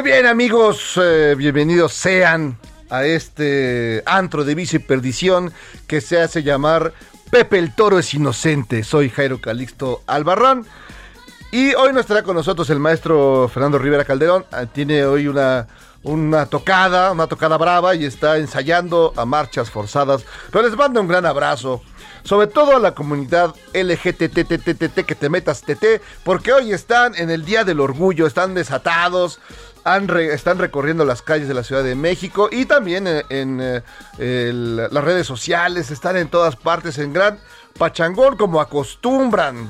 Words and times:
Muy 0.00 0.12
bien 0.12 0.26
amigos, 0.26 0.92
eh, 1.02 1.34
bienvenidos 1.36 1.92
sean 1.92 2.56
a 2.88 3.04
este 3.04 4.04
antro 4.06 4.44
de 4.44 4.54
vicio 4.54 4.78
y 4.78 4.82
perdición 4.82 5.52
que 5.88 6.00
se 6.00 6.20
hace 6.20 6.44
llamar 6.44 6.92
Pepe 7.32 7.58
el 7.58 7.74
Toro 7.74 7.98
es 7.98 8.14
Inocente. 8.14 8.84
Soy 8.84 9.10
Jairo 9.10 9.40
Calixto 9.40 10.02
Albarrán 10.06 10.64
y 11.50 11.74
hoy 11.74 11.92
no 11.92 11.98
estará 11.98 12.22
con 12.22 12.36
nosotros 12.36 12.70
el 12.70 12.78
maestro 12.78 13.50
Fernando 13.52 13.76
Rivera 13.76 14.04
Calderón. 14.04 14.46
Ah, 14.52 14.66
Tiene 14.66 15.04
hoy 15.04 15.26
una, 15.26 15.66
una 16.04 16.46
tocada, 16.46 17.10
una 17.10 17.26
tocada 17.26 17.56
brava 17.56 17.96
y 17.96 18.04
está 18.04 18.36
ensayando 18.36 19.12
a 19.16 19.24
marchas 19.24 19.68
forzadas. 19.68 20.24
Pero 20.52 20.64
les 20.64 20.76
mando 20.76 21.00
un 21.00 21.08
gran 21.08 21.26
abrazo. 21.26 21.82
Sobre 22.22 22.48
todo 22.48 22.76
a 22.76 22.80
la 22.80 22.94
comunidad 22.94 23.54
LGTTTTT 23.72 25.06
que 25.06 25.14
te 25.14 25.30
metas 25.30 25.62
TT, 25.62 26.02
porque 26.24 26.52
hoy 26.52 26.72
están 26.72 27.14
en 27.14 27.30
el 27.30 27.44
Día 27.44 27.64
del 27.64 27.80
Orgullo, 27.80 28.26
están 28.26 28.52
desatados, 28.54 29.40
están 30.30 30.58
recorriendo 30.58 31.04
las 31.04 31.22
calles 31.22 31.48
de 31.48 31.54
la 31.54 31.62
Ciudad 31.62 31.82
de 31.82 31.94
México 31.94 32.48
y 32.50 32.66
también 32.66 33.06
en, 33.06 33.24
en, 33.30 33.82
eh, 34.18 34.52
las 34.52 35.04
redes 35.04 35.26
sociales, 35.26 35.90
están 35.90 36.16
en 36.16 36.28
todas 36.28 36.56
partes 36.56 36.98
en 36.98 37.12
gran 37.12 37.38
pachangón 37.78 38.36
como 38.36 38.60
acostumbran. 38.60 39.68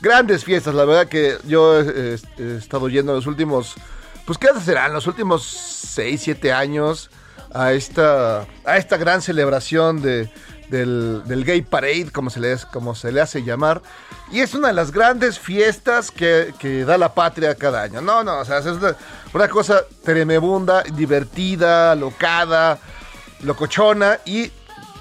Grandes 0.00 0.44
fiestas, 0.44 0.74
la 0.74 0.84
verdad 0.84 1.08
que 1.08 1.36
yo 1.44 1.80
eh, 1.80 2.18
he 2.38 2.56
estado 2.56 2.88
yendo 2.88 3.12
los 3.12 3.26
últimos, 3.26 3.74
pues 4.26 4.38
¿qué 4.38 4.48
serán? 4.64 4.92
Los 4.92 5.06
últimos 5.06 5.44
6, 5.44 6.20
7 6.22 6.52
años 6.52 7.10
a 7.52 7.72
esta, 7.72 8.46
a 8.64 8.76
esta 8.76 8.96
gran 8.96 9.22
celebración 9.22 10.00
de, 10.00 10.30
del, 10.70 11.44
Gay 11.44 11.62
Parade, 11.62 12.10
como 12.12 12.30
se, 12.30 12.40
le, 12.40 12.56
como 12.72 12.94
se 12.94 13.12
le 13.12 13.20
hace 13.20 13.42
llamar. 13.42 13.82
Y 14.30 14.40
es 14.40 14.54
una 14.54 14.68
de 14.68 14.74
las 14.74 14.92
grandes 14.92 15.38
fiestas 15.38 16.10
que, 16.10 16.54
que 16.58 16.84
da 16.84 16.96
la 16.96 17.14
patria 17.14 17.54
cada 17.54 17.82
año. 17.82 18.00
No, 18.00 18.22
no, 18.22 18.38
o 18.38 18.44
sea, 18.44 18.58
es 18.58 18.66
una, 18.66 19.48
cosa 19.48 19.82
tremebunda, 20.04 20.82
divertida, 20.82 21.94
locada, 21.96 22.78
locochona 23.42 24.20
y 24.24 24.52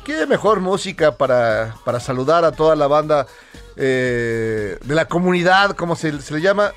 qué 0.04 0.26
mejor 0.26 0.60
música 0.60 1.16
para, 1.16 1.76
para 1.86 2.00
saludar 2.00 2.44
a 2.44 2.52
toda 2.52 2.76
la 2.76 2.88
banda 2.88 3.28
eh, 3.76 4.78
de 4.84 4.96
la 4.96 5.06
comunidad, 5.06 5.76
como 5.76 5.96
se 5.96 6.12
le 6.12 6.42
llama, 6.42 6.74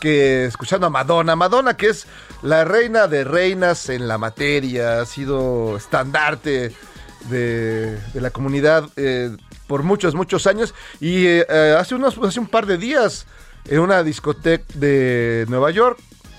que 0.00 0.46
escuchando 0.46 0.86
a 0.86 0.90
Madonna. 0.90 1.36
Madonna, 1.36 1.76
que 1.76 1.88
es 1.88 2.06
la 2.42 2.64
reina 2.64 3.06
de 3.08 3.24
reinas 3.24 3.90
en 3.90 4.08
la 4.08 4.16
materia, 4.16 5.00
ha 5.00 5.06
sido 5.06 5.76
estandarte 5.76 6.74
de, 7.30 7.98
la 8.14 8.30
comunidad 8.30 8.88
eh, 8.96 9.36
por 9.66 9.82
muchos, 9.82 10.14
muchos 10.14 10.46
años. 10.46 10.74
Y 11.00 11.26
eh, 11.26 11.46
eh, 11.48 11.76
hace, 11.78 11.94
unos, 11.94 12.18
hace 12.18 12.40
un 12.40 12.46
par 12.46 12.66
de 12.66 12.78
días, 12.78 13.26
en 13.66 13.80
una 13.80 14.02
discoteca 14.02 14.64
de 14.74 15.46
Nueva 15.48 15.70
York, 15.70 15.98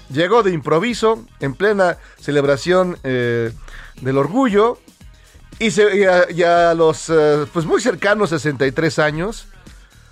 llegó 0.09 0.43
de 0.43 0.51
improviso, 0.51 1.25
en 1.39 1.53
plena 1.55 1.97
celebración 2.19 2.97
del 3.03 4.17
orgullo. 4.17 4.79
Y, 5.57 5.71
se- 5.71 6.07
a, 6.07 6.29
y 6.29 6.43
a 6.43 6.73
los 6.73 7.11
pues 7.53 7.65
muy 7.65 7.81
cercanos 7.81 8.29
63 8.31 8.99
años, 8.99 9.47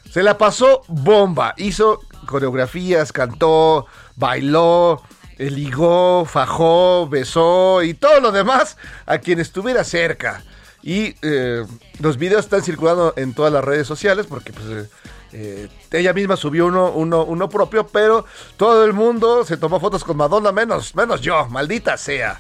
se 0.10 0.24
la 0.24 0.38
pasó 0.38 0.84
bomba. 0.88 1.54
Hizo 1.58 2.00
coreografías, 2.26 3.12
cantó, 3.12 3.86
bailó, 4.16 5.04
ligó, 5.38 6.26
fajó, 6.26 7.08
besó 7.10 7.84
y 7.84 7.94
todo 7.94 8.20
lo 8.22 8.32
demás 8.32 8.78
a 9.06 9.18
quien 9.18 9.40
estuviera 9.40 9.84
cerca. 9.84 10.44
Y 10.84 11.16
eh, 11.22 11.66
los 12.00 12.18
videos 12.18 12.46
están 12.46 12.62
circulando 12.62 13.14
en 13.16 13.34
todas 13.34 13.52
las 13.52 13.64
redes 13.64 13.88
sociales 13.88 14.26
porque 14.28 14.52
pues, 14.52 14.66
eh, 14.68 14.90
eh, 15.32 15.70
ella 15.92 16.14
misma 16.14 16.36
subió 16.36 16.68
uno, 16.68 16.92
uno, 16.92 17.24
uno 17.24 17.50
propio, 17.50 17.88
pero 17.88 18.26
todo 18.58 18.84
el 18.84 18.94
mundo 18.94 19.46
se 19.46 19.58
tomó 19.58 19.80
fotos 19.80 20.04
con 20.04 20.18
Madonna, 20.18 20.52
menos, 20.52 20.94
menos 20.96 21.22
yo, 21.22 21.48
maldita 21.48 21.98
sea 21.98 22.40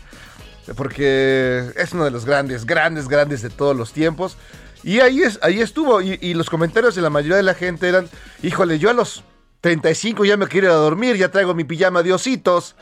porque 0.75 1.71
es 1.75 1.91
uno 1.91 2.05
de 2.05 2.11
los 2.11 2.25
grandes, 2.25 2.65
grandes, 2.65 3.09
grandes 3.09 3.41
de 3.41 3.49
todos 3.49 3.75
los 3.75 3.91
tiempos. 3.91 4.37
Y 4.83 4.99
ahí, 4.99 5.21
es, 5.21 5.39
ahí 5.41 5.61
estuvo. 5.61 6.01
Y, 6.01 6.17
y 6.21 6.33
los 6.33 6.49
comentarios 6.49 6.95
de 6.95 7.01
la 7.01 7.09
mayoría 7.09 7.37
de 7.37 7.43
la 7.43 7.53
gente 7.53 7.89
eran, 7.89 8.09
híjole, 8.41 8.79
yo 8.79 8.89
a 8.89 8.93
los 8.93 9.23
35 9.61 10.25
ya 10.25 10.37
me 10.37 10.47
quiero 10.47 10.67
ir 10.67 10.73
a 10.73 10.75
dormir, 10.75 11.17
ya 11.17 11.29
traigo 11.29 11.53
mi 11.53 11.63
pijama 11.63 12.03
de 12.03 12.13
ositos. 12.13 12.75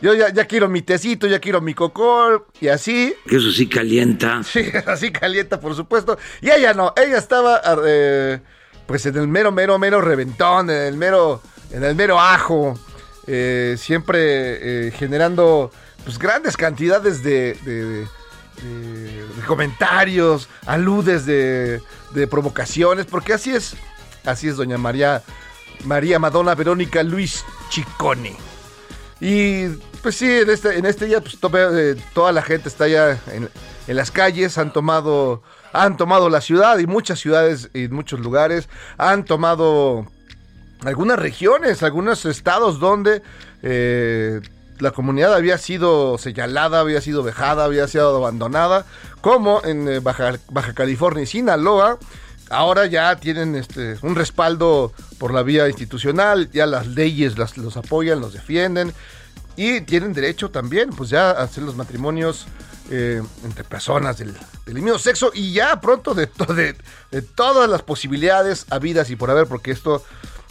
Yo 0.00 0.14
ya, 0.14 0.28
ya 0.32 0.44
quiero 0.44 0.68
mi 0.68 0.82
tecito, 0.82 1.26
ya 1.26 1.40
quiero 1.40 1.60
mi 1.60 1.74
cocol. 1.74 2.46
Y 2.60 2.68
así, 2.68 3.14
eso 3.26 3.50
sí 3.50 3.68
calienta. 3.68 4.42
Sí, 4.44 4.70
así 4.86 5.10
calienta, 5.10 5.60
por 5.60 5.74
supuesto. 5.74 6.18
Y 6.40 6.50
ella 6.50 6.72
no, 6.74 6.92
ella 6.96 7.18
estaba 7.18 7.60
eh, 7.86 8.38
pues 8.86 9.04
en 9.06 9.16
el 9.16 9.26
mero, 9.28 9.50
mero, 9.50 9.78
mero 9.78 10.00
reventón, 10.00 10.70
en 10.70 10.76
el 10.82 10.96
mero, 10.96 11.42
en 11.72 11.82
el 11.82 11.94
mero 11.96 12.20
ajo, 12.20 12.78
eh, 13.26 13.74
siempre 13.78 14.86
eh, 14.88 14.90
generando 14.92 15.70
pues 16.04 16.18
grandes 16.18 16.56
cantidades 16.56 17.22
de, 17.22 17.54
de- 17.64 17.84
de- 17.84 18.06
de- 18.62 19.26
de 19.26 19.42
comentarios, 19.46 20.48
aludes 20.66 21.26
de, 21.26 21.82
de 22.12 22.26
provocaciones, 22.26 23.04
porque 23.06 23.32
así 23.34 23.50
es, 23.54 23.76
así 24.24 24.48
es 24.48 24.56
doña 24.56 24.78
María, 24.78 25.22
María 25.84 26.18
Madonna 26.18 26.54
Verónica 26.54 27.02
Luis 27.02 27.44
Chicone. 27.68 28.36
Y 29.20 29.68
pues 30.02 30.16
sí, 30.16 30.30
en 30.30 30.50
este, 30.50 30.78
en 30.78 30.86
este 30.86 31.06
día 31.06 31.20
pues, 31.20 31.38
eh, 31.54 31.96
toda 32.14 32.32
la 32.32 32.42
gente 32.42 32.68
está 32.68 32.86
ya 32.86 33.18
en, 33.32 33.48
en 33.86 33.96
las 33.96 34.10
calles, 34.10 34.58
han 34.58 34.72
tomado, 34.72 35.42
han 35.72 35.96
tomado 35.96 36.30
la 36.30 36.40
ciudad 36.40 36.78
y 36.78 36.86
muchas 36.86 37.18
ciudades 37.18 37.70
y 37.74 37.88
muchos 37.88 38.20
lugares, 38.20 38.68
han 38.96 39.24
tomado 39.24 40.06
algunas 40.84 41.18
regiones, 41.18 41.82
algunos 41.82 42.24
estados 42.24 42.78
donde 42.78 43.22
eh, 43.62 44.40
la 44.78 44.92
comunidad 44.92 45.34
había 45.34 45.58
sido 45.58 46.18
señalada, 46.18 46.80
había 46.80 47.00
sido 47.00 47.22
vejada, 47.22 47.64
había 47.64 47.88
sido 47.88 48.16
abandonada, 48.16 48.86
como 49.20 49.60
en 49.64 49.88
eh, 49.88 50.00
Baja, 50.00 50.34
Baja 50.50 50.74
California 50.74 51.24
y 51.24 51.26
Sinaloa. 51.26 51.98
Ahora 52.50 52.86
ya 52.86 53.16
tienen 53.16 53.54
este, 53.56 53.98
un 54.02 54.14
respaldo 54.14 54.92
por 55.18 55.34
la 55.34 55.42
vía 55.42 55.68
institucional, 55.68 56.50
ya 56.50 56.66
las 56.66 56.86
leyes 56.86 57.36
las- 57.38 57.56
los 57.58 57.76
apoyan, 57.76 58.20
los 58.20 58.32
defienden 58.32 58.94
y 59.56 59.80
tienen 59.82 60.12
derecho 60.14 60.50
también, 60.50 60.90
pues 60.90 61.10
ya 61.10 61.30
a 61.30 61.42
hacer 61.42 61.62
los 61.64 61.76
matrimonios 61.76 62.46
eh, 62.90 63.22
entre 63.44 63.64
personas 63.64 64.16
del, 64.16 64.34
del 64.64 64.74
mismo 64.76 64.98
sexo 64.98 65.30
y 65.34 65.52
ya 65.52 65.78
pronto 65.80 66.14
de, 66.14 66.26
to- 66.26 66.54
de, 66.54 66.74
todas 67.34 67.68
las 67.68 67.82
posibilidades 67.82 68.64
habidas 68.70 69.10
y 69.10 69.16
por 69.16 69.30
haber, 69.30 69.46
porque 69.46 69.70
esto, 69.72 70.02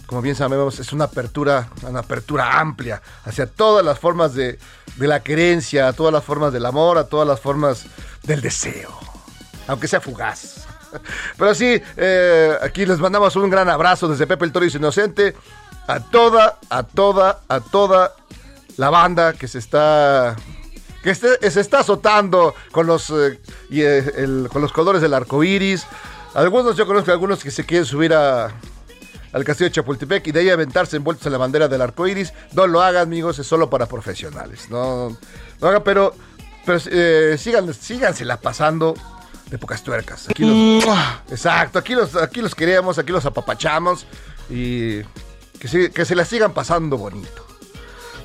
como 0.05 0.21
bien 0.21 0.35
sabemos, 0.35 0.77
es 0.79 0.93
una 0.93 1.05
apertura, 1.05 1.69
una 1.81 2.01
apertura 2.01 2.59
amplia 2.59 3.01
hacia 3.25 3.47
todas 3.47 3.83
las 3.83 3.97
formas 3.97 4.35
de, 4.35 4.59
de 4.97 5.07
la 5.07 5.23
querencia, 5.23 5.87
a 5.87 5.93
todas 5.93 6.13
las 6.13 6.23
formas 6.23 6.53
del 6.53 6.65
amor, 6.67 6.99
a 6.99 7.05
todas 7.05 7.27
las 7.27 7.39
formas 7.39 7.85
del 8.21 8.41
deseo, 8.41 8.95
aunque 9.67 9.87
sea 9.87 9.99
fugaz. 9.99 10.67
Pero 11.37 11.53
sí, 11.55 11.81
eh, 11.97 12.53
aquí 12.61 12.85
les 12.85 12.99
mandamos 12.99 13.35
un 13.35 13.49
gran 13.49 13.69
abrazo 13.69 14.07
desde 14.07 14.27
Pepe 14.27 14.45
el 14.45 14.51
Toro 14.51 14.65
Inocente 14.65 15.35
a 15.87 15.99
toda, 15.99 16.59
a 16.69 16.83
toda, 16.83 17.41
a 17.47 17.59
toda 17.61 18.13
la 18.77 18.89
banda 18.89 19.33
que 19.33 19.47
se 19.47 19.59
está 19.59 20.35
que 21.03 21.11
este- 21.11 21.49
se 21.49 21.61
está 21.61 21.79
azotando 21.79 22.53
con 22.71 22.85
los 22.87 23.09
eh, 23.11 23.39
y, 23.69 23.81
eh, 23.81 24.47
con 24.51 24.61
los 24.61 24.73
colores 24.73 25.01
del 25.01 25.13
arco 25.13 25.43
iris. 25.43 25.85
Algunos 26.33 26.75
yo 26.75 26.85
conozco 26.85 27.11
algunos 27.11 27.41
que 27.43 27.51
se 27.51 27.65
quieren 27.65 27.85
subir 27.85 28.13
a 28.13 28.51
al 29.33 29.43
castillo 29.43 29.69
de 29.69 29.73
Chapultepec 29.75 30.25
y 30.27 30.31
de 30.31 30.39
ahí 30.39 30.49
aventarse 30.49 30.97
envueltos 30.97 31.25
en 31.27 31.31
la 31.33 31.37
bandera 31.37 31.67
del 31.67 31.81
arco 31.81 32.07
iris. 32.07 32.33
No 32.53 32.65
lo 32.67 32.81
hagan, 32.81 33.03
amigos, 33.03 33.39
es 33.39 33.47
solo 33.47 33.69
para 33.69 33.85
profesionales. 33.85 34.67
No, 34.69 35.17
no 35.61 35.67
hagan, 35.67 35.83
pero, 35.83 36.13
pero 36.65 36.79
eh, 36.89 37.37
pasando 38.41 38.95
de 39.49 39.57
pocas 39.57 39.83
tuercas. 39.83 40.29
Aquí 40.29 40.43
los- 40.45 40.83
exacto, 41.31 41.79
aquí 41.79 41.93
los, 41.95 42.15
aquí 42.15 42.41
los 42.41 42.53
queremos, 42.55 42.97
aquí 42.99 43.11
los 43.11 43.25
apapachamos 43.25 44.05
y 44.49 45.01
que, 45.59 45.67
se- 45.67 45.91
que 45.91 46.05
se 46.05 46.15
la 46.15 46.25
sigan 46.25 46.53
pasando 46.53 46.97
bonito. 46.97 47.45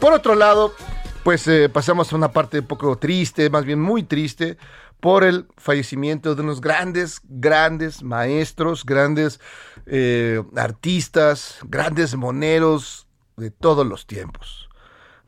Por 0.00 0.12
otro 0.12 0.34
lado, 0.34 0.74
pues 1.22 1.46
eh, 1.46 1.68
pasamos 1.68 2.12
a 2.12 2.16
una 2.16 2.32
parte 2.32 2.58
un 2.60 2.66
poco 2.66 2.96
triste, 2.98 3.48
más 3.50 3.64
bien 3.64 3.80
muy 3.80 4.02
triste, 4.02 4.56
por 4.98 5.24
el 5.24 5.46
fallecimiento 5.56 6.34
de 6.34 6.42
unos 6.42 6.60
grandes, 6.60 7.20
grandes 7.24 8.02
maestros, 8.02 8.84
grandes 8.84 9.40
eh, 9.86 10.42
artistas, 10.56 11.58
grandes 11.64 12.14
moneros 12.16 13.06
de 13.36 13.50
todos 13.50 13.86
los 13.86 14.06
tiempos. 14.06 14.68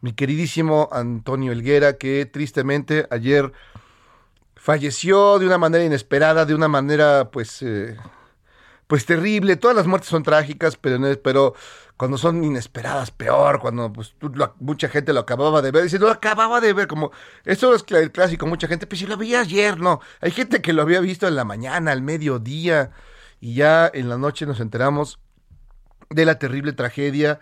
Mi 0.00 0.12
queridísimo 0.12 0.88
Antonio 0.93 1.50
Elguera, 1.52 1.96
que 1.96 2.26
tristemente 2.26 3.06
ayer 3.11 3.52
falleció 4.64 5.38
de 5.38 5.44
una 5.44 5.58
manera 5.58 5.84
inesperada, 5.84 6.46
de 6.46 6.55
una 6.55 6.69
manera 6.69 7.31
pues 7.31 7.61
eh, 7.61 7.99
pues 8.87 9.05
terrible. 9.05 9.56
Todas 9.56 9.76
las 9.76 9.87
muertes 9.87 10.08
son 10.08 10.22
trágicas, 10.22 10.78
pero, 10.78 10.99
pero 11.22 11.55
cuando 11.99 12.16
son 12.16 12.43
inesperadas, 12.43 13.11
peor. 13.11 13.61
Cuando 13.61 13.93
pues, 13.93 14.16
mucha 14.61 14.88
gente 14.88 15.12
lo 15.12 15.20
acababa 15.20 15.61
de 15.61 15.70
ver. 15.70 15.82
Dice, 15.82 15.99
lo 15.99 16.08
acababa 16.08 16.62
de 16.62 16.72
ver. 16.72 16.87
Como, 16.87 17.12
eso 17.44 17.75
es 17.75 17.84
el 17.90 18.11
clásico. 18.11 18.46
Mucha 18.46 18.66
gente, 18.66 18.87
pues 18.87 19.00
si 19.00 19.06
lo 19.06 19.19
vi 19.19 19.34
ayer, 19.34 19.78
no. 19.78 20.00
Hay 20.22 20.31
gente 20.31 20.62
que 20.62 20.72
lo 20.72 20.81
había 20.81 21.00
visto 21.00 21.28
en 21.28 21.37
la 21.37 21.44
mañana, 21.44 21.93
al 21.93 22.00
mediodía. 22.00 22.90
Y 23.43 23.56
ya 23.56 23.90
en 23.93 24.08
la 24.08 24.17
noche 24.17 24.46
nos 24.46 24.60
enteramos 24.60 25.19
de 26.08 26.25
la 26.25 26.38
terrible 26.38 26.72
tragedia 26.72 27.40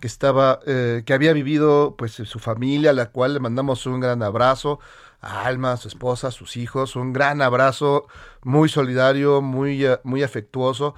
que 0.00 0.08
estaba, 0.08 0.58
eh, 0.66 1.04
que 1.06 1.14
había 1.14 1.32
vivido 1.32 1.94
pues 1.96 2.14
su 2.14 2.38
familia, 2.40 2.90
a 2.90 2.94
la 2.94 3.12
cual 3.12 3.34
le 3.34 3.38
mandamos 3.38 3.86
un 3.86 4.00
gran 4.00 4.24
abrazo 4.24 4.80
Alma, 5.24 5.76
su 5.76 5.88
esposa, 5.88 6.30
sus 6.30 6.56
hijos, 6.56 6.96
un 6.96 7.12
gran 7.12 7.42
abrazo 7.42 8.06
muy 8.42 8.68
solidario, 8.68 9.40
muy, 9.40 9.84
eh, 9.84 9.98
muy 10.04 10.22
afectuoso, 10.22 10.94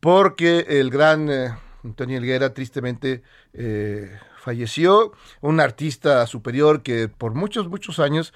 porque 0.00 0.66
el 0.68 0.90
gran 0.90 1.30
eh, 1.30 1.54
Antonio 1.86 2.18
Helguera 2.18 2.52
tristemente 2.52 3.22
eh, 3.52 4.18
falleció, 4.38 5.12
un 5.40 5.60
artista 5.60 6.26
superior 6.26 6.82
que 6.82 7.08
por 7.08 7.34
muchos, 7.34 7.68
muchos 7.68 7.98
años 7.98 8.34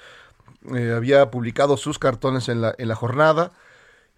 eh, 0.75 0.93
había 0.97 1.31
publicado 1.31 1.77
sus 1.77 1.99
cartones 1.99 2.49
en 2.49 2.61
la, 2.61 2.75
en 2.79 2.89
la 2.89 2.95
jornada. 2.95 3.53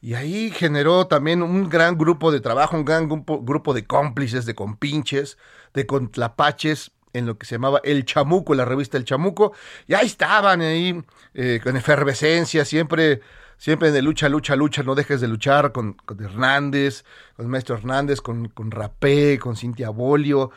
Y 0.00 0.14
ahí 0.14 0.50
generó 0.50 1.06
también 1.06 1.42
un 1.42 1.68
gran 1.68 1.96
grupo 1.96 2.32
de 2.32 2.40
trabajo, 2.40 2.76
un 2.76 2.84
gran 2.84 3.08
grupo, 3.08 3.40
grupo 3.40 3.72
de 3.72 3.86
cómplices, 3.86 4.46
de 4.46 4.54
compinches, 4.54 5.38
de 5.74 5.86
contlapaches 5.86 6.90
en 7.12 7.26
lo 7.26 7.38
que 7.38 7.46
se 7.46 7.56
llamaba 7.56 7.80
El 7.84 8.04
Chamuco, 8.04 8.54
la 8.54 8.64
revista 8.64 8.96
El 8.96 9.04
Chamuco. 9.04 9.52
Y 9.86 9.94
ahí 9.94 10.06
estaban 10.06 10.60
ahí 10.60 11.02
eh, 11.34 11.60
con 11.62 11.76
efervescencia, 11.76 12.64
siempre, 12.64 13.20
siempre 13.56 13.90
de 13.90 14.02
lucha, 14.02 14.28
lucha, 14.28 14.56
lucha, 14.56 14.82
no 14.82 14.94
dejes 14.94 15.20
de 15.20 15.28
luchar 15.28 15.72
con, 15.72 15.94
con 15.94 16.22
Hernández, 16.22 17.04
con 17.36 17.48
maestro 17.48 17.76
Hernández, 17.76 18.20
con, 18.20 18.48
con 18.48 18.70
Rapé, 18.70 19.38
con 19.38 19.56
Cintia 19.56 19.90
Bolio, 19.90 20.50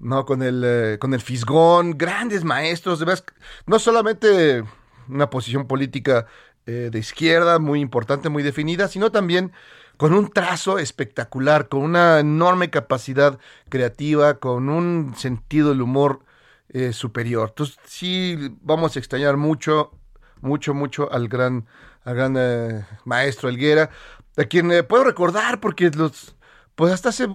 no, 0.00 0.24
con 0.26 0.42
el, 0.42 0.62
eh, 0.64 0.98
con 0.98 1.14
el 1.14 1.20
Fisgón, 1.20 1.96
grandes 1.96 2.44
maestros, 2.44 2.98
de 2.98 3.04
veras, 3.04 3.24
no 3.66 3.78
solamente 3.78 4.64
una 5.08 5.30
posición 5.30 5.66
política 5.66 6.26
eh, 6.66 6.90
de 6.92 6.98
izquierda 6.98 7.58
muy 7.58 7.80
importante, 7.80 8.28
muy 8.28 8.42
definida, 8.42 8.88
sino 8.88 9.10
también 9.10 9.52
con 9.96 10.14
un 10.14 10.30
trazo 10.30 10.78
espectacular, 10.78 11.68
con 11.68 11.82
una 11.82 12.20
enorme 12.20 12.70
capacidad 12.70 13.38
creativa, 13.68 14.34
con 14.34 14.68
un 14.68 15.14
sentido 15.16 15.70
del 15.70 15.82
humor 15.82 16.20
eh, 16.68 16.92
superior. 16.92 17.50
Entonces 17.50 17.78
sí 17.84 18.56
vamos 18.62 18.96
a 18.96 18.98
extrañar 18.98 19.36
mucho, 19.36 19.92
mucho, 20.40 20.74
mucho 20.74 21.12
al 21.12 21.28
gran, 21.28 21.66
al 22.04 22.14
gran 22.14 22.34
eh, 22.38 22.86
maestro 23.04 23.48
Elguera, 23.48 23.90
a 24.36 24.44
quien 24.44 24.72
eh, 24.72 24.82
puedo 24.82 25.04
recordar 25.04 25.60
porque 25.60 25.90
los, 25.90 26.34
pues 26.74 26.92
hasta 26.92 27.10
hace 27.10 27.28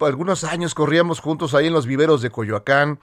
algunos 0.00 0.44
años 0.44 0.74
corríamos 0.74 1.20
juntos 1.20 1.54
ahí 1.54 1.66
en 1.66 1.72
los 1.72 1.86
viveros 1.86 2.22
de 2.22 2.30
Coyoacán, 2.30 2.98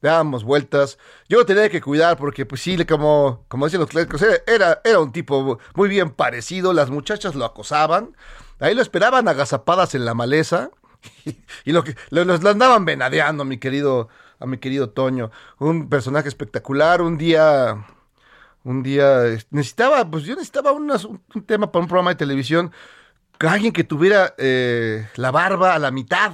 dábamos 0.00 0.44
vueltas. 0.44 0.98
Yo 1.28 1.38
lo 1.38 1.46
tenía 1.46 1.68
que 1.70 1.80
cuidar 1.80 2.16
porque, 2.16 2.46
pues 2.46 2.60
sí, 2.62 2.84
como, 2.84 3.44
como 3.48 3.66
dicen 3.66 3.80
los 3.80 3.88
clásicos, 3.88 4.22
era, 4.46 4.80
era, 4.84 5.00
un 5.00 5.12
tipo 5.12 5.58
muy 5.74 5.88
bien 5.88 6.10
parecido. 6.10 6.72
Las 6.72 6.90
muchachas 6.90 7.34
lo 7.34 7.44
acosaban. 7.44 8.16
Ahí 8.60 8.74
lo 8.74 8.82
esperaban 8.82 9.28
agazapadas 9.28 9.94
en 9.94 10.04
la 10.04 10.14
maleza. 10.14 10.70
Y, 11.64 11.72
lo 11.72 11.84
que 11.84 11.94
lo, 12.10 12.24
los- 12.24 12.42
lo 12.42 12.50
andaban 12.50 12.84
venadeando, 12.84 13.44
mi 13.44 13.58
querido, 13.58 14.08
a 14.40 14.46
mi 14.46 14.58
querido 14.58 14.90
Toño. 14.90 15.30
Un 15.58 15.88
personaje 15.88 16.28
espectacular. 16.28 17.02
Un 17.02 17.16
día. 17.18 17.84
Un 18.64 18.82
día 18.82 19.22
necesitaba, 19.50 20.10
pues 20.10 20.24
yo 20.24 20.34
necesitaba 20.34 20.72
un, 20.72 20.88
tema 21.46 21.70
para 21.70 21.82
un 21.82 21.88
programa 21.88 22.10
de 22.10 22.16
televisión. 22.16 22.72
Alguien 23.38 23.72
que 23.72 23.84
tuviera 23.84 24.34
eh, 24.38 25.06
la 25.14 25.30
barba 25.30 25.74
a 25.74 25.78
la 25.78 25.92
mitad. 25.92 26.32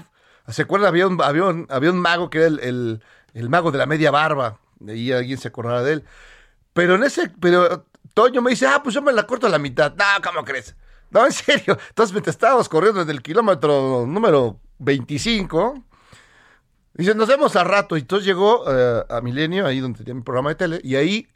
¿Se 0.49 0.63
acuerdan? 0.63 0.89
Había 0.89 1.07
un, 1.09 1.21
había 1.21 1.45
había 1.69 1.91
un 1.91 1.99
mago 1.99 2.31
que 2.31 2.39
era 2.39 2.47
el- 2.47 3.03
el 3.35 3.49
mago 3.49 3.71
de 3.71 3.79
la 3.79 3.87
media 3.87 4.11
barba. 4.11 4.59
Ahí 4.87 5.13
alguien 5.13 5.39
se 5.39 5.49
acordará 5.49 5.83
de 5.83 5.95
él. 5.95 6.05
Pero 6.73 6.95
en 6.95 7.05
ese, 7.05 7.31
pero 7.41 7.87
Toño 8.15 8.43
me 8.43 8.51
dice, 8.51 8.67
ah, 8.67 8.81
pues 8.83 8.95
yo 8.95 9.03
me 9.03 9.13
la 9.13 9.27
corto 9.27 9.47
a 9.47 9.51
la 9.51 9.59
mitad. 9.59 9.95
No, 9.95 10.05
¿cómo 10.23 10.45
crees? 10.45 10.75
No, 11.11 11.25
en 11.27 11.33
serio. 11.33 11.79
Entonces, 11.89 12.13
mientras 12.13 12.35
estábamos 12.35 12.69
corriendo 12.69 13.01
desde 13.01 13.13
el 13.13 13.23
kilómetro 13.23 14.07
número 14.07 14.61
25, 14.79 15.83
dice, 16.95 17.15
nos 17.15 17.29
vemos 17.29 17.55
al 17.57 17.67
rato. 17.67 17.97
Y 17.97 18.01
entonces 18.01 18.27
llegó 18.27 18.65
eh, 18.69 19.05
a 19.09 19.21
Milenio, 19.21 19.67
ahí 19.67 19.81
donde 19.81 19.99
tenía 19.99 20.15
mi 20.15 20.23
programa 20.23 20.51
de 20.51 20.57
tele, 20.57 20.81
y 20.83 20.97
ahí 20.97 21.29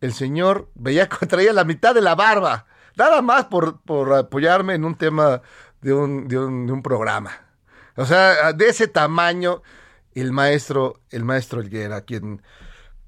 el 0.00 0.12
señor 0.12 0.70
veía 0.74 1.08
que 1.08 1.26
traía 1.26 1.52
la 1.52 1.64
mitad 1.64 1.94
de 1.94 2.02
la 2.02 2.14
barba. 2.14 2.66
nada 2.96 3.22
más 3.22 3.46
por, 3.46 3.80
por 3.82 4.12
apoyarme 4.14 4.74
en 4.74 4.84
un 4.84 4.96
tema 4.96 5.42
de 5.80 5.92
un, 5.92 6.28
de 6.28 6.38
un, 6.38 6.66
de 6.66 6.72
un 6.72 6.82
programa. 6.82 7.32
O 7.96 8.04
sea, 8.04 8.52
de 8.52 8.68
ese 8.68 8.88
tamaño, 8.88 9.62
el 10.22 10.32
maestro, 10.32 11.00
el 11.10 11.24
maestro 11.24 11.60
Helguera, 11.60 12.02
quien 12.02 12.42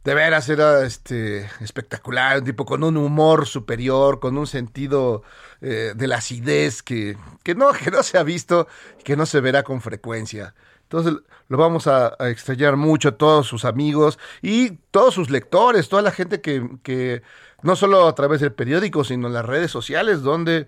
de 0.05 0.15
veras 0.15 0.49
era 0.49 0.85
este 0.85 1.49
espectacular, 1.61 2.39
un 2.39 2.45
tipo 2.45 2.65
con 2.65 2.83
un 2.83 2.97
humor 2.97 3.47
superior, 3.47 4.21
con 4.21 4.39
un 4.39 4.47
sentido 4.47 5.23
eh, 5.61 5.93
de 5.95 6.07
la 6.07 6.17
acidez 6.17 6.83
que, 6.83 7.17
que, 7.43 7.55
no, 7.55 7.73
que 7.85 7.91
no 7.91 8.03
se 8.03 8.17
ha 8.19 8.23
visto 8.23 8.69
y 9.01 9.03
que 9.03 9.17
no 9.17 9.27
se 9.27 9.41
verá 9.41 9.63
con 9.63 9.81
frecuencia. 9.81 10.55
Entonces 10.83 11.15
lo 11.49 11.59
vamos 11.59 11.87
a, 11.87 12.15
a 12.19 12.31
extrañar 12.31 12.77
mucho, 12.77 13.15
todos 13.15 13.47
sus 13.47 13.67
amigos 13.67 14.19
y 14.41 14.71
todos 14.91 15.13
sus 15.13 15.29
lectores, 15.29 15.89
toda 15.91 16.01
la 16.01 16.13
gente 16.13 16.41
que, 16.41 16.67
que 16.83 17.23
no 17.63 17.77
solo 17.77 18.09
a 18.09 18.15
través 18.15 18.41
del 18.41 18.53
periódico, 18.53 19.05
sino 19.05 19.27
en 19.27 19.35
las 19.35 19.45
redes 19.45 19.71
sociales, 19.71 20.23
donde 20.23 20.67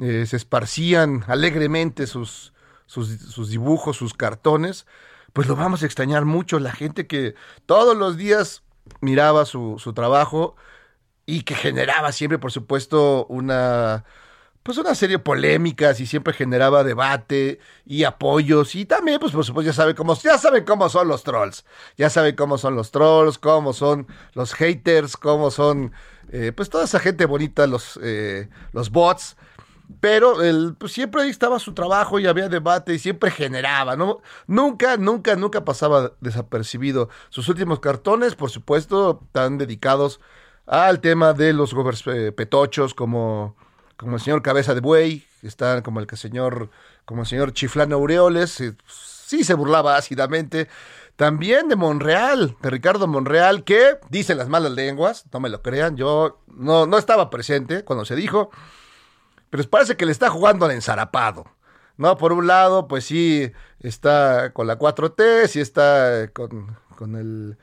eh, 0.00 0.24
se 0.26 0.36
esparcían 0.36 1.24
alegremente 1.28 2.06
sus, 2.06 2.52
sus 2.86 3.50
dibujos, 3.50 3.96
sus 3.96 4.14
cartones, 4.14 4.86
pues 5.32 5.48
lo 5.48 5.56
vamos 5.56 5.82
a 5.82 5.86
extrañar 5.86 6.24
mucho. 6.24 6.58
La 6.58 6.72
gente 6.72 7.06
que 7.06 7.34
todos 7.66 7.96
los 7.96 8.16
días 8.16 8.62
miraba 9.00 9.44
su, 9.44 9.76
su 9.78 9.92
trabajo 9.92 10.56
y 11.26 11.42
que 11.42 11.54
generaba 11.54 12.12
siempre, 12.12 12.38
por 12.38 12.52
supuesto, 12.52 13.26
una 13.26 14.04
pues 14.62 14.76
una 14.76 14.94
serie 14.94 15.16
de 15.16 15.22
polémicas 15.22 16.00
y 16.00 16.06
siempre 16.06 16.34
generaba 16.34 16.84
debate 16.84 17.60
y 17.86 18.04
apoyos 18.04 18.74
y 18.74 18.84
también 18.84 19.18
pues 19.18 19.32
por 19.32 19.44
supuesto 19.44 19.70
ya 19.70 19.72
saben 19.72 19.96
cómo 19.96 20.16
cómo 20.66 20.88
son 20.90 21.08
los 21.08 21.22
trolls 21.22 21.64
ya 21.96 22.10
saben 22.10 22.36
cómo 22.36 22.58
son 22.58 22.76
los 22.76 22.90
trolls 22.90 23.38
cómo 23.38 23.72
son 23.72 24.06
los 24.34 24.52
haters 24.52 25.16
cómo 25.16 25.50
son 25.50 25.92
eh, 26.30 26.52
pues 26.54 26.68
toda 26.68 26.84
esa 26.84 27.00
gente 27.00 27.24
bonita 27.24 27.66
los 27.66 27.98
eh, 28.02 28.50
los 28.72 28.90
bots 28.90 29.36
pero 30.00 30.42
el, 30.42 30.74
pues 30.78 30.92
siempre 30.92 31.22
ahí 31.22 31.30
estaba 31.30 31.58
su 31.58 31.74
trabajo 31.74 32.18
y 32.18 32.26
había 32.26 32.48
debate 32.48 32.94
y 32.94 32.98
siempre 32.98 33.30
generaba, 33.30 33.96
¿no? 33.96 34.20
Nunca, 34.46 34.96
nunca, 34.96 35.34
nunca 35.36 35.64
pasaba 35.64 36.12
desapercibido. 36.20 37.08
Sus 37.30 37.48
últimos 37.48 37.80
cartones, 37.80 38.34
por 38.34 38.50
supuesto, 38.50 39.20
están 39.26 39.58
dedicados 39.58 40.20
al 40.66 41.00
tema 41.00 41.32
de 41.32 41.52
los 41.52 41.74
gobers- 41.74 42.06
eh, 42.14 42.30
petochos 42.32 42.94
como, 42.94 43.56
como 43.96 44.14
el 44.16 44.20
señor 44.20 44.42
Cabeza 44.42 44.74
de 44.74 44.80
Buey, 44.80 45.26
están 45.42 45.82
como 45.82 46.00
el 46.00 46.06
que 46.06 46.16
señor, 46.16 46.70
como 47.04 47.22
el 47.22 47.26
señor 47.26 47.52
Chiflano 47.52 47.96
Aureoles, 47.96 48.60
eh, 48.60 48.76
sí 48.86 49.42
se 49.42 49.54
burlaba 49.54 49.96
ácidamente. 49.96 50.68
También 51.16 51.68
de 51.68 51.76
Monreal, 51.76 52.56
de 52.62 52.70
Ricardo 52.70 53.06
Monreal, 53.06 53.64
que 53.64 53.98
dicen 54.08 54.38
las 54.38 54.48
malas 54.48 54.72
lenguas, 54.72 55.24
no 55.32 55.40
me 55.40 55.50
lo 55.50 55.60
crean, 55.60 55.96
yo 55.96 56.40
no, 56.46 56.86
no 56.86 56.96
estaba 56.96 57.28
presente 57.28 57.84
cuando 57.84 58.04
se 58.06 58.16
dijo, 58.16 58.50
pero 59.50 59.68
parece 59.68 59.96
que 59.96 60.06
le 60.06 60.12
está 60.12 60.30
jugando 60.30 60.64
al 60.64 60.72
ensarapado. 60.72 61.44
No, 61.96 62.16
por 62.16 62.32
un 62.32 62.46
lado, 62.46 62.88
pues 62.88 63.04
sí, 63.04 63.52
está 63.80 64.52
con 64.52 64.66
la 64.66 64.78
4T, 64.78 65.48
sí 65.48 65.60
está 65.60 66.28
con, 66.32 66.78
con 66.96 67.16
el, 67.16 67.58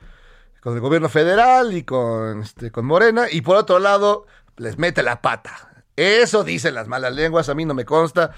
con 0.60 0.74
el 0.74 0.80
gobierno 0.80 1.08
federal 1.08 1.76
y 1.76 1.82
con, 1.82 2.42
este, 2.42 2.70
con 2.70 2.86
Morena, 2.86 3.26
y 3.30 3.40
por 3.40 3.56
otro 3.56 3.80
lado, 3.80 4.26
les 4.56 4.78
mete 4.78 5.02
la 5.02 5.22
pata. 5.22 5.84
Eso 5.96 6.44
dicen 6.44 6.74
las 6.74 6.86
malas 6.86 7.14
lenguas, 7.14 7.48
a 7.48 7.54
mí 7.54 7.64
no 7.64 7.74
me 7.74 7.84
consta. 7.84 8.32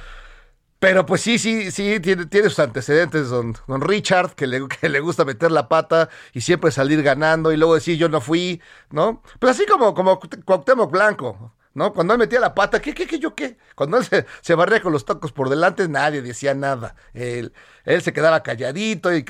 Pero 0.79 1.05
pues 1.05 1.21
sí, 1.21 1.39
sí, 1.39 1.71
sí, 1.71 2.01
tiene, 2.01 2.25
tiene 2.25 2.49
sus 2.49 2.59
antecedentes, 2.59 3.29
don, 3.29 3.55
Richard, 3.83 4.35
que 4.35 4.47
le, 4.47 4.67
que 4.81 4.89
le 4.89 5.01
gusta 5.01 5.27
meter 5.27 5.51
la 5.51 5.69
pata 5.69 6.09
y 6.33 6.41
siempre 6.41 6.71
salir 6.71 7.03
ganando 7.03 7.53
y 7.53 7.59
luego 7.59 7.75
decir 7.75 7.99
yo 7.99 8.09
no 8.09 8.23
fui, 8.23 8.63
¿no? 8.91 9.23
Pues 9.39 9.53
así 9.57 9.67
como, 9.67 9.93
como 9.93 10.19
Cuauhtémoc 10.19 10.91
Blanco, 10.91 11.53
¿no? 11.75 11.93
Cuando 11.93 12.15
él 12.15 12.19
metía 12.19 12.41
la 12.41 12.55
pata, 12.55 12.81
¿qué, 12.81 12.95
qué, 12.95 13.07
qué, 13.07 13.19
yo 13.19 13.35
qué? 13.35 13.59
Cuando 13.75 13.99
él 13.99 14.05
se, 14.05 14.27
se 14.41 14.55
barría 14.55 14.83
con 14.83 14.93
los 14.93 15.05
tacos 15.05 15.33
por 15.33 15.49
delante, 15.49 15.89
nadie 15.89 16.23
decía 16.23 16.55
nada. 16.55 16.95
Él, 17.15 17.53
él 17.85 18.03
se 18.03 18.13
quedaba 18.13 18.43
calladito 18.43 19.15
y, 19.15 19.25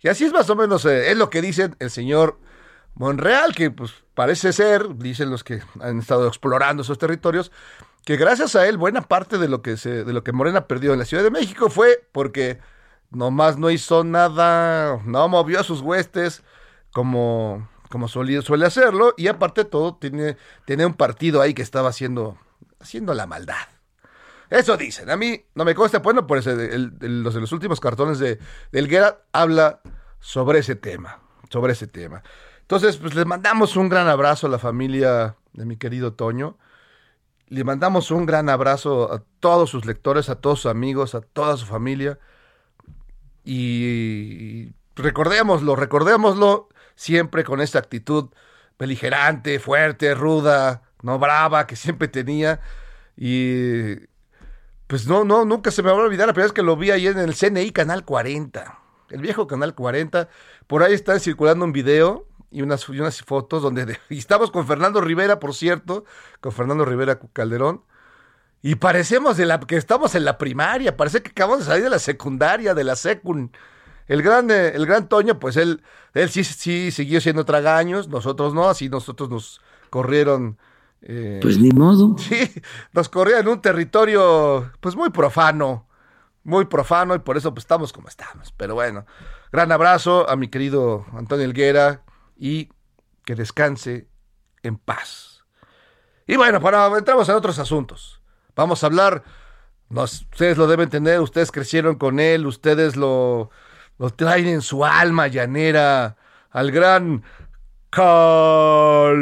y 0.00 0.08
así 0.08 0.24
es 0.24 0.32
más 0.32 0.48
o 0.50 0.56
menos, 0.56 0.84
eh, 0.84 1.10
es 1.10 1.16
lo 1.16 1.30
que 1.30 1.42
dice 1.42 1.70
el 1.78 1.90
señor 1.90 2.38
Monreal, 2.94 3.54
que 3.54 3.70
pues 3.70 3.92
parece 4.14 4.52
ser, 4.52 4.96
dicen 4.96 5.30
los 5.30 5.44
que 5.44 5.60
han 5.80 5.98
estado 5.98 6.26
explorando 6.28 6.82
esos 6.82 6.98
territorios, 6.98 7.52
que 8.04 8.16
gracias 8.16 8.56
a 8.56 8.66
él 8.66 8.78
buena 8.78 9.02
parte 9.02 9.36
de 9.36 9.48
lo 9.48 9.62
que 9.62 9.76
se, 9.76 10.04
de 10.04 10.12
lo 10.12 10.22
que 10.22 10.32
Morena 10.32 10.66
perdió 10.66 10.92
en 10.92 11.00
la 11.00 11.04
Ciudad 11.04 11.24
de 11.24 11.30
México 11.30 11.68
fue 11.68 12.06
porque 12.12 12.58
nomás 13.10 13.58
no 13.58 13.70
hizo 13.70 14.04
nada, 14.04 15.00
no 15.04 15.28
movió 15.28 15.60
a 15.60 15.64
sus 15.64 15.80
huestes 15.80 16.42
como, 16.92 17.68
como 17.90 18.08
suele, 18.08 18.38
hacerlo, 18.66 19.14
y 19.16 19.28
aparte 19.28 19.64
de 19.64 19.70
todo, 19.70 19.96
tiene, 19.96 20.36
tiene 20.64 20.86
un 20.86 20.94
partido 20.94 21.40
ahí 21.40 21.54
que 21.54 21.62
estaba 21.62 21.88
haciendo, 21.90 22.38
haciendo 22.80 23.14
la 23.14 23.26
maldad. 23.26 23.68
Eso 24.50 24.76
dicen. 24.76 25.10
A 25.10 25.16
mí 25.16 25.44
no 25.54 25.64
me 25.64 25.74
consta, 25.74 25.98
bueno, 25.98 26.26
por 26.26 26.38
ese, 26.38 26.52
el- 26.52 26.94
el- 27.00 27.22
los 27.22 27.52
últimos 27.52 27.80
cartones 27.80 28.18
de, 28.18 28.38
de 28.70 28.78
Helguera 28.78 29.22
habla 29.32 29.80
sobre 30.20 30.60
ese 30.60 30.76
tema, 30.76 31.20
sobre 31.50 31.72
ese 31.72 31.86
tema. 31.86 32.22
Entonces, 32.60 32.96
pues 32.96 33.14
les 33.14 33.26
mandamos 33.26 33.76
un 33.76 33.88
gran 33.88 34.08
abrazo 34.08 34.46
a 34.46 34.50
la 34.50 34.58
familia 34.58 35.36
de 35.52 35.64
mi 35.66 35.76
querido 35.76 36.12
Toño. 36.14 36.58
Le 37.48 37.62
mandamos 37.62 38.10
un 38.10 38.26
gran 38.26 38.48
abrazo 38.48 39.12
a 39.12 39.22
todos 39.40 39.70
sus 39.70 39.84
lectores, 39.86 40.28
a 40.28 40.36
todos 40.40 40.62
sus 40.62 40.70
amigos, 40.70 41.14
a 41.14 41.20
toda 41.20 41.56
su 41.56 41.64
familia. 41.66 42.18
Y 43.44 44.72
recordémoslo, 44.96 45.76
recordémoslo 45.76 46.68
siempre 46.96 47.44
con 47.44 47.60
esta 47.60 47.78
actitud 47.78 48.30
beligerante, 48.78 49.60
fuerte, 49.60 50.14
ruda, 50.14 50.82
no 51.02 51.18
brava 51.18 51.66
que 51.66 51.76
siempre 51.76 52.08
tenía. 52.08 52.60
Y 53.16 53.94
pues 54.86 55.06
no, 55.06 55.24
no, 55.24 55.44
nunca 55.44 55.70
se 55.70 55.82
me 55.82 55.90
va 55.90 55.96
a 55.96 56.02
olvidar 56.02 56.26
la 56.26 56.32
primera 56.32 56.48
vez 56.48 56.52
que 56.52 56.62
lo 56.62 56.76
vi 56.76 56.90
ahí 56.90 57.06
en 57.06 57.18
el 57.18 57.34
CNI 57.34 57.70
Canal 57.70 58.04
40. 58.04 58.78
El 59.10 59.20
viejo 59.20 59.46
Canal 59.46 59.74
40. 59.74 60.28
Por 60.66 60.82
ahí 60.82 60.94
está 60.94 61.18
circulando 61.20 61.64
un 61.64 61.72
video 61.72 62.26
y 62.50 62.62
unas, 62.62 62.88
unas 62.88 63.22
fotos 63.22 63.62
donde 63.62 63.98
y 64.10 64.18
estamos 64.18 64.50
con 64.50 64.66
Fernando 64.66 65.00
Rivera, 65.00 65.38
por 65.38 65.54
cierto, 65.54 66.04
con 66.40 66.52
Fernando 66.52 66.84
Rivera 66.84 67.18
Calderón. 67.32 67.82
Y 68.62 68.76
parecemos 68.76 69.36
de 69.36 69.46
la, 69.46 69.60
que 69.60 69.76
estamos 69.76 70.14
en 70.14 70.24
la 70.24 70.38
primaria, 70.38 70.96
parece 70.96 71.22
que 71.22 71.30
acabamos 71.30 71.60
de 71.60 71.66
salir 71.66 71.84
de 71.84 71.90
la 71.90 71.98
secundaria, 71.98 72.74
de 72.74 72.84
la 72.84 72.96
secun. 72.96 73.52
El 74.06 74.22
gran, 74.22 74.50
eh, 74.50 74.68
el 74.74 74.86
gran 74.86 75.08
Toño, 75.08 75.38
pues 75.38 75.56
él, 75.56 75.82
él 76.14 76.28
sí, 76.30 76.44
sí 76.44 76.90
siguió 76.90 77.20
siendo 77.20 77.44
tragaños, 77.44 78.08
nosotros 78.08 78.54
no, 78.54 78.68
así 78.68 78.88
nosotros 78.88 79.28
nos 79.30 79.60
corrieron. 79.90 80.58
eh, 81.02 81.40
Pues 81.42 81.58
ni 81.58 81.70
modo. 81.70 82.16
Sí, 82.18 82.50
nos 82.92 83.08
corría 83.08 83.40
en 83.40 83.48
un 83.48 83.60
territorio 83.60 84.70
pues 84.80 84.94
muy 84.96 85.10
profano, 85.10 85.88
muy 86.44 86.66
profano 86.66 87.14
y 87.14 87.18
por 87.18 87.36
eso 87.36 87.52
pues 87.52 87.64
estamos 87.64 87.92
como 87.92 88.08
estamos. 88.08 88.52
Pero 88.56 88.74
bueno, 88.74 89.06
gran 89.52 89.72
abrazo 89.72 90.28
a 90.30 90.36
mi 90.36 90.48
querido 90.48 91.04
Antonio 91.12 91.44
Elguera 91.44 92.02
y 92.36 92.70
que 93.24 93.34
descanse 93.34 94.08
en 94.62 94.76
paz. 94.76 95.44
Y 96.28 96.36
bueno, 96.36 96.60
para 96.60 96.86
entramos 96.98 97.28
en 97.28 97.34
otros 97.36 97.58
asuntos. 97.58 98.20
Vamos 98.54 98.82
a 98.82 98.86
hablar, 98.86 99.22
nos- 99.88 100.22
ustedes 100.32 100.56
lo 100.58 100.66
deben 100.66 100.88
tener, 100.90 101.20
ustedes 101.20 101.50
crecieron 101.52 101.96
con 101.96 102.18
él, 102.20 102.46
ustedes 102.46 102.96
lo, 102.96 103.50
lo 103.98 104.10
traen 104.10 104.46
en 104.46 104.62
su 104.62 104.84
alma 104.84 105.26
llanera 105.28 106.16
al 106.50 106.70
gran 106.70 107.22
Calemán. 107.90 109.16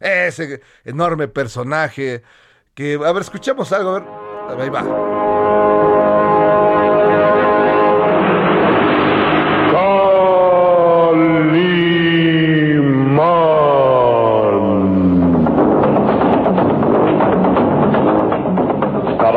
Ese 0.00 0.60
enorme 0.84 1.28
personaje 1.28 2.22
que, 2.74 2.94
a 2.94 3.12
ver, 3.12 3.22
escuchemos 3.22 3.72
algo, 3.72 3.96
a 4.48 4.54
ver, 4.54 4.60
ahí 4.60 4.68
va. 4.68 5.35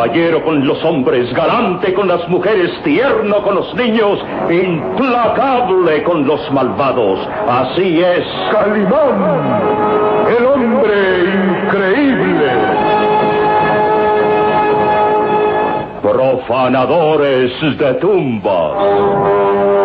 Caballero 0.09 0.43
con 0.43 0.65
los 0.65 0.83
hombres, 0.83 1.31
galante 1.35 1.93
con 1.93 2.07
las 2.07 2.27
mujeres, 2.29 2.71
tierno 2.83 3.43
con 3.43 3.53
los 3.53 3.75
niños, 3.75 4.17
implacable 4.49 6.01
con 6.01 6.25
los 6.25 6.51
malvados. 6.51 7.19
Así 7.47 8.01
es. 8.01 8.25
Calimán, 8.51 9.61
el 10.35 10.45
hombre 10.47 10.95
increíble. 11.63 12.51
Profanadores 16.01 17.77
de 17.77 17.93
tumbas. 17.95 19.78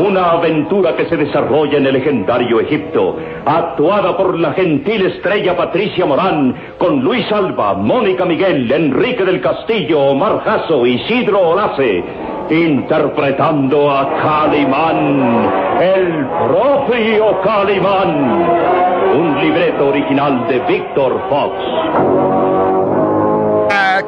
Una 0.00 0.30
aventura 0.30 0.96
que 0.96 1.04
se 1.06 1.16
desarrolla 1.16 1.76
en 1.76 1.86
el 1.86 1.92
legendario 1.92 2.58
Egipto, 2.60 3.16
actuada 3.44 4.16
por 4.16 4.38
la 4.38 4.52
gentil 4.54 5.04
estrella 5.06 5.54
Patricia 5.54 6.06
Morán, 6.06 6.54
con 6.78 7.00
Luis 7.00 7.30
Alba, 7.30 7.74
Mónica 7.74 8.24
Miguel, 8.24 8.72
Enrique 8.72 9.24
del 9.26 9.42
Castillo, 9.42 10.00
Omar 10.00 10.40
Jasso, 10.42 10.86
Isidro 10.86 11.50
Olace, 11.50 12.02
interpretando 12.48 13.90
a 13.90 14.08
Calimán, 14.22 15.50
el 15.82 16.26
propio 16.48 17.40
Calimán. 17.42 18.70
Un 19.18 19.40
libreto 19.40 19.88
original 19.88 20.46
de 20.48 20.60
Víctor 20.60 21.20
Fox. 21.28 22.59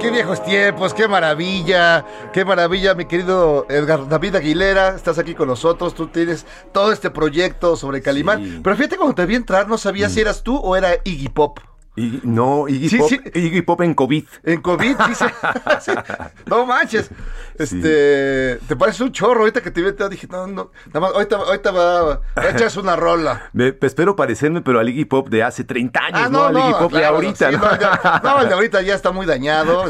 Qué 0.03 0.11
viejos 0.11 0.43
tiempos, 0.45 0.93
qué 0.95 1.07
maravilla, 1.07 2.05
qué 2.33 2.45
maravilla, 2.45 2.93
mi 2.95 3.05
querido 3.05 3.67
Edgar 3.69 4.09
David 4.09 4.35
Aguilera, 4.35 4.97
estás 4.97 5.17
aquí 5.21 5.33
con 5.37 5.47
nosotros, 5.47 5.95
tú 5.95 6.09
tienes 6.09 6.45
todo 6.73 6.91
este 6.91 7.09
proyecto 7.11 7.77
sobre 7.77 8.03
Calimán, 8.03 8.43
Sí. 8.43 8.61
pero 8.65 8.75
fíjate 8.75 8.97
cuando 8.97 9.15
te 9.15 9.27
vi 9.27 9.37
entrar 9.37 9.69
no 9.69 9.79
sabía 9.79 10.09
si 10.09 10.21
eras 10.21 10.43
tú 10.43 10.57
o 10.57 10.75
era 10.75 10.97
Iggy 11.05 11.29
Pop. 11.29 11.61
Y, 11.95 12.21
no, 12.25 12.69
Iggy, 12.69 12.89
Sí, 12.89 12.97
Pop, 12.97 13.09
sí. 13.11 13.21
Iggy 13.35 13.63
Pop 13.63 13.81
en 13.83 13.93
COVID. 13.95 14.25
En 14.45 14.63
COVID, 14.63 14.97
dice. 15.09 15.27
Sí. 15.81 15.93
No 16.47 16.65
manches. 16.65 17.11
Este, 17.59 18.57
te 18.67 18.77
parece 18.77 19.03
un 19.03 19.13
chorro 19.13 19.41
ahorita 19.41 19.61
que 19.61 19.71
te 19.71 19.83
vi, 19.83 19.93
te 19.93 20.09
dije, 20.09 20.27
no, 20.31 20.47
no, 20.47 20.71
nada 20.87 21.01
más, 21.01 21.13
ahorita, 21.15 21.37
ahorita 21.37 21.71
va, 21.71 22.03
va 22.05 22.21
a 22.37 22.49
echarse 22.51 22.81
una 22.81 22.97
rola. 22.97 23.43
Me, 23.53 23.77
espero 23.81 24.17
parecerme, 24.17 24.63
pero 24.63 24.81
al 24.81 24.89
Iggy 24.89 25.05
Pop 25.05 25.29
de 25.29 25.43
hace 25.43 25.65
30 25.65 26.01
años, 26.01 26.31
¿no? 26.31 26.45
Al 26.45 26.57
Iggy 26.57 26.73
Pop 26.73 26.93
de 26.93 27.05
ahorita. 27.05 27.51
¿no? 27.51 27.59
no, 27.59 27.79
ya- 27.79 28.21
no, 28.25 28.41
el 28.41 28.49
de 28.49 28.55
ahorita 28.55 28.83
ya 28.83 28.95
está 28.95 29.13
muy 29.13 29.27
dañado. 29.27 29.85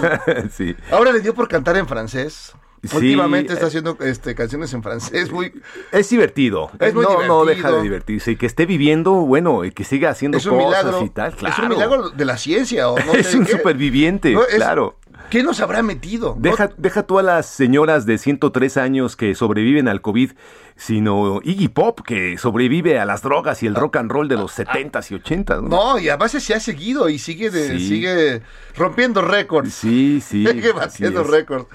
sí. 0.50 0.76
Ahora 0.90 1.12
le 1.12 1.20
dio 1.20 1.34
por 1.34 1.48
cantar 1.48 1.76
en 1.76 1.86
francés. 1.86 2.52
Sí, 2.84 2.96
Últimamente 2.96 3.52
está 3.52 3.66
eh. 3.66 3.68
haciendo 3.68 3.96
este, 4.00 4.34
canciones 4.34 4.72
en 4.74 4.82
francés 4.82 5.30
muy... 5.30 5.52
Es 5.92 6.08
divertido. 6.10 6.70
Es 6.80 6.92
muy 6.92 7.04
no, 7.04 7.10
no 7.10 7.18
divertido. 7.42 7.44
deja 7.46 7.70
de 7.72 7.82
divertirse. 7.82 8.32
Y 8.32 8.36
que 8.36 8.46
esté 8.46 8.66
viviendo, 8.66 9.12
bueno, 9.12 9.64
y 9.64 9.70
que 9.70 9.84
siga 9.84 10.10
haciendo 10.10 10.38
Es 10.38 10.46
un 10.46 10.58
cosas 10.58 10.84
milagro. 10.84 11.06
y 11.06 11.10
tal, 11.10 11.36
claro. 11.36 11.54
Es 11.54 11.62
un 11.62 11.68
milagro 11.68 12.10
de 12.10 12.24
la 12.24 12.36
ciencia. 12.36 12.88
¿o 12.90 12.98
no 12.98 13.12
Es 13.14 13.28
sé 13.28 13.38
un 13.38 13.44
qué? 13.46 13.52
superviviente, 13.52 14.32
No, 14.32 14.42
es- 14.42 14.56
claro. 14.56 14.98
¿Qué 15.30 15.42
nos 15.42 15.60
habrá 15.60 15.82
metido? 15.82 16.34
No- 16.36 16.42
Deja, 16.42 16.70
deja 16.76 17.04
tú 17.04 17.18
a 17.18 17.22
las 17.22 17.46
señoras 17.46 18.04
de 18.04 18.18
103 18.18 18.76
años 18.76 19.16
que 19.16 19.34
sobreviven 19.34 19.88
al 19.88 20.02
COVID, 20.02 20.32
sino 20.76 21.40
Iggy 21.42 21.68
Pop, 21.68 22.00
que 22.04 22.36
sobrevive 22.36 22.98
a 22.98 23.06
las 23.06 23.22
drogas 23.22 23.62
y 23.62 23.66
el 23.66 23.74
rock 23.74 23.96
and 23.96 24.10
roll 24.10 24.28
de 24.28 24.36
los 24.36 24.58
70s 24.58 25.10
y 25.10 25.14
80s. 25.14 25.62
¿no? 25.62 25.68
No, 25.68 25.98
y 25.98 26.08
además 26.10 26.32
se 26.32 26.54
ha 26.54 26.60
seguido 26.60 27.08
y 27.08 27.18
sigue 27.18 27.50
de- 27.50 27.78
Sí. 27.78 27.88
sigue 27.88 28.42
rompiendo 28.76 29.22
récords. 29.22 29.72
Sí, 29.72 30.20
sí. 30.20 30.46
Sigue 30.52 30.72
batiendo 30.72 31.22
récords. 31.24 31.66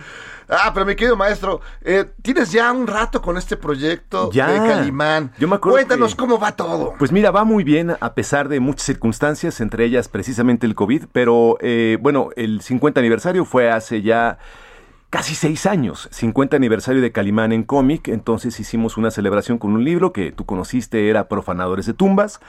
Ah, 0.49 0.71
pero 0.73 0.85
mi 0.85 0.95
querido 0.95 1.15
maestro, 1.17 1.61
eh, 1.81 2.05
tienes 2.21 2.51
ya 2.51 2.71
un 2.71 2.87
rato 2.87 3.21
con 3.21 3.37
este 3.37 3.57
proyecto 3.57 4.31
Ya. 4.31 4.47
de 4.51 4.57
Calimán. 4.69 5.31
Yo 5.37 5.47
me 5.47 5.55
acuerdo 5.55 5.75
Cuéntanos 5.77 6.15
que- 6.15 6.19
cómo 6.19 6.39
va 6.39 6.53
todo. 6.53 6.93
Pues 6.97 7.11
mira, 7.11 7.31
va 7.31 7.43
muy 7.43 7.63
bien 7.63 7.95
a 7.99 8.13
pesar 8.13 8.47
de 8.47 8.59
muchas 8.59 8.83
circunstancias, 8.85 9.59
entre 9.59 9.83
ellas 9.85 10.07
precisamente 10.07 10.65
el 10.65 10.75
COVID, 10.75 11.05
pero 11.11 11.57
eh, 11.61 11.97
bueno, 12.01 12.29
el 12.35 12.61
50 12.61 12.99
aniversario 12.99 13.43
fue 13.45 13.69
hace 13.69 14.01
ya 14.01 14.37
casi 15.09 15.35
seis 15.35 15.65
años, 15.65 16.09
50 16.11 16.57
aniversario 16.57 17.01
de 17.01 17.13
Calimán 17.13 17.53
en 17.53 17.63
cómic, 17.63 18.09
entonces 18.09 18.59
hicimos 18.59 18.97
una 18.97 19.09
celebración 19.09 19.57
con 19.57 19.71
un 19.71 19.85
libro 19.85 20.11
que 20.11 20.33
tú 20.33 20.45
conociste, 20.45 21.09
era 21.09 21.29
Profanadores 21.29 21.85
de 21.85 21.93
Tumbas. 21.93 22.41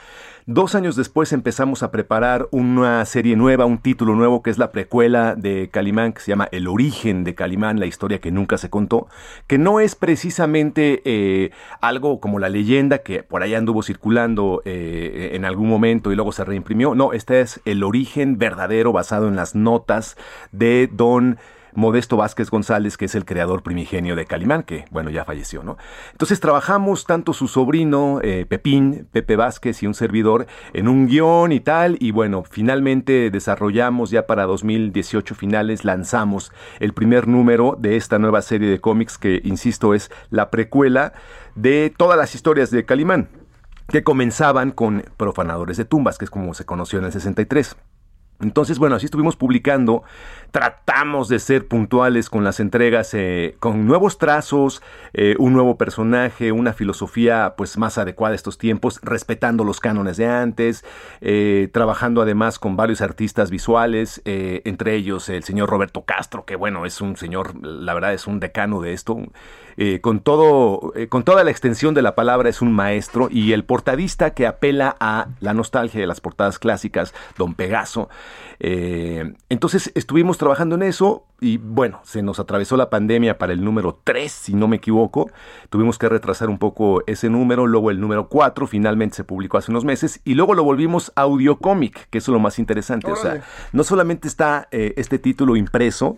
Dos 0.45 0.75
años 0.75 0.95
después 0.97 1.31
empezamos 1.31 1.83
a 1.83 1.91
preparar 1.91 2.49
una 2.51 3.05
serie 3.05 3.37
nueva, 3.37 3.65
un 3.65 3.77
título 3.77 4.15
nuevo 4.15 4.41
que 4.41 4.49
es 4.49 4.57
la 4.57 4.71
precuela 4.71 5.35
de 5.35 5.69
Calimán, 5.71 6.11
que 6.11 6.19
se 6.21 6.31
llama 6.31 6.49
El 6.51 6.67
origen 6.67 7.23
de 7.23 7.33
Calimán, 7.33 7.79
la 7.79 7.85
historia 7.85 8.19
que 8.19 8.31
nunca 8.31 8.57
se 8.57 8.69
contó, 8.69 9.07
que 9.47 9.57
no 9.57 9.79
es 9.79 9.95
precisamente 9.95 11.01
eh, 11.05 11.51
algo 11.79 12.19
como 12.19 12.39
la 12.39 12.49
leyenda 12.49 12.99
que 12.99 13.23
por 13.23 13.41
ahí 13.41 13.53
anduvo 13.53 13.83
circulando 13.83 14.61
eh, 14.65 15.31
en 15.33 15.45
algún 15.45 15.69
momento 15.69 16.11
y 16.11 16.15
luego 16.15 16.33
se 16.33 16.43
reimprimió. 16.43 16.93
No, 16.93 17.13
este 17.13 17.39
es 17.39 17.61
el 17.63 17.83
origen 17.83 18.37
verdadero 18.37 18.91
basado 18.91 19.29
en 19.29 19.37
las 19.37 19.55
notas 19.55 20.17
de 20.51 20.89
don 20.91 21.37
Modesto 21.73 22.17
Vázquez 22.17 22.49
González, 22.49 22.97
que 22.97 23.05
es 23.05 23.15
el 23.15 23.25
creador 23.25 23.63
primigenio 23.63 24.15
de 24.15 24.25
Calimán, 24.25 24.63
que 24.63 24.85
bueno, 24.91 25.09
ya 25.09 25.25
falleció, 25.25 25.63
¿no? 25.63 25.77
Entonces 26.11 26.39
trabajamos 26.39 27.05
tanto 27.05 27.33
su 27.33 27.47
sobrino, 27.47 28.19
eh, 28.23 28.45
Pepín, 28.47 29.07
Pepe 29.11 29.35
Vázquez 29.35 29.83
y 29.83 29.87
un 29.87 29.93
servidor, 29.93 30.47
en 30.73 30.87
un 30.87 31.07
guion 31.07 31.51
y 31.51 31.59
tal, 31.59 31.97
y 31.99 32.11
bueno, 32.11 32.43
finalmente 32.49 33.29
desarrollamos 33.31 34.09
ya 34.09 34.27
para 34.27 34.45
2018 34.45 35.35
finales, 35.35 35.85
lanzamos 35.85 36.51
el 36.79 36.93
primer 36.93 37.27
número 37.27 37.77
de 37.79 37.95
esta 37.95 38.19
nueva 38.19 38.41
serie 38.41 38.69
de 38.69 38.79
cómics 38.79 39.17
que, 39.17 39.41
insisto, 39.43 39.93
es 39.93 40.11
la 40.29 40.49
precuela 40.49 41.13
de 41.55 41.93
todas 41.95 42.17
las 42.17 42.35
historias 42.35 42.71
de 42.71 42.85
Calimán, 42.85 43.29
que 43.87 44.03
comenzaban 44.03 44.71
con 44.71 45.03
Profanadores 45.17 45.77
de 45.77 45.85
Tumbas, 45.85 46.17
que 46.17 46.25
es 46.25 46.31
como 46.31 46.53
se 46.53 46.65
conoció 46.65 46.99
en 46.99 47.05
el 47.05 47.11
63. 47.11 47.75
Entonces, 48.41 48.79
bueno, 48.79 48.95
así 48.95 49.05
estuvimos 49.05 49.35
publicando, 49.35 50.03
tratamos 50.51 51.27
de 51.27 51.39
ser 51.39 51.67
puntuales 51.67 52.29
con 52.29 52.45
las 52.45 52.61
entregas, 52.61 53.13
eh, 53.13 53.57
con 53.59 53.85
nuevos 53.85 54.17
trazos, 54.17 54.81
eh, 55.13 55.35
un 55.39 55.51
nuevo 55.51 55.77
personaje, 55.77 56.53
una 56.53 56.71
filosofía 56.71 57.55
pues 57.57 57.77
más 57.77 57.97
adecuada 57.97 58.33
a 58.33 58.35
estos 58.35 58.57
tiempos, 58.57 59.01
respetando 59.03 59.65
los 59.65 59.81
cánones 59.81 60.15
de 60.15 60.27
antes, 60.27 60.85
eh, 61.19 61.69
trabajando 61.73 62.21
además 62.21 62.59
con 62.59 62.77
varios 62.77 63.01
artistas 63.01 63.51
visuales, 63.51 64.21
entre 64.23 64.95
ellos 64.95 65.27
el 65.27 65.43
señor 65.43 65.69
Roberto 65.69 66.03
Castro, 66.03 66.45
que 66.45 66.55
bueno, 66.55 66.85
es 66.85 67.01
un 67.01 67.17
señor, 67.17 67.53
la 67.61 67.93
verdad 67.93 68.13
es 68.13 68.25
un 68.25 68.39
decano 68.39 68.81
de 68.81 68.93
esto, 68.93 69.17
con, 70.01 70.19
todo, 70.19 70.93
con 71.09 71.23
toda 71.23 71.43
la 71.43 71.51
extensión 71.51 71.93
de 71.93 72.01
la 72.01 72.15
palabra 72.15 72.49
es 72.49 72.61
un 72.61 72.73
maestro 72.73 73.29
y 73.31 73.53
el 73.53 73.63
portadista 73.63 74.33
que 74.33 74.45
apela 74.45 74.95
a 74.99 75.27
la 75.39 75.53
nostalgia 75.53 76.01
de 76.01 76.07
las 76.07 76.21
portadas 76.21 76.59
clásicas, 76.59 77.13
don 77.37 77.53
Pegaso. 77.53 78.09
Eh, 78.59 79.33
entonces 79.49 79.91
estuvimos 79.95 80.37
trabajando 80.37 80.75
en 80.75 80.83
eso 80.83 81.25
y 81.39 81.57
bueno, 81.57 82.01
se 82.03 82.21
nos 82.21 82.39
atravesó 82.39 82.75
la 82.75 82.89
pandemia 82.89 83.37
para 83.37 83.53
el 83.53 83.63
número 83.63 83.99
3, 84.03 84.31
si 84.31 84.53
no 84.53 84.67
me 84.67 84.75
equivoco. 84.77 85.31
Tuvimos 85.69 85.97
que 85.97 86.09
retrasar 86.09 86.49
un 86.49 86.57
poco 86.57 87.01
ese 87.07 87.29
número, 87.29 87.67
luego 87.67 87.91
el 87.91 88.01
número 88.01 88.27
4 88.27 88.67
finalmente 88.67 89.15
se 89.15 89.23
publicó 89.23 89.57
hace 89.57 89.71
unos 89.71 89.85
meses 89.85 90.19
y 90.25 90.33
luego 90.35 90.53
lo 90.53 90.63
volvimos 90.63 91.11
audio 91.15 91.57
cómic, 91.57 92.07
que 92.09 92.17
es 92.17 92.27
lo 92.27 92.39
más 92.39 92.59
interesante. 92.59 93.09
O 93.11 93.15
sea, 93.15 93.41
no 93.71 93.83
solamente 93.83 94.27
está 94.27 94.67
eh, 94.71 94.93
este 94.97 95.19
título 95.19 95.55
impreso, 95.55 96.17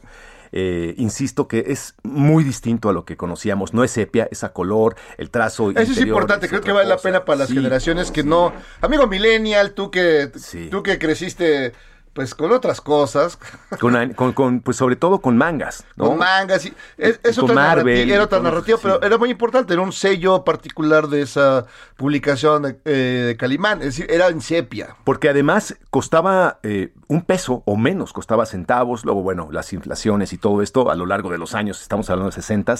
eh, 0.54 0.96
insisto 0.98 1.48
que 1.48 1.66
es 1.68 1.96
muy 2.04 2.44
distinto 2.44 2.90
a 2.90 2.94
lo 2.94 3.06
que 3.06 3.16
conocíamos. 3.16 3.74
No 3.74 3.84
es 3.86 3.92
sepia, 3.92 4.28
es 4.32 4.44
a 4.44 4.52
color, 4.52 4.96
el 5.18 5.30
trazo. 5.30 5.72
Eso 5.72 5.92
es 5.94 6.02
importante, 6.02 6.50
creo 6.50 6.60
que 6.62 6.72
vale 6.74 6.90
la 6.90 6.98
pena 6.98 7.24
para 7.24 7.38
las 7.40 7.50
Sí. 7.50 7.56
generaciones 7.56 8.12
que 8.12 8.24
no... 8.24 8.52
Amigo 8.82 9.08
millennial, 9.08 9.74
tú 9.74 9.92
que, 9.92 10.30
Sí. 10.36 10.68
tú 10.70 10.84
que 10.84 11.00
creciste 11.00 11.72
pues 12.14 12.36
con 12.36 12.52
otras 12.52 12.82
cosas, 12.82 13.38
Con, 13.80 14.14
con- 14.14 14.34
con, 14.34 14.60
pues 14.62 14.78
sobre 14.78 14.96
todo 14.96 15.22
con 15.22 15.38
mangas. 15.38 15.86
¿no? 15.96 16.08
con 16.08 16.18
mangas, 16.18 16.66
y, 16.66 16.74
es, 16.98 17.20
es 17.24 17.38
otra 17.38 17.56
Marvel, 17.56 17.86
narrativa, 17.96 18.16
era 18.16 18.24
otra 18.26 18.40
narrativa, 18.40 18.78
sí. 18.78 18.82
pero 18.84 19.02
era 19.02 19.18
muy 19.18 19.30
importante, 19.30 19.74
era 19.74 19.82
un 19.82 19.92
sello 19.94 20.44
particular 20.44 21.08
de 21.08 21.22
esa 21.22 21.66
publicación 21.96 22.64
de, 22.64 22.80
eh, 22.86 23.24
de 23.28 23.38
Calimán, 23.38 23.80
es 23.80 23.86
decir, 23.86 24.08
era 24.10 24.28
en 24.28 24.42
sepia. 24.42 24.96
Porque 25.04 25.30
además 25.30 25.76
costaba 25.90 26.60
eh, 26.64 26.94
un 27.12 27.24
peso 27.24 27.62
o 27.66 27.76
menos, 27.76 28.14
costaba 28.14 28.46
centavos. 28.46 29.04
Luego, 29.04 29.22
bueno, 29.22 29.50
las 29.52 29.74
inflaciones 29.74 30.32
y 30.32 30.38
todo 30.38 30.62
esto 30.62 30.90
a 30.90 30.96
lo 30.96 31.06
largo 31.06 31.30
de 31.30 31.38
los 31.38 31.56
años, 31.56 31.82
estamos 31.82 32.10
hablando 32.10 32.30
de 32.30 32.36
60 32.36 32.74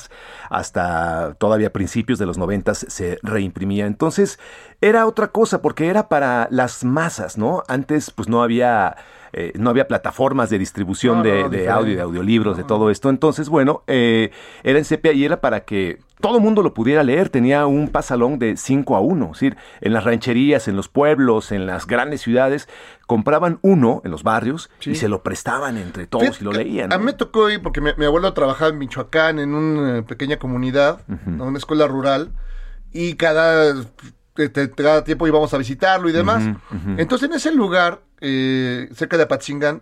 hasta 0.50 1.34
todavía 1.38 1.74
principios 1.74 2.18
de 2.18 2.26
los 2.26 2.38
90 2.38 2.74
se 2.76 3.20
reimprimía. 3.24 3.88
Entonces, 3.88 4.40
era 4.80 5.06
otra 5.06 5.34
cosa 5.34 5.62
porque 5.62 5.88
era 5.90 6.08
para 6.08 6.48
las 6.50 6.86
masas, 6.86 7.38
¿no? 7.38 7.64
Antes, 7.68 8.10
pues 8.12 8.30
no 8.30 8.42
había. 8.42 8.96
Eh, 9.34 9.52
no 9.56 9.70
había 9.70 9.88
plataformas 9.88 10.50
de 10.50 10.60
distribución 10.60 11.18
No, 11.18 11.24
de, 11.24 11.30
no, 11.32 11.38
de 11.38 11.44
diferente. 11.58 11.70
audio, 11.72 11.96
de 11.96 12.02
audiolibros, 12.02 12.58
de 12.58 12.64
todo 12.64 12.90
esto. 12.90 13.10
Entonces, 13.10 13.50
bueno, 13.50 13.84
eh, 13.88 14.32
era 14.64 14.78
en 14.80 14.86
sepia 14.86 15.12
y 15.14 15.24
era 15.26 15.42
para 15.42 15.62
que 15.62 16.00
todo 16.20 16.38
el 16.38 16.44
mundo 16.44 16.62
lo 16.62 16.74
pudiera 16.74 17.04
leer. 17.04 17.30
Tenía 17.30 17.66
un 17.66 17.88
pasalón 17.88 18.38
de 18.40 18.56
5 18.58 18.96
a 18.96 19.00
1. 19.00 19.26
Es 19.26 19.32
decir, 19.32 19.58
en 19.82 19.94
las 19.94 20.04
rancherías, 20.04 20.68
en 20.68 20.76
los 20.76 20.88
pueblos, 20.88 21.52
en 21.52 21.66
las 21.66 21.88
grandes 21.88 22.22
ciudades, 22.22 22.70
compraban 23.08 23.58
uno 23.64 24.02
en 24.06 24.12
los 24.12 24.24
barrios 24.24 24.70
Sí. 24.80 24.92
y 24.92 24.96
se 24.96 25.08
lo 25.10 25.24
prestaban 25.24 25.78
entre 25.78 26.06
todos 26.08 26.24
Fíjate 26.38 26.44
y 26.44 26.46
lo 26.46 26.52
leían. 26.54 26.94
A 26.94 26.98
mí 26.98 27.06
me 27.06 27.14
tocó 27.14 27.50
ir 27.50 27.62
porque 27.62 27.82
mi, 27.82 27.90
mi 27.98 28.06
abuelo 28.06 28.32
trabajaba 28.34 28.70
en 28.70 28.78
Michoacán, 28.78 29.40
en 29.40 29.54
una 29.56 29.98
eh, 30.00 30.04
pequeña 30.04 30.38
comunidad, 30.38 31.02
en 31.26 31.42
una 31.42 31.58
escuela 31.58 31.88
rural, 31.88 32.32
y 32.94 33.16
cada, 33.16 33.74
te- 34.34 34.50
te- 34.50 34.72
cada 34.72 35.04
tiempo 35.04 35.28
íbamos 35.28 35.54
a 35.54 35.58
visitarlo 35.58 36.10
y 36.10 36.12
demás. 36.12 36.44
Entonces, 36.98 37.30
en 37.30 37.36
ese 37.36 37.54
lugar, 37.54 38.02
eh, 38.22 38.90
cerca 38.94 39.18
de 39.18 39.24
Apatzingán, 39.24 39.82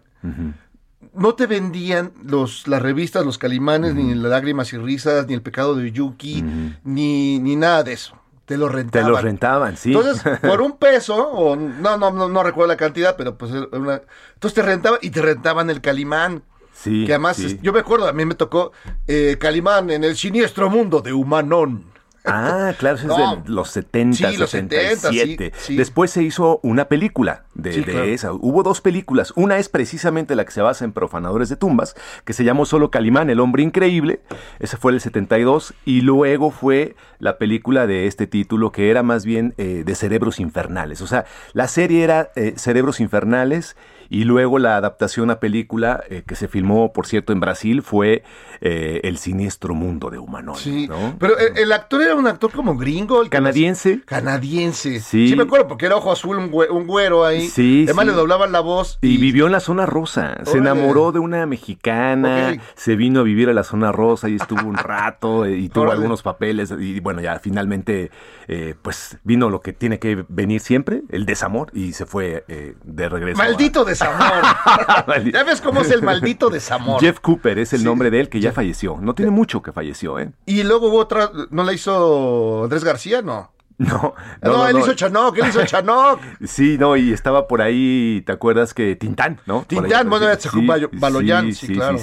no 1.14 1.34
te 1.36 1.48
vendían 1.48 2.12
los, 2.24 2.68
las 2.68 2.82
revistas, 2.82 3.26
los 3.26 3.38
calimanes, 3.38 3.96
ni 3.96 4.14
las 4.16 4.32
lágrimas 4.32 4.72
y 4.74 4.78
risas, 4.78 5.28
ni 5.28 5.34
el 5.34 5.42
pecado 5.42 5.76
de 5.76 5.92
Yuki, 5.92 6.44
ni, 6.84 7.40
ni 7.40 7.56
nada 7.56 7.84
de 7.84 7.94
eso. 7.94 8.16
Te 8.46 8.58
lo 8.58 8.68
Te 8.68 8.74
rentaban. 8.78 9.12
los 9.12 9.22
rentaban, 9.22 9.78
sí. 9.78 9.94
Entonces, 9.94 10.24
por 10.42 10.62
un 10.62 10.78
peso, 10.78 11.16
o 11.16 11.56
no, 11.56 11.98
no, 11.98 12.12
no, 12.12 12.28
no 12.28 12.44
recuerdo 12.44 12.68
la 12.70 12.78
cantidad, 12.78 13.16
pero 13.16 13.38
pues 13.38 13.52
una... 13.52 14.02
Entonces 14.34 14.56
te 14.56 14.62
rentaban 14.64 15.00
y 15.04 15.12
te 15.12 15.22
rentaban 15.22 15.70
el 15.70 15.82
Calimán. 15.82 16.42
sí, 16.74 17.06
que 17.06 17.14
además, 17.14 17.38
sí. 17.38 17.60
yo 17.62 17.72
me 17.74 17.80
acuerdo, 17.80 18.08
a 18.08 18.14
mí 18.14 18.26
me 18.26 18.34
tocó 18.36 18.72
eh, 19.08 19.38
Calimán 19.40 19.92
en 19.92 20.04
el 20.04 20.16
siniestro 20.16 20.68
mundo 20.70 21.02
de 21.02 21.14
Humanón. 21.14 21.86
Ah, 22.32 22.74
claro, 22.78 22.98
eso 22.98 23.08
es 23.12 23.44
de 23.44 23.50
los 23.50 23.70
70, 23.72 24.18
Sí, 24.32 24.38
los 24.38 24.50
77. 24.50 25.00
70, 25.46 25.58
sí, 25.58 25.66
sí. 25.68 25.76
Después 25.76 26.12
se 26.12 26.24
hizo 26.24 26.60
una 26.64 26.86
película 26.86 27.44
de, 27.54 27.74
Sí, 27.74 27.80
de 27.82 27.92
claro. 27.92 28.04
esa. 28.06 28.34
Hubo 28.34 28.64
dos 28.64 28.82
películas. 28.82 29.34
Una 29.36 29.58
es 29.58 29.70
precisamente 29.70 30.36
la 30.36 30.46
que 30.46 30.52
se 30.52 30.62
basa 30.62 30.86
en 30.86 30.92
Profanadores 30.94 31.50
de 31.50 31.56
Tumbas, 31.56 31.96
que 32.26 32.34
se 32.34 32.44
llamó 32.44 32.66
solo 32.66 32.92
Calimán, 32.92 33.30
el 33.30 33.40
hombre 33.40 33.64
increíble. 33.64 34.22
Esa 34.60 34.78
fue 34.78 34.92
el 34.92 35.02
72. 35.02 35.74
Y 35.86 36.02
luego 36.02 36.52
fue 36.52 36.96
la 37.20 37.38
película 37.38 37.88
de 37.88 38.08
este 38.08 38.28
título, 38.28 38.72
que 38.72 38.90
era 38.90 39.04
más 39.04 39.26
bien 39.26 39.54
eh, 39.58 39.84
de 39.86 39.96
Cerebros 39.96 40.40
Infernales. 40.40 41.02
O 41.02 41.08
sea, 41.08 41.26
la 41.54 41.68
serie 41.68 42.04
era 42.04 42.32
eh, 42.36 42.54
Cerebros 42.58 43.00
Infernales. 43.00 43.76
Y 44.10 44.24
luego 44.24 44.58
la 44.60 44.76
adaptación 44.78 45.30
a 45.32 45.40
película 45.40 46.04
eh, 46.10 46.24
que 46.26 46.36
se 46.36 46.48
filmó, 46.48 46.92
por 46.94 47.06
cierto, 47.06 47.32
en 47.32 47.40
Brasil 47.40 47.82
fue 47.84 48.24
eh, 48.62 49.02
El 49.04 49.18
siniestro 49.18 49.76
mundo 49.76 50.10
de 50.10 50.18
Humanoid. 50.18 50.58
Sí, 50.58 50.88
¿no? 50.88 51.16
pero 51.20 51.38
el, 51.38 51.58
el 51.58 51.72
actor 51.72 52.02
era 52.02 52.16
un 52.16 52.28
actor 52.28 52.52
como 52.52 52.76
gringo. 52.76 53.22
el 53.22 53.30
que 53.30 53.38
Canadiense. 53.38 54.02
Canadiense. 54.06 55.00
Sí. 55.00 55.30
Sí. 55.30 55.36
me 55.36 55.44
acuerdo 55.44 55.68
porque 55.68 55.86
era 55.86 55.96
ojo 55.96 56.12
azul, 56.12 56.38
un, 56.38 56.52
güe- 56.52 56.70
un 56.70 56.88
güero 56.88 57.24
ahí. 57.26 57.48
Sí, 57.48 57.84
Además 57.86 58.06
sí. 58.06 58.12
le 58.12 58.18
doblaban 58.18 58.52
la 58.52 58.60
voz. 58.62 58.98
Y 59.02 59.18
vivió 59.18 59.46
en 59.46 59.52
la 59.52 59.60
zona 59.60 59.86
rosa. 59.86 60.38
Se 60.44 60.58
enamoró 60.58 61.12
de 61.12 61.20
una 61.20 61.46
mexicana. 61.46 62.54
Ok. 62.56 62.62
Se 62.76 62.96
vino 62.96 63.20
a 63.22 63.24
vivir 63.24 63.50
a 63.50 63.54
la 63.54 63.64
zona 63.64 63.92
rosa 63.92 64.30
y 64.30 64.36
estuvo 64.36 64.68
un 64.68 64.76
rato 64.76 65.46
eh, 65.46 65.58
y 65.58 65.70
tuvo 65.70 65.84
Órale. 65.84 65.98
algunos 65.98 66.22
papeles. 66.24 66.74
Y 66.80 67.00
bueno, 67.00 67.22
ya 67.22 67.40
finalmente, 67.40 68.12
eh, 68.48 68.76
pues 68.82 69.18
vino 69.24 69.50
lo 69.50 69.62
que 69.62 69.74
tiene 69.74 70.00
que 70.00 70.26
venir 70.30 70.62
siempre, 70.62 71.04
el 71.10 71.26
desamor, 71.26 71.70
y 71.74 71.94
se 71.94 72.06
fue 72.06 72.44
eh, 72.48 72.76
de 72.84 73.10
regreso. 73.10 73.42
a- 73.42 73.46
Maldito 73.46 73.86
desamor. 74.00 75.32
Ya 75.34 75.44
ves 75.44 75.62
cómo 75.62 75.82
es 75.82 75.92
el 75.92 76.02
maldito 76.02 76.50
desamor. 76.50 77.00
Jeff 77.02 77.20
Cooper 77.20 77.60
es 77.60 77.74
el 77.74 77.80
Sí. 77.80 77.86
nombre 77.86 78.10
de 78.12 78.20
él 78.20 78.30
que 78.30 78.40
ya 78.40 78.52
falleció. 78.52 78.98
No 79.02 79.14
tiene 79.16 79.32
mucho 79.32 79.62
que 79.62 79.72
falleció, 79.72 80.20
¿eh? 80.20 80.32
Y 80.46 80.64
luego 80.64 80.88
hubo 80.88 80.98
otra, 80.98 81.30
¿no 81.50 81.64
la 81.64 81.74
hizo 81.74 82.64
Andrés 82.64 82.84
García? 82.84 83.22
No. 83.22 83.52
No, 83.90 84.14
No, 84.42 84.68
él 84.68 84.78
hizo 84.80 84.94
Chanoc, 84.94 85.38
él 85.38 85.48
hizo 85.48 85.66
Chanoc. 85.66 86.20
Sí, 86.46 86.78
no, 86.78 86.98
y 86.98 87.14
estaba 87.14 87.48
por 87.48 87.62
ahí, 87.62 88.22
¿te 88.26 88.34
acuerdas 88.34 88.74
que 88.74 88.96
Tintán, 88.98 89.40
no? 89.46 89.64
Tintán, 89.68 90.10
bueno, 90.10 90.26
sí, 90.26 90.32
era 90.32 90.38
Tsejú 90.38 90.62
Bayo- 90.66 90.90
Baloyán, 90.92 91.54
sí, 91.54 91.74
claro. 91.74 91.98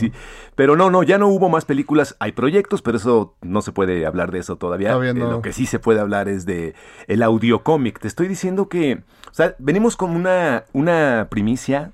Pero 0.54 0.74
no, 0.74 0.88
no, 0.90 1.02
ya 1.02 1.18
no 1.18 1.28
hubo 1.28 1.50
más 1.50 1.66
películas, 1.66 2.16
hay 2.18 2.32
proyectos, 2.32 2.80
pero 2.80 2.96
eso 2.96 3.34
no 3.42 3.60
se 3.60 3.72
puede 3.72 4.06
hablar 4.06 4.30
de 4.32 4.38
eso 4.38 4.56
todavía. 4.56 4.92
Eh, 4.96 5.12
no. 5.12 5.30
lo 5.30 5.42
que 5.42 5.52
sí 5.52 5.66
se 5.66 5.78
puede 5.78 6.00
hablar 6.00 6.28
es 6.30 6.46
de 6.46 6.74
el 7.08 7.22
audiocómic. 7.22 7.98
Te 8.00 8.08
estoy 8.08 8.26
diciendo 8.26 8.70
que, 8.70 9.02
o 9.30 9.34
sea, 9.34 9.54
venimos 9.58 9.96
con 9.98 10.12
una, 10.12 10.64
una 10.72 11.26
primicia, 11.30 11.92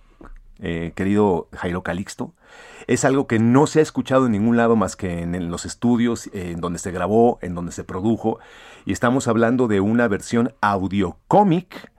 eh, 0.60 0.92
querido 0.94 1.48
Jairo 1.56 1.82
Calixto. 1.82 2.32
Es 2.86 3.04
algo 3.04 3.26
que 3.28 3.38
no 3.38 3.66
se 3.66 3.78
ha 3.78 3.82
escuchado 3.82 4.26
en 4.26 4.32
ningún 4.32 4.56
lado 4.56 4.74
más 4.76 4.96
que 4.96 5.22
en, 5.22 5.34
en 5.34 5.50
los 5.50 5.64
estudios, 5.64 6.26
eh, 6.28 6.50
en 6.52 6.60
donde 6.60 6.78
se 6.78 6.90
grabó, 6.92 7.38
en 7.42 7.54
donde 7.54 7.72
se 7.72 7.84
produjo. 7.84 8.38
Y 8.84 8.92
estamos 8.92 9.28
hablando 9.28 9.68
de 9.68 9.80
una 9.80 10.08
versión 10.08 10.54
audiocómic 10.60 11.90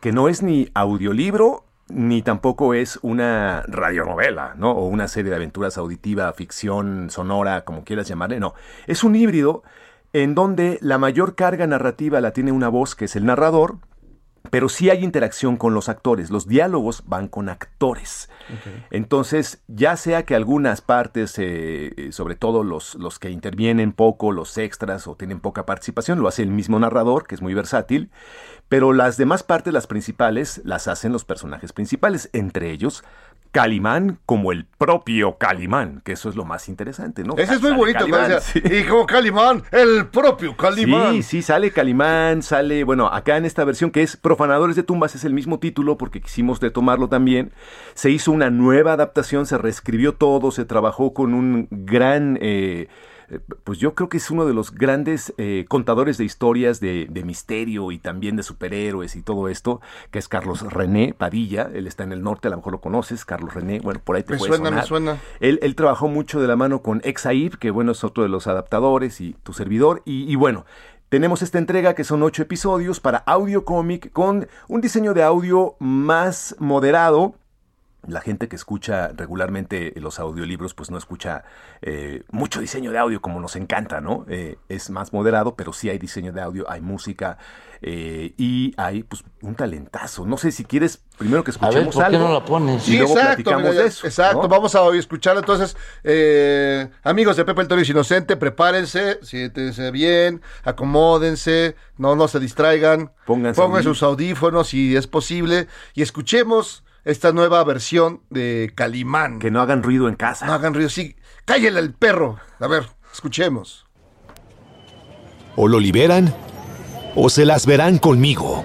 que 0.00 0.12
no 0.12 0.28
es 0.28 0.42
ni 0.42 0.68
audiolibro 0.74 1.64
ni 1.88 2.22
tampoco 2.22 2.74
es 2.74 2.98
una 3.02 3.62
radionovela, 3.66 4.54
¿no? 4.56 4.72
O 4.72 4.86
una 4.86 5.08
serie 5.08 5.30
de 5.30 5.36
aventuras 5.36 5.78
auditiva, 5.78 6.32
ficción, 6.34 7.08
sonora, 7.10 7.64
como 7.64 7.84
quieras 7.84 8.06
llamarle, 8.08 8.40
no. 8.40 8.54
Es 8.86 9.04
un 9.04 9.16
híbrido 9.16 9.62
en 10.12 10.34
donde 10.34 10.78
la 10.82 10.98
mayor 10.98 11.34
carga 11.34 11.66
narrativa 11.66 12.20
la 12.20 12.32
tiene 12.32 12.52
una 12.52 12.68
voz 12.68 12.94
que 12.94 13.06
es 13.06 13.16
el 13.16 13.24
narrador, 13.24 13.78
pero 14.50 14.68
sí 14.68 14.90
hay 14.90 15.04
interacción 15.04 15.56
con 15.56 15.74
los 15.74 15.88
actores. 15.88 16.30
Los 16.30 16.46
diálogos 16.46 17.02
van 17.06 17.28
con 17.28 17.48
actores. 17.48 18.28
Entonces, 18.90 19.62
ya 19.68 19.96
sea 19.96 20.24
que 20.24 20.34
algunas 20.34 20.80
partes, 20.80 21.38
eh, 21.38 21.92
eh, 21.96 22.12
sobre 22.12 22.34
todo 22.34 22.64
los, 22.64 22.94
los 22.94 23.18
que 23.18 23.30
intervienen 23.30 23.92
poco, 23.92 24.32
los 24.32 24.56
extras 24.58 25.06
o 25.06 25.16
tienen 25.16 25.40
poca 25.40 25.66
participación, 25.66 26.20
lo 26.20 26.28
hace 26.28 26.42
el 26.42 26.50
mismo 26.50 26.78
narrador, 26.78 27.26
que 27.26 27.34
es 27.34 27.42
muy 27.42 27.54
versátil, 27.54 28.10
pero 28.68 28.92
las 28.92 29.16
demás 29.16 29.42
partes, 29.42 29.72
las 29.72 29.86
principales, 29.86 30.60
las 30.64 30.88
hacen 30.88 31.12
los 31.12 31.24
personajes 31.24 31.72
principales, 31.72 32.28
entre 32.32 32.70
ellos 32.70 33.04
Calimán 33.50 34.18
como 34.26 34.52
el 34.52 34.64
propio 34.64 35.38
Calimán, 35.38 36.00
que 36.04 36.12
eso 36.12 36.28
es 36.28 36.36
lo 36.36 36.44
más 36.44 36.68
interesante, 36.68 37.24
¿no? 37.24 37.34
Ese 37.36 37.54
es 37.54 37.62
muy 37.62 37.72
bonito. 37.72 38.00
Calimán, 38.00 38.40
sí. 38.40 38.62
Y 38.64 38.84
como 38.84 39.06
Calimán, 39.06 39.62
el 39.72 40.06
propio 40.06 40.56
Calimán. 40.56 41.14
Sí, 41.14 41.22
sí, 41.22 41.42
sale 41.42 41.70
Calimán, 41.70 42.42
sale, 42.42 42.84
bueno, 42.84 43.06
acá 43.06 43.36
en 43.36 43.44
esta 43.44 43.64
versión 43.64 43.90
que 43.90 44.02
es 44.02 44.16
Profanadores 44.16 44.76
de 44.76 44.82
Tumbas, 44.82 45.14
es 45.14 45.24
el 45.24 45.34
mismo 45.34 45.58
título 45.58 45.98
porque 45.98 46.20
quisimos 46.20 46.60
retomarlo 46.60 47.08
también. 47.08 47.52
Se 47.94 48.10
hizo 48.10 48.32
una 48.32 48.50
nueva 48.50 48.92
adaptación, 48.92 49.46
se 49.46 49.58
reescribió 49.58 50.14
todo, 50.14 50.50
se 50.50 50.64
trabajó 50.64 51.14
con 51.14 51.34
un 51.34 51.68
gran, 51.70 52.38
eh, 52.40 52.88
pues 53.64 53.78
yo 53.78 53.94
creo 53.94 54.08
que 54.08 54.16
es 54.16 54.30
uno 54.30 54.46
de 54.46 54.54
los 54.54 54.72
grandes 54.72 55.34
eh, 55.36 55.66
contadores 55.68 56.18
de 56.18 56.24
historias 56.24 56.80
de, 56.80 57.06
de 57.10 57.24
misterio 57.24 57.92
y 57.92 57.98
también 57.98 58.36
de 58.36 58.42
superhéroes 58.42 59.16
y 59.16 59.22
todo 59.22 59.48
esto, 59.48 59.80
que 60.10 60.18
es 60.18 60.28
Carlos 60.28 60.62
René 60.62 61.14
Padilla, 61.16 61.70
él 61.72 61.86
está 61.86 62.04
en 62.04 62.12
el 62.12 62.22
norte, 62.22 62.48
a 62.48 62.50
lo 62.50 62.56
mejor 62.56 62.72
lo 62.72 62.80
conoces, 62.80 63.24
Carlos 63.24 63.54
René, 63.54 63.80
bueno, 63.80 64.00
por 64.02 64.16
ahí 64.16 64.22
te 64.22 64.32
Me 64.32 64.38
puede 64.38 64.56
suena, 64.56 64.70
me 64.70 64.82
suena. 64.82 65.18
Él, 65.40 65.58
él 65.62 65.74
trabajó 65.74 66.08
mucho 66.08 66.40
de 66.40 66.48
la 66.48 66.56
mano 66.56 66.82
con 66.82 67.00
Exaib, 67.04 67.58
que 67.58 67.70
bueno, 67.70 67.92
es 67.92 68.04
otro 68.04 68.22
de 68.22 68.28
los 68.28 68.46
adaptadores 68.46 69.20
y 69.20 69.34
tu 69.42 69.52
servidor. 69.52 70.02
Y, 70.04 70.30
y 70.30 70.36
bueno, 70.36 70.64
tenemos 71.08 71.42
esta 71.42 71.58
entrega 71.58 71.94
que 71.94 72.04
son 72.04 72.22
ocho 72.22 72.42
episodios 72.42 73.00
para 73.00 73.18
audio 73.18 73.64
cómic 73.64 74.12
con 74.12 74.46
un 74.68 74.80
diseño 74.80 75.14
de 75.14 75.22
audio 75.22 75.76
más 75.78 76.54
moderado. 76.58 77.34
La 78.06 78.20
gente 78.20 78.48
que 78.48 78.56
escucha 78.56 79.08
regularmente 79.08 79.92
los 79.96 80.18
audiolibros, 80.20 80.72
pues 80.72 80.90
no 80.90 80.96
escucha 80.98 81.44
eh, 81.82 82.22
mucho 82.30 82.60
diseño 82.60 82.92
de 82.92 82.98
audio 82.98 83.20
como 83.20 83.40
nos 83.40 83.56
encanta, 83.56 84.00
¿no? 84.00 84.24
Eh, 84.28 84.56
es 84.68 84.88
más 84.90 85.12
moderado, 85.12 85.56
pero 85.56 85.72
sí 85.72 85.90
hay 85.90 85.98
diseño 85.98 86.32
de 86.32 86.40
audio, 86.40 86.70
hay 86.70 86.80
música 86.80 87.38
eh, 87.82 88.34
y 88.36 88.72
hay 88.76 89.02
pues 89.02 89.24
un 89.42 89.56
talentazo. 89.56 90.24
No 90.26 90.38
sé 90.38 90.52
si 90.52 90.64
quieres 90.64 91.00
primero 91.18 91.42
que 91.42 91.50
A 91.50 91.54
ver, 91.54 91.82
escuchemos 91.82 91.94
¿por 91.96 92.02
qué 92.08 92.16
algo 92.16 92.28
no 92.28 92.34
la 92.34 92.44
pones? 92.44 92.88
y 92.88 92.92
Sí, 92.92 92.98
luego 92.98 93.12
exacto, 93.14 93.34
platicamos 93.42 93.70
mira, 93.70 93.82
de 93.82 93.88
eso. 93.88 94.06
exacto. 94.06 94.42
¿no? 94.42 94.48
Vamos 94.48 94.74
a 94.76 94.82
hoy 94.82 94.98
escucharlo. 94.98 95.40
Entonces, 95.40 95.76
eh, 96.04 96.88
amigos 97.02 97.36
de 97.36 97.44
Pepe 97.44 97.62
el 97.62 97.68
Toro 97.68 97.80
es 97.80 97.88
Inocente, 97.88 98.36
prepárense, 98.36 99.18
siéntense 99.22 99.90
bien, 99.90 100.40
acomódense, 100.62 101.76
no, 101.96 102.14
no 102.16 102.28
se 102.28 102.40
distraigan. 102.40 103.12
Pónganse 103.26 103.60
Pongan 103.60 103.82
sus 103.82 104.02
audífonos 104.02 104.68
si 104.68 104.96
es 104.96 105.06
posible 105.06 105.66
y 105.94 106.02
escuchemos 106.02 106.84
esta 107.08 107.32
nueva 107.32 107.64
versión 107.64 108.20
de 108.28 108.70
Calimán. 108.74 109.38
Que 109.38 109.50
no 109.50 109.62
hagan 109.62 109.82
ruido 109.82 110.08
en 110.08 110.14
casa. 110.14 110.44
No 110.44 110.52
hagan 110.52 110.74
ruido, 110.74 110.90
sí. 110.90 111.16
Cállale 111.46 111.78
al 111.78 111.94
perro. 111.94 112.38
A 112.60 112.66
ver, 112.66 112.86
escuchemos. 113.10 113.86
O 115.56 115.66
lo 115.66 115.80
liberan 115.80 116.34
o 117.16 117.30
se 117.30 117.46
las 117.46 117.64
verán 117.64 117.96
conmigo. 117.98 118.62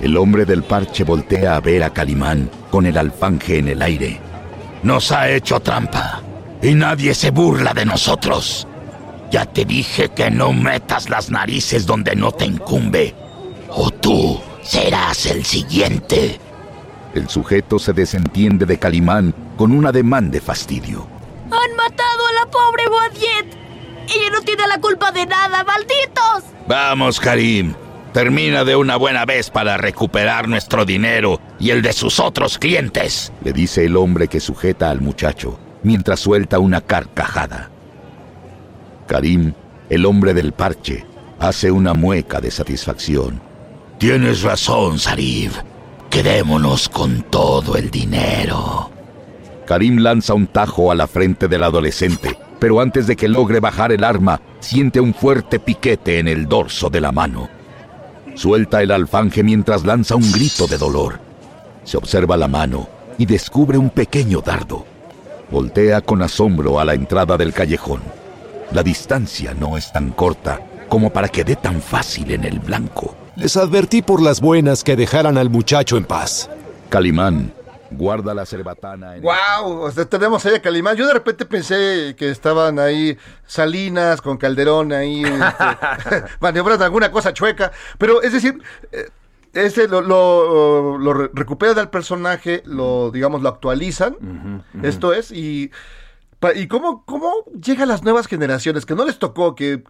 El 0.00 0.16
hombre 0.16 0.44
del 0.44 0.64
parche 0.64 1.04
voltea 1.04 1.54
a 1.54 1.60
ver 1.60 1.84
a 1.84 1.90
Calimán 1.90 2.50
con 2.72 2.86
el 2.86 2.98
alfanje 2.98 3.58
en 3.58 3.68
el 3.68 3.80
aire. 3.80 4.20
Nos 4.82 5.12
ha 5.12 5.30
hecho 5.30 5.60
trampa 5.60 6.22
y 6.60 6.74
nadie 6.74 7.14
se 7.14 7.30
burla 7.30 7.72
de 7.72 7.86
nosotros. 7.86 8.66
Ya 9.30 9.46
te 9.46 9.64
dije 9.64 10.08
que 10.08 10.28
no 10.28 10.52
metas 10.52 11.08
las 11.08 11.30
narices 11.30 11.86
donde 11.86 12.16
no 12.16 12.32
te 12.32 12.46
incumbe. 12.46 13.14
O 13.70 13.92
tú 13.92 14.40
serás 14.62 15.26
el 15.26 15.44
siguiente. 15.44 16.40
El 17.16 17.30
sujeto 17.30 17.78
se 17.78 17.94
desentiende 17.94 18.66
de 18.66 18.78
Calimán 18.78 19.34
con 19.56 19.72
un 19.72 19.86
ademán 19.86 20.30
de 20.30 20.38
fastidio. 20.38 21.06
¡Han 21.46 21.74
matado 21.74 22.26
a 22.28 22.44
la 22.44 22.50
pobre 22.50 22.86
Boadiet! 22.90 23.56
¡Ella 24.14 24.30
no 24.30 24.42
tiene 24.42 24.66
la 24.66 24.78
culpa 24.78 25.12
de 25.12 25.24
nada, 25.24 25.64
malditos! 25.64 26.44
Vamos, 26.68 27.18
Karim. 27.18 27.72
Termina 28.12 28.64
de 28.64 28.76
una 28.76 28.96
buena 28.96 29.24
vez 29.24 29.48
para 29.48 29.78
recuperar 29.78 30.46
nuestro 30.46 30.84
dinero 30.84 31.40
y 31.58 31.70
el 31.70 31.80
de 31.80 31.94
sus 31.94 32.20
otros 32.20 32.58
clientes, 32.58 33.32
le 33.42 33.54
dice 33.54 33.86
el 33.86 33.96
hombre 33.96 34.28
que 34.28 34.38
sujeta 34.38 34.90
al 34.90 35.00
muchacho, 35.00 35.58
mientras 35.84 36.20
suelta 36.20 36.58
una 36.58 36.82
carcajada. 36.82 37.70
Karim, 39.06 39.54
el 39.88 40.04
hombre 40.04 40.34
del 40.34 40.52
parche, 40.52 41.06
hace 41.38 41.70
una 41.70 41.94
mueca 41.94 42.42
de 42.42 42.50
satisfacción. 42.50 43.40
Tienes 43.98 44.42
razón, 44.42 44.98
Sarif. 44.98 45.56
Quedémonos 46.10 46.88
con 46.88 47.22
todo 47.22 47.76
el 47.76 47.90
dinero. 47.90 48.90
Karim 49.66 49.98
lanza 49.98 50.34
un 50.34 50.46
tajo 50.46 50.90
a 50.90 50.94
la 50.94 51.06
frente 51.06 51.48
del 51.48 51.64
adolescente, 51.64 52.38
pero 52.58 52.80
antes 52.80 53.06
de 53.06 53.16
que 53.16 53.28
logre 53.28 53.60
bajar 53.60 53.92
el 53.92 54.04
arma, 54.04 54.40
siente 54.60 55.00
un 55.00 55.12
fuerte 55.12 55.58
piquete 55.58 56.18
en 56.18 56.28
el 56.28 56.46
dorso 56.46 56.88
de 56.88 57.00
la 57.00 57.12
mano. 57.12 57.48
Suelta 58.34 58.82
el 58.82 58.92
alfanje 58.92 59.42
mientras 59.42 59.84
lanza 59.84 60.14
un 60.14 60.30
grito 60.30 60.66
de 60.66 60.78
dolor. 60.78 61.18
Se 61.84 61.96
observa 61.96 62.36
la 62.36 62.48
mano 62.48 62.88
y 63.18 63.26
descubre 63.26 63.76
un 63.76 63.90
pequeño 63.90 64.40
dardo. 64.40 64.86
Voltea 65.50 66.00
con 66.00 66.22
asombro 66.22 66.78
a 66.78 66.84
la 66.84 66.94
entrada 66.94 67.36
del 67.36 67.52
callejón. 67.52 68.00
La 68.72 68.82
distancia 68.82 69.54
no 69.54 69.76
es 69.76 69.92
tan 69.92 70.10
corta 70.10 70.60
como 70.88 71.10
para 71.10 71.28
que 71.28 71.44
dé 71.44 71.56
tan 71.56 71.80
fácil 71.80 72.30
en 72.30 72.44
el 72.44 72.58
blanco. 72.58 73.14
Les 73.36 73.56
advertí 73.56 74.02
por 74.02 74.22
las 74.22 74.40
buenas 74.40 74.82
que 74.82 74.96
dejaran 74.96 75.36
al 75.38 75.50
muchacho 75.50 75.96
en 75.96 76.04
paz. 76.04 76.48
Calimán 76.88 77.52
guarda 77.92 78.34
la 78.34 78.44
cerbatana 78.44 79.16
en 79.16 79.22
Wow, 79.22 79.82
o 79.82 79.90
sea, 79.92 80.04
tenemos 80.06 80.44
ahí 80.44 80.54
a 80.56 80.62
Calimán. 80.62 80.96
Yo 80.96 81.06
de 81.06 81.12
repente 81.12 81.44
pensé 81.46 82.14
que 82.18 82.30
estaban 82.30 82.78
ahí 82.80 83.16
Salinas 83.46 84.20
con 84.20 84.38
Calderón 84.38 84.92
ahí 84.92 85.22
este, 85.24 86.24
maniobrando 86.40 86.84
alguna 86.84 87.10
cosa 87.12 87.32
chueca. 87.32 87.70
Pero 87.98 88.22
es 88.22 88.32
decir, 88.32 88.60
eh, 88.90 89.08
ese 89.52 89.86
lo, 89.86 90.00
lo, 90.00 90.98
lo 90.98 91.12
re- 91.14 91.30
recuperan 91.32 91.78
al 91.78 91.90
personaje, 91.90 92.62
lo, 92.66 93.10
digamos, 93.10 93.42
lo 93.42 93.48
actualizan. 93.50 94.64
Esto 94.82 95.12
es, 95.12 95.30
y, 95.30 95.70
y 96.56 96.66
cómo, 96.68 97.04
cómo 97.04 97.32
llega 97.62 97.84
a 97.84 97.86
las 97.86 98.02
nuevas 98.02 98.26
generaciones, 98.26 98.84
que 98.84 98.94
no 98.96 99.04
les 99.04 99.18
tocó, 99.18 99.54
que 99.54 99.84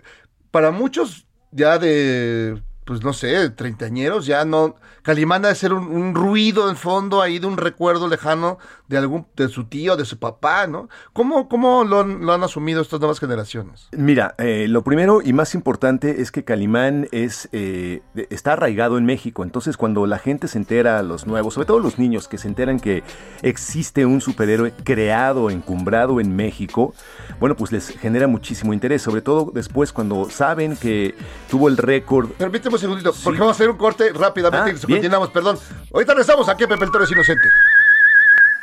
para 0.51 0.71
muchos 0.71 1.27
ya 1.51 1.79
de, 1.79 2.63
pues 2.87 3.03
no 3.05 3.13
sé, 3.13 3.51
treintañeros, 3.51 4.25
ya 4.27 4.45
no, 4.47 4.77
Calimán 5.03 5.45
ha 5.45 5.49
de 5.49 5.55
ser 5.57 5.73
un, 5.75 5.89
un 5.89 6.15
ruido 6.15 6.71
en 6.71 6.77
fondo 6.77 7.21
ahí 7.21 7.39
de 7.41 7.47
un 7.47 7.57
recuerdo 7.59 8.09
lejano 8.09 8.59
de 8.89 8.97
algún, 8.97 9.27
de 9.37 9.49
su 9.49 9.65
tío, 9.65 9.97
de 9.97 10.05
su 10.05 10.19
papá, 10.19 10.67
¿no? 10.69 10.89
¿Cómo, 11.13 11.49
cómo 11.49 11.83
lo, 11.85 12.01
han- 12.01 12.25
lo 12.25 12.33
han 12.33 12.45
asumido 12.45 12.81
estas 12.81 13.01
nuevas 13.01 13.19
generaciones? 13.19 13.89
Mira, 13.91 14.37
eh, 14.39 14.67
lo 14.69 14.83
primero 14.85 15.21
y 15.21 15.33
más 15.33 15.55
importante 15.57 16.23
es 16.23 16.31
que 16.31 16.45
Calimán 16.45 17.09
es, 17.11 17.49
eh, 17.51 18.03
está 18.31 18.53
arraigado 18.53 18.99
en 18.99 19.05
México. 19.05 19.43
Entonces, 19.43 19.77
cuando 19.77 20.07
la 20.07 20.19
gente 20.21 20.47
se 20.47 20.57
entera, 20.59 21.03
los 21.03 21.27
nuevos, 21.27 21.55
sobre 21.55 21.67
todo 21.67 21.81
los 21.81 21.99
niños 21.99 22.29
que 22.29 22.39
se 22.39 22.47
enteran 22.47 22.79
que 22.79 23.03
existe 23.43 24.07
un 24.07 24.21
superhéroe 24.21 24.73
creado, 24.85 25.51
encumbrado 25.51 26.21
en 26.21 26.37
México, 26.37 26.95
bueno, 27.41 27.57
pues 27.57 27.73
les 27.73 27.89
genera 27.89 28.29
muchísimo 28.29 28.73
interés. 28.73 29.03
Sobre 29.03 29.23
todo 29.23 29.51
después, 29.53 29.93
cuando 29.93 30.31
saben 30.31 30.77
que 30.77 31.17
tuvo 31.51 31.69
el 31.69 31.77
récord. 31.77 32.31
Permíteme 32.31 32.76
un 32.77 32.81
segundito, 32.81 33.15
porque 33.25 33.39
vamos 33.41 33.55
a 33.55 33.57
hacer 33.57 33.71
un 33.71 33.77
corte 33.77 34.11
rápidamente 34.13 34.73
Ah, 34.73 34.75
y 34.89 34.93
continuamos, 34.93 35.31
perdón. 35.31 35.59
Ahorita 35.93 36.13
regresamos 36.13 36.49
aquí, 36.49 36.67
Pepe 36.67 36.85
el 36.85 36.91
Toro 36.91 37.05
es 37.05 37.11
Inocente. 37.11 37.49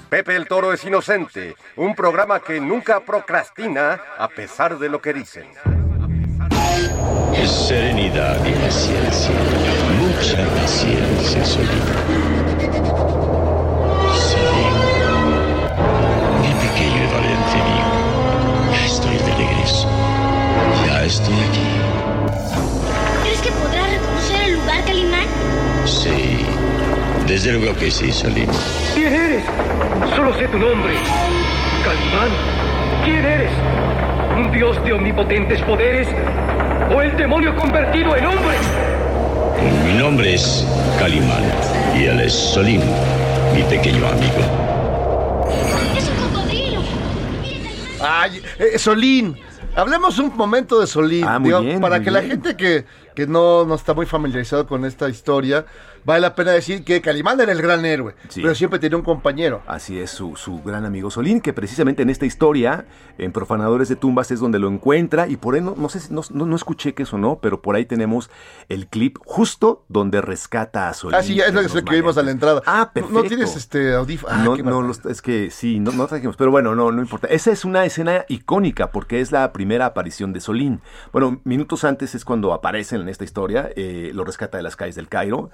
Pepe 0.10 0.36
el 0.36 0.48
Toro 0.48 0.74
es 0.74 0.84
Inocente, 0.86 1.56
un 1.76 1.96
programa 1.96 2.40
que 2.40 2.60
nunca 2.60 3.00
procrastina 3.00 4.00
a 4.18 4.28
pesar 4.28 4.78
de 4.78 4.90
lo 4.90 5.02
que 5.02 5.14
dicen. 5.14 5.48
Es 7.36 7.50
serenidad 7.52 8.38
y 8.46 8.52
paciencia. 8.54 9.36
Mucha 10.00 10.48
paciencia, 10.62 11.46
Solín. 11.46 13.13
Sí. 25.86 26.46
Desde 27.28 27.54
luego 27.54 27.76
que 27.78 27.90
sí, 27.92 28.12
Solín. 28.12 28.48
¿Quién 28.94 29.14
eres? 29.14 29.44
Solo 30.16 30.38
sé 30.38 30.48
tu 30.48 30.58
nombre. 30.58 30.94
Calimán. 31.84 32.30
¿Quién 33.04 33.26
eres? 33.26 33.52
¿Un 34.38 34.52
dios 34.52 34.84
de 34.84 34.94
omnipotentes 34.94 35.62
poderes? 35.62 36.08
¿O 36.94 37.02
el 37.02 37.16
demonio 37.18 37.56
convertido 37.56 38.16
en 38.16 38.26
hombre? 38.26 38.56
Mi 39.86 39.94
nombre 39.94 40.34
es 40.34 40.66
Calimán. 41.00 41.44
Y 41.98 42.06
él 42.06 42.20
es 42.22 42.34
Solín, 42.34 42.82
mi 43.54 43.64
pequeño 43.64 44.08
amigo. 44.08 45.48
¡Es 45.98 46.10
un 46.10 46.16
cocodrilo! 46.30 46.82
Ay, 48.02 48.42
eh, 48.60 48.78
Solín. 48.78 49.38
Hablemos 49.76 50.20
un 50.20 50.36
momento 50.38 50.80
de 50.80 50.88
Solín. 50.88 51.26
Ah, 51.28 51.40
muy 51.40 51.50
digo, 51.50 51.62
bien, 51.62 51.82
para 51.82 52.00
que 52.02 52.12
la 52.12 52.22
gente 52.22 52.56
que, 52.56 52.86
que 53.16 53.26
no, 53.26 53.66
no 53.66 53.74
está 53.76 53.94
muy 53.96 54.06
familiarizado 54.06 54.68
con 54.68 54.86
esta 54.86 55.10
historia, 55.10 55.66
vale 56.06 56.22
la 56.22 56.36
pena 56.36 56.52
decir 56.52 56.84
que 56.84 57.02
Calimán 57.02 57.42
era 57.42 57.52
el 57.52 57.60
gran 57.62 57.84
héroe, 57.84 58.14
Sí. 58.30 58.42
pero 58.44 58.54
siempre 58.54 58.78
tenía 58.78 58.98
un 58.98 59.04
compañero. 59.04 59.64
Así 59.66 60.00
es, 60.00 60.12
su, 60.12 60.36
su 60.36 60.62
gran 60.62 60.86
amigo 60.86 61.10
Solín, 61.10 61.42
que 61.42 61.54
precisamente 61.54 62.04
en 62.04 62.12
esta 62.12 62.28
historia, 62.28 62.86
en 63.18 63.32
Profanadores 63.32 63.90
de 63.90 63.96
Tumbas, 63.96 64.30
es 64.30 64.40
donde 64.40 64.60
lo 64.60 64.68
encuentra. 64.68 65.28
Y 65.28 65.38
por 65.38 65.56
ahí, 65.56 65.62
no, 65.62 65.74
no 65.76 65.90
sé, 65.90 66.02
si- 66.02 66.14
no, 66.14 66.22
no, 66.30 66.46
no 66.46 66.56
escuché 66.56 66.94
que 66.94 67.02
eso 67.04 67.18
no, 67.18 67.40
pero 67.42 67.64
por 67.64 67.76
ahí 67.76 67.86
tenemos 67.86 68.30
el 68.70 68.86
clip 68.86 69.18
justo 69.26 69.86
donde 69.90 70.22
rescata 70.22 70.88
a 70.88 70.94
Solín. 70.94 71.16
Ah, 71.16 71.24
sí, 71.24 71.34
ya 71.34 71.46
es 71.46 71.54
lo 71.56 71.84
que, 71.84 71.96
vimos 71.96 72.16
a 72.20 72.22
la 72.22 72.30
entrada. 72.30 72.62
Ah, 72.68 72.92
perfecto. 72.94 73.24
No 73.24 73.28
tienes 73.28 73.56
este 73.56 73.96
audífono. 73.96 74.34
Ah, 74.36 74.44
no, 74.64 74.92
es 75.10 75.22
que 75.24 75.50
sí, 75.50 75.80
no, 75.80 75.92
no 75.94 76.06
trajimos, 76.06 76.36
pero 76.38 76.52
bueno, 76.52 76.76
no, 76.76 76.92
no 76.92 77.02
importa. 77.02 77.26
Esa 77.28 77.50
es 77.52 77.66
una 77.66 77.86
escena 77.86 78.24
icónica 78.28 78.92
porque 78.92 79.20
es 79.20 79.32
la 79.32 79.52
primera 79.52 79.63
aparición 79.72 80.34
de 80.34 80.40
Solín. 80.40 80.82
Bueno, 81.12 81.42
minutos 81.44 81.84
antes 81.84 82.16
es 82.16 82.26
cuando 82.26 82.54
aparecen 82.54 83.02
en 83.02 83.10
esta 83.10 83.24
historia, 83.24 83.70
eh, 83.76 84.12
lo 84.14 84.24
rescata 84.24 84.58
de 84.58 84.64
las 84.64 84.76
calles 84.76 84.96
del 84.96 85.08
Cairo. 85.08 85.50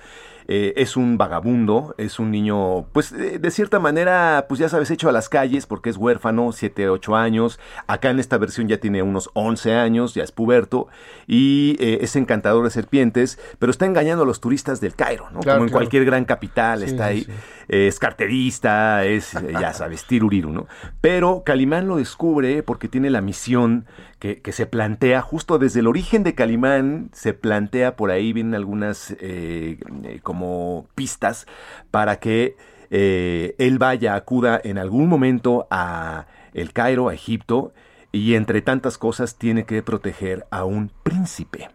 Eh, 0.51 0.73
es 0.81 0.97
un 0.97 1.17
vagabundo, 1.19 1.93
es 1.99 2.17
un 2.17 2.31
niño, 2.31 2.87
pues 2.91 3.11
eh, 3.11 3.37
de 3.37 3.51
cierta 3.51 3.77
manera, 3.79 4.47
pues 4.49 4.59
ya 4.59 4.67
sabes, 4.67 4.89
hecho 4.89 5.07
a 5.07 5.11
las 5.11 5.29
calles 5.29 5.67
porque 5.67 5.91
es 5.91 5.97
huérfano, 5.97 6.51
7, 6.51 6.89
8 6.89 7.15
años. 7.15 7.59
Acá 7.85 8.09
en 8.09 8.17
esta 8.19 8.39
versión 8.39 8.67
ya 8.67 8.79
tiene 8.79 9.03
unos 9.03 9.29
11 9.33 9.75
años, 9.75 10.15
ya 10.15 10.23
es 10.23 10.31
puberto 10.31 10.87
y 11.27 11.77
eh, 11.79 11.99
es 12.01 12.15
encantador 12.15 12.63
de 12.63 12.71
serpientes, 12.71 13.37
pero 13.59 13.69
está 13.69 13.85
engañando 13.85 14.23
a 14.23 14.25
los 14.25 14.39
turistas 14.41 14.81
del 14.81 14.95
Cairo, 14.95 15.29
¿no? 15.29 15.41
Claro, 15.41 15.57
Como 15.59 15.65
en 15.65 15.69
claro. 15.69 15.81
cualquier 15.81 16.05
gran 16.05 16.25
capital, 16.25 16.79
Sí, 16.79 16.85
está 16.85 17.05
ahí 17.05 17.21
sí. 17.25 17.31
es 17.67 17.99
carterista, 17.99 19.05
es, 19.05 19.33
ya 19.59 19.73
sabes, 19.73 20.05
tiruriru, 20.05 20.51
¿no? 20.51 20.67
Pero 20.99 21.43
Calimán 21.45 21.87
lo 21.87 21.97
descubre 21.97 22.63
porque 22.63 22.87
tiene 22.87 23.11
la 23.11 23.21
misión 23.21 23.85
que, 24.19 24.41
que 24.41 24.51
se 24.51 24.65
plantea 24.65 25.21
justo 25.21 25.59
desde 25.59 25.79
el 25.79 25.87
origen 25.87 26.23
de 26.23 26.35
Calimán, 26.35 27.09
se 27.13 27.33
plantea 27.33 27.95
por 27.95 28.11
ahí, 28.11 28.33
vienen 28.33 28.55
algunas 28.55 29.11
eh, 29.19 29.79
eh, 30.03 30.19
como 30.23 30.87
pistas 30.95 31.45
para 31.91 32.19
que 32.19 32.55
eh, 32.89 33.55
él 33.57 33.77
vaya, 33.79 34.15
acuda 34.15 34.59
en 34.63 34.77
algún 34.77 35.07
momento 35.07 35.67
a 35.69 36.27
el 36.53 36.73
Cairo, 36.73 37.09
a 37.09 37.13
Egipto, 37.13 37.73
y 38.11 38.35
entre 38.35 38.61
tantas 38.61 38.97
cosas 38.97 39.35
tiene 39.35 39.65
que 39.65 39.83
proteger 39.83 40.45
a 40.49 40.65
un 40.65 40.91
príncipe. 41.03 41.69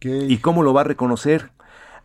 ¿Y 0.00 0.38
cómo 0.38 0.62
lo 0.62 0.72
va 0.72 0.82
a 0.82 0.84
reconocer? 0.84 1.50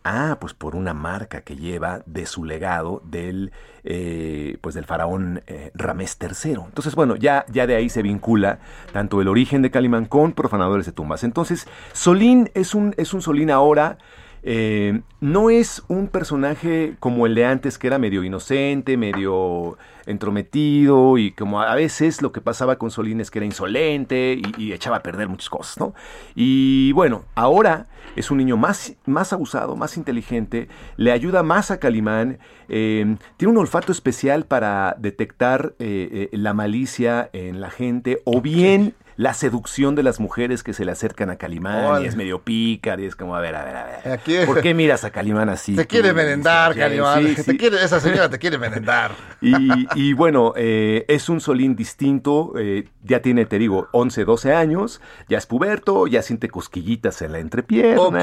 Ah, 0.02 0.38
pues 0.40 0.54
por 0.54 0.76
una 0.76 0.94
marca 0.94 1.42
que 1.42 1.56
lleva 1.56 2.02
de 2.06 2.24
su 2.24 2.44
legado 2.44 3.02
del, 3.04 3.52
eh, 3.84 4.56
pues 4.62 4.74
del 4.74 4.86
faraón 4.86 5.42
eh, 5.46 5.72
Ramés 5.74 6.16
III. 6.18 6.52
Entonces, 6.66 6.94
bueno, 6.94 7.16
ya, 7.16 7.44
ya 7.48 7.66
de 7.66 7.76
ahí 7.76 7.90
se 7.90 8.00
vincula 8.02 8.60
tanto 8.92 9.20
el 9.20 9.28
origen 9.28 9.60
de 9.60 9.70
Calimán 9.70 10.06
con 10.06 10.32
profanadores 10.32 10.86
de 10.86 10.92
tumbas. 10.92 11.22
Entonces, 11.22 11.68
Solín 11.92 12.50
es 12.54 12.74
un, 12.74 12.94
es 12.96 13.12
un 13.12 13.20
Solín 13.20 13.50
ahora. 13.50 13.98
Eh, 14.42 15.00
no 15.20 15.50
es 15.50 15.82
un 15.88 16.08
personaje 16.08 16.94
como 17.00 17.26
el 17.26 17.34
de 17.34 17.44
antes, 17.44 17.78
que 17.78 17.86
era 17.86 17.98
medio 17.98 18.24
inocente, 18.24 18.96
medio 18.96 19.76
entrometido 20.06 21.18
y 21.18 21.32
como 21.32 21.60
a 21.60 21.74
veces 21.74 22.22
lo 22.22 22.32
que 22.32 22.40
pasaba 22.40 22.76
con 22.76 22.90
Solín 22.90 23.20
es 23.20 23.30
que 23.30 23.38
era 23.38 23.46
insolente 23.46 24.40
y, 24.40 24.62
y 24.62 24.72
echaba 24.72 24.96
a 24.96 25.02
perder 25.02 25.28
muchas 25.28 25.50
cosas, 25.50 25.78
¿no? 25.78 25.94
Y 26.34 26.92
bueno, 26.92 27.24
ahora 27.34 27.86
es 28.16 28.30
un 28.30 28.38
niño 28.38 28.56
más, 28.56 28.94
más 29.06 29.32
abusado, 29.32 29.76
más 29.76 29.96
inteligente, 29.96 30.68
le 30.96 31.12
ayuda 31.12 31.42
más 31.42 31.70
a 31.70 31.78
Calimán, 31.78 32.38
eh, 32.68 33.16
tiene 33.36 33.52
un 33.52 33.58
olfato 33.58 33.92
especial 33.92 34.44
para 34.44 34.96
detectar 34.98 35.74
eh, 35.78 36.28
eh, 36.32 36.36
la 36.36 36.54
malicia 36.54 37.30
en 37.32 37.60
la 37.60 37.70
gente 37.70 38.22
o 38.24 38.40
bien 38.40 38.94
la 39.20 39.34
seducción 39.34 39.94
de 39.96 40.02
las 40.02 40.18
mujeres 40.18 40.62
que 40.62 40.72
se 40.72 40.86
le 40.86 40.92
acercan 40.92 41.28
a 41.28 41.36
Calimán 41.36 42.02
y 42.02 42.06
es 42.06 42.16
medio 42.16 42.40
pícar 42.40 43.00
y 43.00 43.04
es 43.04 43.14
como, 43.14 43.36
a 43.36 43.40
ver, 43.42 43.54
a 43.54 43.64
ver, 43.66 43.76
a 43.76 43.84
ver. 43.84 44.12
Aquí- 44.14 44.36
¿Por 44.46 44.62
qué 44.62 44.72
miras 44.72 45.04
a 45.04 45.10
Calimán 45.10 45.50
así? 45.50 45.76
Te 45.76 45.86
quiere 45.86 46.14
merendar? 46.14 46.74
Calimán. 46.74 47.26
Sí, 47.26 47.34
Te 47.34 47.42
sí. 47.42 47.58
quiere- 47.58 47.84
esa 47.84 48.00
señora 48.00 48.30
te 48.30 48.38
quiere 48.38 48.56
merendar. 48.56 49.10
Y, 49.42 49.86
y 49.94 50.14
bueno, 50.14 50.54
eh, 50.56 51.04
es 51.06 51.28
un 51.28 51.42
Solín 51.42 51.76
distinto, 51.76 52.54
eh, 52.58 52.88
ya 53.04 53.20
tiene, 53.20 53.44
te 53.44 53.58
digo, 53.58 53.88
11, 53.92 54.24
12 54.24 54.54
años, 54.54 55.02
ya 55.28 55.36
es 55.36 55.44
puberto, 55.44 56.06
ya 56.06 56.22
siente 56.22 56.48
cosquillitas 56.48 57.20
en 57.20 57.32
la 57.32 57.40
entrepierna. 57.40 58.00
Ok, 58.00 58.14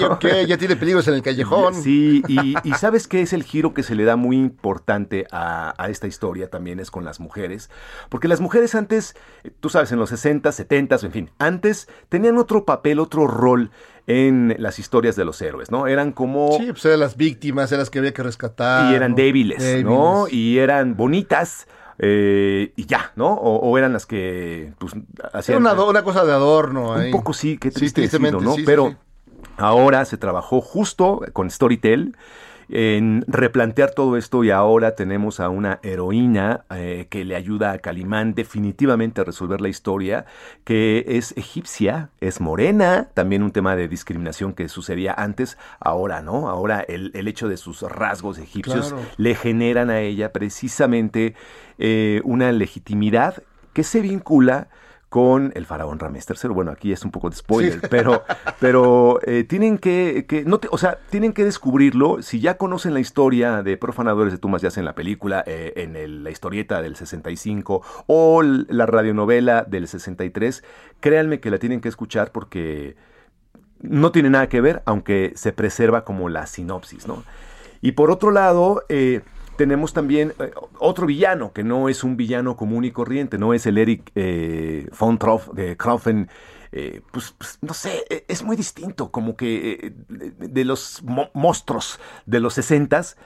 ¿no? 0.00 0.06
ok, 0.12 0.24
ya 0.46 0.56
tiene 0.56 0.76
peligros 0.76 1.08
en 1.08 1.14
el 1.14 1.22
callejón. 1.22 1.74
Sí, 1.74 2.22
y, 2.28 2.54
y 2.62 2.72
¿sabes 2.74 3.08
qué 3.08 3.22
es 3.22 3.32
el 3.32 3.42
giro 3.42 3.74
que 3.74 3.82
se 3.82 3.96
le 3.96 4.04
da 4.04 4.14
muy 4.14 4.36
importante 4.36 5.26
a, 5.32 5.74
a 5.82 5.88
esta 5.90 6.06
historia 6.06 6.48
también? 6.48 6.78
Es 6.78 6.92
con 6.92 7.04
las 7.04 7.18
mujeres. 7.18 7.70
Porque 8.08 8.28
las 8.28 8.40
mujeres 8.40 8.76
antes, 8.76 9.16
tú 9.58 9.68
sabes, 9.68 9.90
en 9.90 9.98
los 9.98 10.10
60, 10.10 10.43
70, 10.52 10.96
en 11.02 11.12
fin, 11.12 11.30
antes 11.38 11.88
tenían 12.08 12.38
otro 12.38 12.64
papel, 12.64 12.98
otro 12.98 13.26
rol 13.26 13.70
en 14.06 14.54
las 14.58 14.78
historias 14.78 15.16
de 15.16 15.24
los 15.24 15.40
héroes, 15.40 15.70
¿no? 15.70 15.86
Eran 15.86 16.12
como... 16.12 16.52
Sí, 16.58 16.66
pues 16.72 16.84
eran 16.84 17.00
las 17.00 17.16
víctimas, 17.16 17.72
eran 17.72 17.80
las 17.80 17.90
que 17.90 17.98
había 18.00 18.12
que 18.12 18.22
rescatar. 18.22 18.90
y 18.90 18.94
eran 18.94 19.12
¿no? 19.12 19.16
débiles, 19.16 19.82
¿no? 19.84 20.26
Y 20.30 20.58
eran 20.58 20.96
bonitas. 20.96 21.66
eh, 21.98 22.72
y 22.76 22.86
ya, 22.86 23.12
¿no? 23.16 23.32
O, 23.32 23.56
o 23.70 23.78
eran 23.78 23.92
las 23.92 24.04
que 24.04 24.72
pues, 24.78 24.94
Era 24.94 25.30
hacían 25.32 25.58
una, 25.60 25.70
ado- 25.70 25.88
una 25.88 26.02
cosa 26.02 26.24
de 26.24 26.32
adorno. 26.32 26.92
un 26.92 26.98
ahí. 27.00 27.10
poco 27.12 27.32
sí, 27.32 27.56
qué 27.56 27.70
Sí, 27.70 27.76
triste 27.76 28.00
tristemente, 28.02 28.36
decirlo, 28.36 28.50
¿no? 28.50 28.56
sí, 28.56 28.60
sí, 28.62 28.66
Pero 28.66 28.88
sí. 28.90 28.96
ahora 29.56 30.04
se 30.04 30.16
trabajó 30.18 30.60
justo 30.60 31.20
con 31.32 31.50
Storytel 31.50 32.16
en 32.68 33.24
replantear 33.28 33.90
todo 33.90 34.16
esto 34.16 34.44
y 34.44 34.50
ahora 34.50 34.94
tenemos 34.94 35.40
a 35.40 35.48
una 35.48 35.80
heroína 35.82 36.64
eh, 36.70 37.06
que 37.10 37.24
le 37.24 37.36
ayuda 37.36 37.72
a 37.72 37.78
Calimán 37.78 38.34
definitivamente 38.34 39.20
a 39.20 39.24
resolver 39.24 39.60
la 39.60 39.68
historia, 39.68 40.26
que 40.64 41.04
es 41.06 41.36
egipcia, 41.36 42.10
es 42.20 42.40
morena, 42.40 43.08
también 43.14 43.42
un 43.42 43.52
tema 43.52 43.76
de 43.76 43.88
discriminación 43.88 44.52
que 44.54 44.68
sucedía 44.68 45.14
antes, 45.16 45.58
ahora 45.80 46.22
no, 46.22 46.48
ahora 46.48 46.80
el, 46.80 47.10
el 47.14 47.28
hecho 47.28 47.48
de 47.48 47.56
sus 47.56 47.82
rasgos 47.82 48.38
egipcios 48.38 48.88
Claro. 48.88 49.04
le 49.16 49.34
generan 49.34 49.90
a 49.90 50.00
ella 50.00 50.32
precisamente 50.32 51.34
eh, 51.78 52.20
una 52.24 52.50
legitimidad 52.52 53.42
que 53.72 53.82
se 53.84 54.00
vincula 54.00 54.68
con 55.14 55.52
el 55.54 55.64
faraón 55.64 56.00
Ramés 56.00 56.26
III. 56.28 56.50
Bueno, 56.50 56.72
aquí 56.72 56.90
es 56.90 57.04
un 57.04 57.12
poco 57.12 57.30
de 57.30 57.36
spoiler, 57.36 57.80
pero, 57.88 58.24
pero 58.58 59.20
eh, 59.24 59.44
tienen 59.44 59.78
que, 59.78 60.26
que 60.28 60.44
no 60.44 60.58
te- 60.58 60.66
o 60.72 60.76
sea, 60.76 60.98
tienen 61.08 61.32
que 61.32 61.44
descubrirlo. 61.44 62.20
Si 62.20 62.40
ya 62.40 62.56
conocen 62.56 62.94
la 62.94 62.98
historia 62.98 63.62
de 63.62 63.76
Profanadores 63.76 64.32
de 64.32 64.40
Tumbas, 64.40 64.60
ya 64.60 64.72
sea 64.72 64.80
en 64.80 64.86
la 64.86 64.96
película, 64.96 65.44
eh, 65.46 65.72
en 65.76 65.94
el- 65.94 66.24
la 66.24 66.30
historieta 66.30 66.82
del 66.82 66.96
65 66.96 67.80
o 68.08 68.42
la 68.42 68.86
radionovela 68.86 69.62
del 69.62 69.86
63, 69.86 70.64
créanme 70.98 71.38
que 71.38 71.52
la 71.52 71.58
tienen 71.60 71.80
que 71.80 71.90
escuchar 71.90 72.32
porque 72.32 72.96
no 73.82 74.10
tiene 74.10 74.30
nada 74.30 74.48
que 74.48 74.60
ver, 74.60 74.82
aunque 74.84 75.30
se 75.36 75.52
preserva 75.52 76.04
como 76.04 76.28
la 76.28 76.48
sinopsis, 76.48 77.06
¿no? 77.06 77.22
Y 77.80 77.92
por 77.92 78.10
otro 78.10 78.32
lado, 78.32 78.82
eh, 78.88 79.20
tenemos 79.56 79.92
también 79.92 80.34
eh, 80.38 80.52
otro 80.78 81.06
villano, 81.06 81.52
que 81.52 81.62
no 81.64 81.88
es 81.88 82.04
un 82.04 82.16
villano 82.16 82.56
común 82.56 82.84
y 82.84 82.90
corriente, 82.90 83.38
no 83.38 83.54
es 83.54 83.66
el 83.66 83.78
Eric 83.78 84.10
eh, 84.14 84.88
von 84.98 85.18
Troff 85.18 85.48
de 85.52 85.76
Kraufen. 85.76 86.28
eh, 86.72 87.02
pues, 87.12 87.34
pues, 87.38 87.58
no 87.62 87.72
sé, 87.74 88.04
eh, 88.10 88.24
es 88.28 88.42
muy 88.42 88.56
distinto, 88.56 89.10
como 89.10 89.36
que 89.36 89.78
eh, 89.80 89.92
de, 90.08 90.64
los 90.64 91.02
mo- 91.04 91.30
monstruos 91.34 92.00
de 92.26 92.40
los 92.40 92.58
60s 92.58 93.16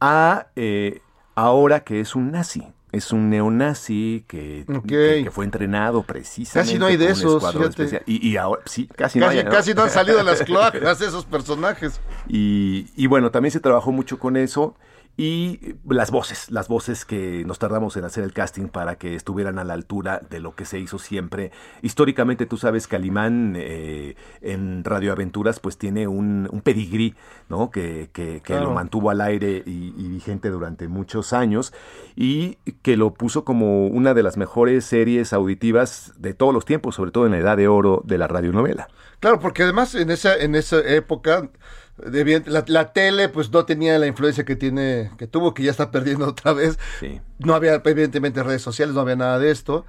a 0.00 0.48
eh, 0.56 1.00
ahora 1.34 1.80
que 1.80 2.00
es 2.00 2.14
un 2.14 2.30
nazi. 2.32 2.62
Es 2.92 3.10
un 3.10 3.30
neonazi 3.30 4.26
que, 4.28 4.66
que, 4.86 5.22
que 5.24 5.30
fue 5.30 5.46
entrenado 5.46 6.02
precisamente. 6.02 6.72
Casi 6.72 6.78
no 6.78 6.84
hay 6.84 6.98
de 6.98 7.08
esos, 7.10 7.42
fíjate. 7.50 8.02
Y, 8.04 8.28
y 8.28 8.36
ahora, 8.36 8.60
sí, 8.66 8.86
casi, 8.86 9.18
no 9.18 9.24
Casi, 9.26 9.38
hay, 9.38 9.44
¿no? 9.44 9.50
casi 9.50 9.72
no 9.72 9.82
han 9.84 9.88
salido 9.90 10.18
de 10.18 10.24
las 10.24 10.42
cloacas 10.44 11.00
esos 11.00 11.24
personajes. 11.24 12.02
Y, 12.28 12.88
y 12.94 13.06
bueno, 13.06 13.30
también 13.30 13.50
se 13.50 13.60
trabajó 13.60 13.92
mucho 13.92 14.18
con 14.18 14.36
eso. 14.36 14.76
Y 15.14 15.74
las 15.86 16.10
voces, 16.10 16.50
las 16.50 16.68
voces 16.68 17.04
que 17.04 17.44
nos 17.46 17.58
tardamos 17.58 17.96
en 17.98 18.04
hacer 18.04 18.24
el 18.24 18.32
casting 18.32 18.68
para 18.68 18.96
que 18.96 19.14
estuvieran 19.14 19.58
a 19.58 19.64
la 19.64 19.74
altura 19.74 20.22
de 20.30 20.40
lo 20.40 20.54
que 20.54 20.64
se 20.64 20.78
hizo 20.78 20.98
siempre. 20.98 21.52
Históricamente, 21.82 22.46
tú 22.46 22.56
sabes, 22.56 22.86
Calimán 22.86 23.54
eh, 23.58 24.16
en 24.40 24.82
Radio 24.84 25.12
Aventuras 25.12 25.60
pues 25.60 25.76
tiene 25.76 26.08
un, 26.08 26.48
un 26.50 26.62
pedigrí, 26.62 27.14
¿no? 27.50 27.70
Que, 27.70 28.08
que- 28.12 28.40
que 28.42 28.54
Claro. 28.54 28.64
lo 28.64 28.70
mantuvo 28.72 29.10
al 29.10 29.20
aire 29.20 29.62
y, 29.66 29.92
y 29.96 30.08
vigente 30.08 30.48
durante 30.48 30.88
muchos 30.88 31.32
años 31.34 31.74
y 32.16 32.54
que 32.80 32.96
lo 32.96 33.12
puso 33.12 33.44
como 33.44 33.86
una 33.88 34.14
de 34.14 34.22
las 34.22 34.38
mejores 34.38 34.86
series 34.86 35.32
auditivas 35.34 36.14
de 36.16 36.32
todos 36.32 36.54
los 36.54 36.64
tiempos, 36.64 36.94
sobre 36.94 37.10
todo 37.10 37.26
en 37.26 37.32
la 37.32 37.38
edad 37.38 37.56
de 37.58 37.68
oro 37.68 38.02
de 38.06 38.16
la 38.16 38.28
radionovela. 38.28 38.88
Claro, 39.20 39.40
porque 39.40 39.62
además 39.62 39.94
en 39.94 40.10
esa, 40.10 40.36
en 40.36 40.54
esa 40.54 40.80
época 40.80 41.50
la, 41.98 42.64
la 42.66 42.92
tele 42.92 43.28
pues 43.28 43.50
no 43.50 43.64
tenía 43.64 43.98
la 43.98 44.06
influencia 44.06 44.44
que 44.44 44.56
tiene, 44.56 45.10
que 45.18 45.26
tuvo, 45.26 45.54
que 45.54 45.62
ya 45.62 45.70
está 45.70 45.90
perdiendo 45.90 46.26
otra 46.28 46.52
vez. 46.52 46.78
Sí. 47.00 47.20
No 47.38 47.54
había 47.54 47.74
evidentemente 47.84 48.42
redes 48.42 48.62
sociales, 48.62 48.94
no 48.94 49.00
había 49.02 49.16
nada 49.16 49.38
de 49.38 49.50
esto. 49.50 49.84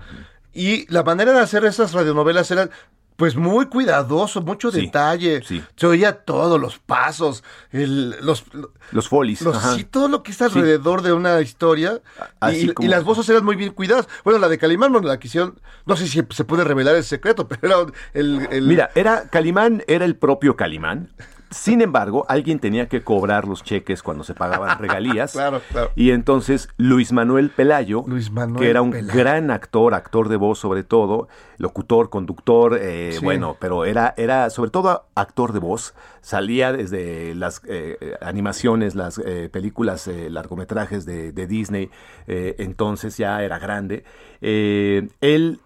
Y 0.53 0.91
la 0.91 1.03
manera 1.03 1.33
de 1.33 1.39
hacer 1.39 1.65
esas 1.65 1.93
radionovelas 1.93 2.49
era 2.51 2.69
pues 3.15 3.35
muy 3.35 3.67
cuidadoso, 3.67 4.41
mucho 4.41 4.71
Sí, 4.71 4.81
detalle. 4.81 5.41
sí. 5.45 5.63
Se 5.75 5.85
oía 5.85 6.13
todo, 6.23 6.57
los 6.57 6.79
pasos, 6.79 7.43
el, 7.71 8.09
los, 8.25 8.43
Los 8.91 9.07
folies. 9.07 9.41
los- 9.43 9.55
sí, 9.75 9.83
todo 9.83 10.07
lo 10.07 10.23
que 10.23 10.31
está 10.31 10.45
alrededor 10.45 11.03
de 11.03 11.13
una 11.13 11.39
historia. 11.39 12.01
Así 12.39 12.71
Y, 12.79 12.87
las 12.87 13.03
voces 13.03 13.29
eran 13.29 13.45
muy 13.45 13.55
bien 13.55 13.71
cuidadas. 13.71 14.07
Bueno, 14.23 14.39
la 14.39 14.49
de 14.49 14.57
Calimán, 14.57 14.91
bueno, 14.91 15.07
la 15.07 15.19
que 15.19 15.27
hicieron, 15.27 15.59
no 15.85 15.95
sé 15.95 16.07
si 16.07 16.23
se 16.31 16.43
puede 16.43 16.63
revelar 16.63 16.95
el 16.95 17.03
secreto, 17.03 17.47
pero 17.47 17.61
era 17.63 17.93
el... 18.15 18.47
el- 18.51 18.67
Mira, 18.67 18.89
era 18.95 19.29
Calimán 19.29 19.83
era 19.87 20.05
el 20.05 20.15
propio 20.15 20.55
Calimán. 20.55 21.09
Sin 21.53 21.81
embargo, 21.81 22.25
alguien 22.27 22.59
tenía 22.59 22.87
que 22.89 23.03
cobrar 23.03 23.47
los 23.47 23.63
cheques 23.63 24.01
cuando 24.03 24.23
se 24.23 24.33
pagaban 24.33 24.77
regalías. 24.79 25.33
Claro, 25.33 25.61
claro. 25.71 25.91
Y 25.95 26.11
entonces 26.11 26.69
Luis 26.77 27.11
Manuel 27.13 27.49
Pelayo, 27.49 28.03
Luis 28.07 28.31
Manuel 28.31 28.59
que 28.61 28.69
era 28.69 28.81
un 28.81 28.91
Pelayo. 28.91 29.17
gran 29.17 29.51
actor, 29.51 29.93
actor 29.93 30.29
de 30.29 30.35
voz 30.35 30.59
sobre 30.59 30.83
todo, 30.83 31.27
locutor, 31.57 32.09
conductor, 32.09 32.77
eh, 32.81 33.11
Sí. 33.13 33.23
bueno, 33.23 33.55
pero 33.59 33.85
era, 33.85 34.13
era 34.17 34.49
sobre 34.49 34.71
todo 34.71 35.05
actor 35.15 35.53
de 35.53 35.59
voz. 35.59 35.93
Salía 36.21 36.71
desde 36.71 37.35
las 37.35 37.61
eh, 37.67 37.97
eh, 37.99 38.15
animaciones, 38.21 38.95
las 38.95 39.17
eh, 39.19 39.49
películas, 39.51 40.07
eh, 40.07 40.29
largometrajes 40.29 41.05
de, 41.05 41.31
de 41.31 41.47
Disney, 41.47 41.89
eh, 42.27 42.55
entonces 42.59 43.17
ya 43.17 43.43
era 43.43 43.59
grande. 43.59 44.03
Eh, 44.41 45.07
él 45.21 45.59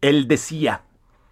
él 0.00 0.26
decía 0.26 0.82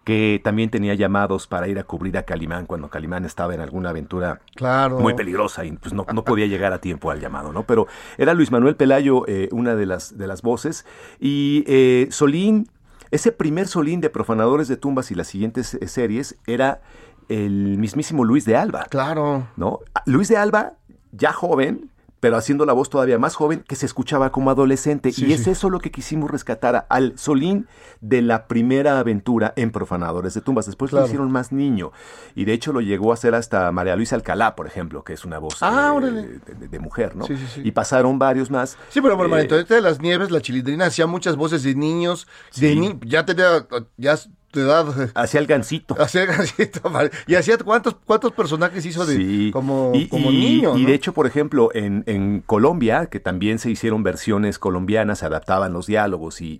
que 0.04 0.40
también 0.42 0.70
tenía 0.70 0.94
llamados 0.94 1.46
para 1.46 1.68
ir 1.68 1.78
a 1.78 1.84
cubrir 1.84 2.16
a 2.16 2.22
Calimán 2.24 2.66
cuando 2.66 2.88
Calimán 2.88 3.24
estaba 3.24 3.54
en 3.54 3.60
alguna 3.60 3.90
aventura 3.90 4.40
Claro. 4.56 4.98
muy 4.98 5.14
peligrosa 5.14 5.64
y 5.64 5.72
pues 5.72 5.92
no, 5.92 6.06
no 6.12 6.24
podía 6.24 6.46
llegar 6.46 6.72
a 6.72 6.80
tiempo 6.80 7.10
al 7.10 7.20
llamado, 7.20 7.52
¿no? 7.52 7.64
Pero 7.64 7.86
era 8.18 8.32
Luis 8.34 8.50
Manuel 8.50 8.76
Pelayo 8.76 9.24
eh, 9.28 9.48
una 9.52 9.74
de 9.76 9.86
las, 9.86 10.16
de 10.16 10.26
las 10.26 10.42
voces 10.42 10.86
y 11.20 11.64
eh, 11.66 12.08
Solín, 12.10 12.68
ese 13.10 13.30
primer 13.32 13.68
Solín 13.68 14.00
de 14.00 14.08
Profanadores 14.10 14.68
de 14.68 14.76
Tumbas 14.76 15.10
y 15.10 15.14
las 15.14 15.26
siguientes 15.28 15.74
eh, 15.74 15.86
series 15.86 16.36
era 16.46 16.80
el 17.28 17.76
mismísimo 17.78 18.24
Luis 18.24 18.44
de 18.44 18.56
Alba. 18.56 18.86
Claro. 18.88 19.46
¿no? 19.56 19.80
Luis 20.06 20.28
de 20.28 20.36
Alba, 20.36 20.72
ya 21.12 21.32
joven, 21.32 21.90
pero 22.20 22.37
haciendo 22.37 22.66
la 22.66 22.72
voz 22.74 22.90
todavía 22.90 23.18
más 23.18 23.35
joven, 23.35 23.64
que 23.66 23.76
se 23.76 23.87
escuchaba 23.87 24.30
como 24.30 24.50
adolescente. 24.50 25.11
Sí, 25.12 25.26
y 25.26 25.33
es 25.33 25.44
sí. 25.44 25.50
eso 25.50 25.70
lo 25.70 25.80
que 25.80 25.90
quisimos 25.90 26.30
rescatar 26.30 26.87
al 26.90 27.18
Solín 27.18 27.66
de 28.00 28.22
la 28.22 28.46
primera 28.46 28.98
aventura 28.98 29.52
en 29.56 29.70
Profanadores 29.70 30.35
de 30.35 30.40
Tumbas. 30.42 30.66
Después 30.66 30.90
Claro. 30.90 31.04
lo 31.04 31.09
hicieron 31.09 31.33
más 31.33 31.50
niño. 31.52 31.92
Y 32.35 32.44
de 32.44 32.52
hecho 32.52 32.72
lo 32.72 32.80
llegó 32.80 33.11
a 33.11 33.14
hacer 33.14 33.35
hasta 33.35 33.72
María 33.72 33.96
Luisa 33.96 34.16
Alcalá, 34.16 34.54
por 34.54 34.66
ejemplo, 34.66 35.02
que 35.02 35.14
es 35.14 35.24
una 35.24 35.38
voz 35.38 35.56
Ah, 35.62 35.94
eh, 35.98 36.04
de, 36.46 36.54
de- 36.54 36.68
de 36.68 36.78
mujer, 36.78 37.16
¿no? 37.16 37.26
Sí, 37.26 37.37
sí, 37.37 37.46
sí. 37.54 37.61
Y 37.64 37.70
pasaron 37.72 38.18
varios 38.18 38.50
más. 38.50 38.76
Sí, 38.90 39.00
pero 39.00 39.16
bueno, 39.16 39.37
Eh, 39.37 39.40
Antonieta 39.42 39.74
de 39.74 39.80
las 39.80 40.00
Nieves, 40.00 40.30
la 40.30 40.40
chilindrina, 40.40 40.87
hacía 40.87 41.06
muchas 41.06 41.37
voces 41.37 41.62
de 41.62 41.74
niños, 41.74 42.26
de 42.56 42.72
Sí. 42.74 42.78
ni- 42.78 42.98
ya 43.06 43.24
tenía, 43.24 43.66
ya 43.96 44.16
de 44.52 44.62
edad, 44.62 45.10
Hacía 45.14 45.40
el 45.40 45.46
gancito. 45.46 45.94
hacía 46.00 46.26
gancito, 46.26 46.80
vale. 46.90 47.10
y 47.26 47.34
hacía 47.36 47.56
cuántos, 47.58 47.96
cuántos 48.04 48.32
personajes 48.32 48.84
hizo 48.84 49.06
de, 49.06 49.16
Sí. 49.16 49.50
como, 49.52 49.92
y, 49.94 50.08
como 50.08 50.30
y- 50.32 50.38
niño, 50.56 50.76
y 50.76 50.82
¿no? 50.82 50.88
de 50.88 50.94
hecho, 50.94 51.12
por 51.14 51.26
ejemplo, 51.26 51.70
en, 51.74 52.02
en 52.06 52.40
Colombia, 52.40 53.06
que 53.06 53.20
también 53.20 53.58
se 53.58 53.70
hicieron 53.70 54.02
versiones 54.02 54.58
colombianas, 54.58 55.20
se 55.20 55.26
adaptaban 55.26 55.72
los 55.72 55.86
diálogos 55.86 56.40
y, 56.40 56.56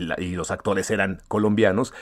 la- 0.00 0.20
y 0.20 0.30
los 0.32 0.50
actores 0.50 0.90
eran 0.90 1.20
colombianos, 1.28 1.92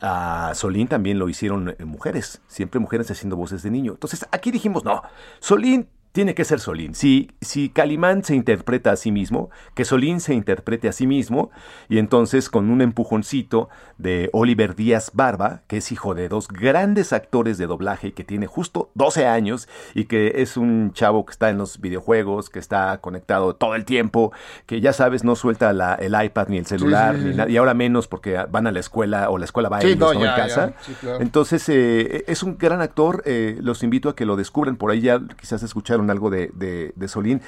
a 0.00 0.52
Solín 0.54 0.86
también 0.86 1.18
lo 1.18 1.28
hicieron 1.28 1.70
eh, 1.76 1.84
mujeres, 1.84 2.40
siempre 2.46 2.78
mujeres 2.78 3.10
haciendo 3.10 3.34
voces 3.36 3.62
de 3.64 3.70
niño. 3.72 3.92
Entonces, 3.92 4.26
aquí 4.30 4.50
dijimos, 4.52 4.84
no, 4.84 5.02
Solín 5.40 5.88
tiene 6.12 6.34
que 6.34 6.44
ser 6.44 6.58
Solín. 6.60 6.94
Si, 6.94 7.30
si 7.40 7.68
Calimán 7.68 8.24
se 8.24 8.34
interpreta 8.34 8.90
a 8.92 8.96
sí 8.96 9.12
mismo, 9.12 9.50
que 9.74 9.84
Solín 9.84 10.20
se 10.20 10.34
interprete 10.34 10.88
a 10.88 10.92
sí 10.92 11.06
mismo, 11.06 11.50
y 11.88 11.98
entonces 11.98 12.48
con 12.50 12.70
un 12.70 12.80
empujoncito 12.82 13.68
de 13.98 14.30
Oliver 14.32 14.74
Díaz 14.74 15.10
Barba, 15.14 15.62
que 15.66 15.78
es 15.78 15.92
hijo 15.92 16.14
de 16.14 16.28
dos 16.28 16.48
grandes 16.48 17.12
actores 17.12 17.58
de 17.58 17.66
doblaje 17.66 18.08
y 18.08 18.12
que 18.12 18.24
tiene 18.24 18.46
justo 18.46 18.90
12 18.94 19.26
años 19.26 19.68
y 19.94 20.04
que 20.06 20.32
es 20.36 20.56
un 20.56 20.92
chavo 20.92 21.24
que 21.26 21.32
está 21.32 21.50
en 21.50 21.58
los 21.58 21.80
videojuegos, 21.80 22.50
que 22.50 22.58
está 22.58 22.98
conectado 22.98 23.54
todo 23.54 23.74
el 23.74 23.84
tiempo, 23.84 24.32
que 24.66 24.80
ya 24.80 24.92
sabes, 24.92 25.24
no 25.24 25.36
suelta 25.36 25.72
la- 25.72 25.94
el 25.94 26.14
iPad 26.20 26.48
ni 26.48 26.58
el 26.58 26.66
celular, 26.66 27.14
sí, 27.16 27.22
sí, 27.22 27.28
ni 27.28 27.34
nada, 27.36 27.50
y 27.50 27.56
ahora 27.56 27.74
menos 27.74 28.08
porque 28.08 28.36
van 28.50 28.66
a 28.66 28.72
la 28.72 28.80
escuela 28.80 29.30
o 29.30 29.38
la 29.38 29.44
escuela 29.44 29.68
va 29.68 29.78
a 29.78 29.82
ellos, 29.82 29.98
no, 29.98 30.14
¿no? 30.14 30.20
ya, 30.24 30.30
en 30.30 30.36
casa. 30.36 30.66
ya, 30.76 30.82
sí, 30.82 30.92
claro. 31.00 31.20
Entonces, 31.20 31.68
eh, 31.68 32.24
es 32.26 32.42
un 32.42 32.56
gran 32.58 32.80
actor. 32.80 33.22
eh, 33.24 33.58
los 33.60 33.82
invito 33.82 34.08
a 34.08 34.16
que 34.16 34.24
lo 34.24 34.36
descubran. 34.36 34.76
Por 34.76 34.90
ahí 34.90 35.00
ya 35.00 35.20
quizás 35.40 35.62
escucharon 35.62 35.97
algo 36.10 36.30
de, 36.30 36.50
de- 36.54 36.92
de 36.96 37.08
Solín. 37.08 37.40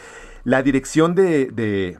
La 0.44 0.62
dirección 0.62 1.14
de, 1.14 1.46
de, 1.46 1.98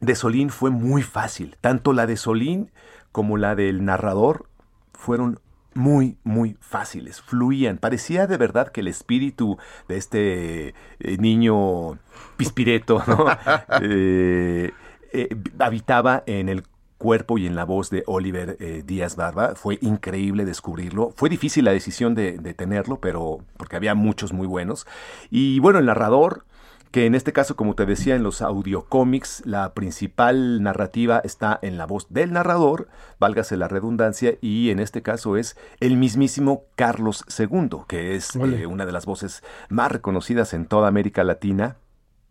de 0.00 0.14
Solín 0.14 0.50
fue 0.50 0.70
muy 0.70 1.02
fácil. 1.02 1.56
Tanto 1.60 1.92
la 1.92 2.06
de 2.06 2.16
Solín 2.16 2.70
como 3.12 3.36
la 3.36 3.54
del 3.54 3.84
narrador 3.84 4.46
fueron 4.92 5.40
muy, 5.74 6.16
muy 6.24 6.56
fáciles. 6.60 7.20
Fluían. 7.20 7.78
Parecía 7.78 8.26
de 8.26 8.36
verdad 8.38 8.68
que 8.68 8.80
el 8.80 8.88
espíritu 8.88 9.58
de 9.88 9.96
este 9.98 10.68
eh, 11.00 11.16
niño 11.18 11.98
pispireto, 12.36 13.02
¿no? 13.06 13.26
Eh, 13.82 14.72
eh, 15.12 15.28
habitaba 15.58 16.22
en 16.26 16.48
el 16.48 16.62
cuerpo 16.98 17.38
y 17.38 17.46
en 17.46 17.54
la 17.56 17.64
voz 17.64 17.90
de 17.90 18.02
Oliver 18.06 18.56
eh, 18.60 18.82
Díaz 18.84 19.16
Barba. 19.16 19.54
Fue 19.54 19.78
increíble 19.80 20.44
descubrirlo. 20.44 21.10
Fue 21.16 21.28
difícil 21.28 21.64
la 21.64 21.72
decisión 21.72 22.14
de, 22.14 22.38
de 22.38 22.54
tenerlo, 22.54 23.00
pero 23.00 23.38
porque 23.56 23.76
había 23.76 23.94
muchos 23.94 24.32
muy 24.32 24.46
buenos. 24.46 24.86
Y 25.30 25.58
bueno, 25.60 25.78
el 25.78 25.86
narrador, 25.86 26.44
que 26.90 27.04
en 27.04 27.14
este 27.14 27.32
caso, 27.34 27.56
como 27.56 27.74
te 27.74 27.84
decía, 27.84 28.14
en 28.16 28.22
los 28.22 28.40
audiocómics, 28.40 29.42
la 29.44 29.74
principal 29.74 30.62
narrativa 30.62 31.20
está 31.24 31.58
en 31.60 31.76
la 31.76 31.84
voz 31.86 32.06
del 32.08 32.32
narrador, 32.32 32.88
válgase 33.18 33.56
la 33.56 33.68
redundancia, 33.68 34.34
y 34.40 34.70
en 34.70 34.78
este 34.78 35.02
caso 35.02 35.36
es 35.36 35.56
el 35.80 35.96
mismísimo 35.98 36.64
Carlos 36.76 37.24
II, 37.38 37.80
que 37.88 38.14
es 38.14 38.34
eh, 38.36 38.66
una 38.66 38.86
de 38.86 38.92
las 38.92 39.04
voces 39.04 39.42
más 39.68 39.92
reconocidas 39.92 40.54
en 40.54 40.64
toda 40.66 40.88
América 40.88 41.24
Latina. 41.24 41.76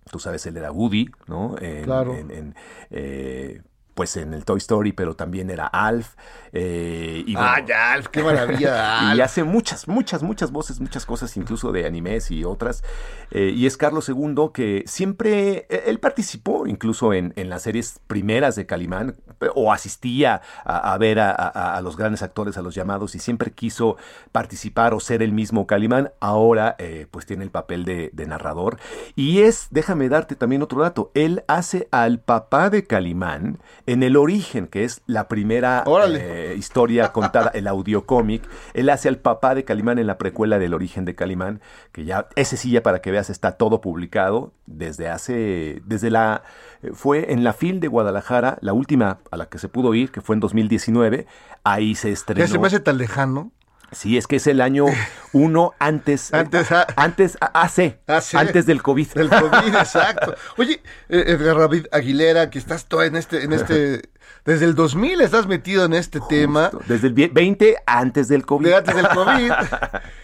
Tú 0.09 0.20
sabes, 0.20 0.45
él 0.47 0.57
era 0.57 0.72
Woody, 0.72 1.09
¿no? 1.28 1.55
En- 1.59 1.84
Claro. 1.84 2.16
en- 2.16 2.32
en, 2.32 2.55
eh, 2.91 3.61
pues 3.95 4.15
en 4.17 4.33
el 4.35 4.45
Toy 4.45 4.59
Story, 4.59 4.91
pero 4.93 5.15
también 5.15 5.49
era 5.49 5.65
Alf. 5.65 6.15
eh, 6.53 7.23
y 7.25 7.33
bueno, 7.33 7.65
ya, 7.67 7.93
Alf, 7.93 8.09
qué 8.09 8.21
maravilla. 8.23 9.13
y 9.15 9.21
hace 9.21 9.43
muchas, 9.43 9.87
muchas, 9.87 10.21
muchas 10.21 10.51
voces, 10.51 10.79
muchas 10.79 11.05
cosas, 11.05 11.35
incluso 11.37 11.71
de 11.71 11.85
animes 11.87 12.29
y 12.29 12.43
otras. 12.43 12.83
Eh, 13.31 13.51
y 13.55 13.65
es 13.65 13.77
Carlos 13.77 14.07
II 14.09 14.49
que 14.53 14.83
siempre, 14.85 15.65
eh, 15.69 15.83
él 15.87 15.99
participó 15.99 16.67
incluso 16.67 17.13
en, 17.13 17.33
en 17.35 17.49
las 17.49 17.63
series 17.63 17.99
primeras 18.07 18.55
de 18.55 18.65
Calimán, 18.67 19.15
o 19.55 19.73
asistía 19.73 20.41
a, 20.63 20.93
a 20.93 20.97
ver 20.97 21.19
a, 21.19 21.31
a- 21.31 21.75
a 21.77 21.81
los 21.81 21.97
grandes 21.97 22.21
actores, 22.21 22.57
a 22.57 22.61
los 22.61 22.75
llamados, 22.75 23.15
y 23.15 23.19
siempre 23.19 23.51
quiso 23.51 23.97
participar 24.31 24.93
o 24.93 24.99
ser 24.99 25.21
el 25.23 25.31
mismo 25.33 25.67
Calimán. 25.67 26.11
Ahora, 26.19 26.75
eh, 26.79 27.07
pues 27.11 27.25
tiene 27.25 27.43
el 27.43 27.51
papel 27.51 27.85
de, 27.85 28.09
de 28.13 28.25
narrador. 28.27 28.77
Y 29.15 29.41
es, 29.41 29.67
déjame 29.71 30.09
darte 30.09 30.35
también 30.35 30.61
otro 30.61 30.81
dato, 30.81 31.11
él 31.15 31.43
hace 31.47 31.87
al 31.91 32.19
papá 32.19 32.69
de 32.69 32.85
Calimán 32.85 33.59
en 33.88 34.03
el 34.03 34.17
origen, 34.17 34.67
que 34.67 34.83
es 34.83 35.01
la 35.05 35.27
primera 35.27 35.83
eh, 35.88 36.55
historia 36.57 37.11
contada, 37.11 37.51
el 37.53 37.67
audiocómic. 37.67 38.43
Él 38.73 38.89
hace 38.89 39.09
al 39.09 39.17
papá 39.17 39.55
de 39.55 39.63
Calimán 39.63 39.99
en 39.99 40.07
la 40.07 40.17
precuela 40.17 40.59
del 40.59 40.73
origen 40.73 41.05
de 41.05 41.15
Calimán, 41.15 41.61
que 41.91 42.05
ya, 42.05 42.27
ese 42.36 42.57
sí 42.57 42.71
ya 42.71 42.81
para 42.81 43.01
que 43.01 43.11
veas, 43.11 43.29
está 43.29 43.53
todo 43.53 43.81
publicado 43.81 44.53
desde 44.65 45.09
hace, 45.09 45.81
desde 45.86 46.09
la, 46.09 46.43
eh, 46.81 46.91
fue 46.93 47.31
en 47.31 47.43
la 47.43 47.53
FIL 47.53 47.79
de 47.79 47.88
Guadalajara, 47.88 48.57
la 48.61 48.73
última 48.73 49.19
a 49.29 49.38
la 49.38 49.47
que 49.47 49.59
se 49.59 49.67
pudo 49.67 49.93
ir, 49.93 50.11
que 50.11 50.21
fue 50.21 50.36
en 50.36 50.39
2019, 50.39 51.27
ahí 51.63 51.95
se 51.95 52.11
estrenó. 52.11 52.39
Ya 52.39 52.51
se 52.51 52.59
me 52.59 52.67
hace 52.67 52.79
tan 52.79 52.97
lejano. 52.97 53.51
Sí, 53.91 54.17
es 54.17 54.27
que 54.27 54.38
es 54.38 54.47
el 54.47 54.61
año 54.61 54.86
uno 55.31 55.73
antes, 55.79 56.33
Antes, 56.33 56.67
antes, 56.95 57.38
AC, 57.39 57.99
AC. 58.07 58.36
antes 58.36 58.65
del 58.65 58.81
COVID. 58.81 59.07
Del 59.13 59.29
COVID, 59.29 59.75
exacto. 59.79 60.36
Oye, 60.57 60.81
eh, 61.09 61.23
Edgar 61.27 61.57
David 61.57 61.86
Aguilera, 61.91 62.49
que 62.49 62.59
estás 62.59 62.86
todo 62.86 63.03
en 63.03 63.15
este, 63.15 63.43
en 63.43 63.53
este, 63.53 64.09
desde 64.43 64.65
el 64.65 64.75
2000 64.75 65.21
estás 65.21 65.47
metido 65.47 65.86
en 65.86 65.93
este 65.93 66.19
tema, 66.27 66.71
Desde 66.88 67.07
el 67.07 67.15
vie- 67.15 67.31
20 67.31 67.77
antes 67.86 68.27
del 68.27 68.45
COVID. 68.45 68.65
de 68.67 68.75
antes 68.75 68.95
del 68.95 69.07
COVID. 69.07 69.51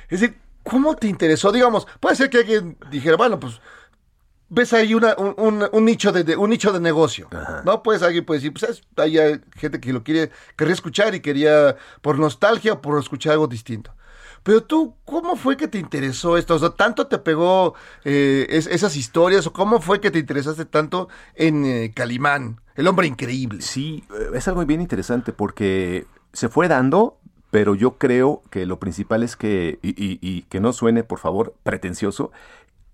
Es 0.09 0.19
decir, 0.19 0.37
¿cómo 0.63 0.95
te 0.95 1.07
interesó? 1.07 1.51
Digamos, 1.51 1.87
puede 1.99 2.15
ser 2.15 2.29
que 2.29 2.39
alguien 2.39 2.77
dijera, 2.89 3.15
bueno, 3.15 3.39
pues 3.39 3.61
ves 4.53 4.73
ahí 4.73 4.93
una, 4.93 5.15
un, 5.17 5.33
un- 5.37 5.69
un 5.71 5.85
nicho 5.85 6.11
de, 6.11 6.23
de- 6.25 6.35
un 6.35 6.49
nicho 6.49 6.71
de 6.73 6.79
negocio, 6.81 7.27
¿no? 7.65 7.81
Pues 7.81 8.03
alguien 8.03 8.25
puede 8.25 8.39
decir, 8.41 8.53
pues 8.53 8.63
es- 8.69 8.83
hay 8.97 9.17
gente 9.55 9.79
que 9.79 9.93
lo 9.93 10.03
quiere, 10.03 10.29
quería 10.57 10.73
escuchar 10.73 11.15
y 11.15 11.21
quería 11.21 11.77
por 12.01 12.19
nostalgia 12.19 12.73
o 12.73 12.81
por 12.81 12.99
escuchar 12.99 13.31
algo 13.33 13.47
distinto. 13.47 13.91
Pero 14.43 14.63
tú, 14.63 14.95
¿cómo 15.05 15.35
fue 15.35 15.55
que 15.55 15.67
te 15.67 15.77
interesó 15.77 16.35
esto? 16.35 16.55
O 16.55 16.59
sea, 16.59 16.71
¿tanto 16.71 17.07
te 17.07 17.17
pegó 17.19 17.75
eh, 18.03 18.47
es- 18.49 18.67
esas 18.67 18.95
historias? 18.97 19.47
¿O 19.47 19.53
cómo 19.53 19.79
fue 19.79 20.01
que 20.01 20.11
te 20.11 20.19
interesaste 20.19 20.65
tanto 20.65 21.07
en 21.35 21.63
eh, 21.65 21.93
Calimán, 21.95 22.59
el 22.75 22.87
hombre 22.87 23.07
increíble? 23.07 23.61
Sí, 23.61 24.03
eh, 24.19 24.31
es 24.33 24.47
algo 24.47 24.65
bien 24.65 24.81
interesante 24.81 25.31
porque 25.31 26.07
se 26.33 26.49
fue 26.49 26.67
dando, 26.67 27.19
pero 27.51 27.75
yo 27.75 27.97
creo 27.99 28.41
que 28.49 28.65
lo 28.65 28.79
principal 28.79 29.21
es 29.23 29.35
que, 29.35 29.77
y, 29.83 29.89
y- 29.89 30.17
y 30.21 30.41
que 30.43 30.59
no 30.59 30.73
suene, 30.73 31.03
por 31.03 31.19
favor, 31.19 31.53
pretencioso, 31.63 32.31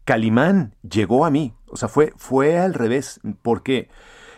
Calimán 0.08 0.74
llegó 0.89 1.26
a 1.26 1.30
mí. 1.30 1.53
O 1.70 1.76
sea, 1.76 1.89
fue, 1.89 2.14
fue 2.16 2.58
al 2.58 2.74
revés, 2.74 3.20
porque 3.41 3.89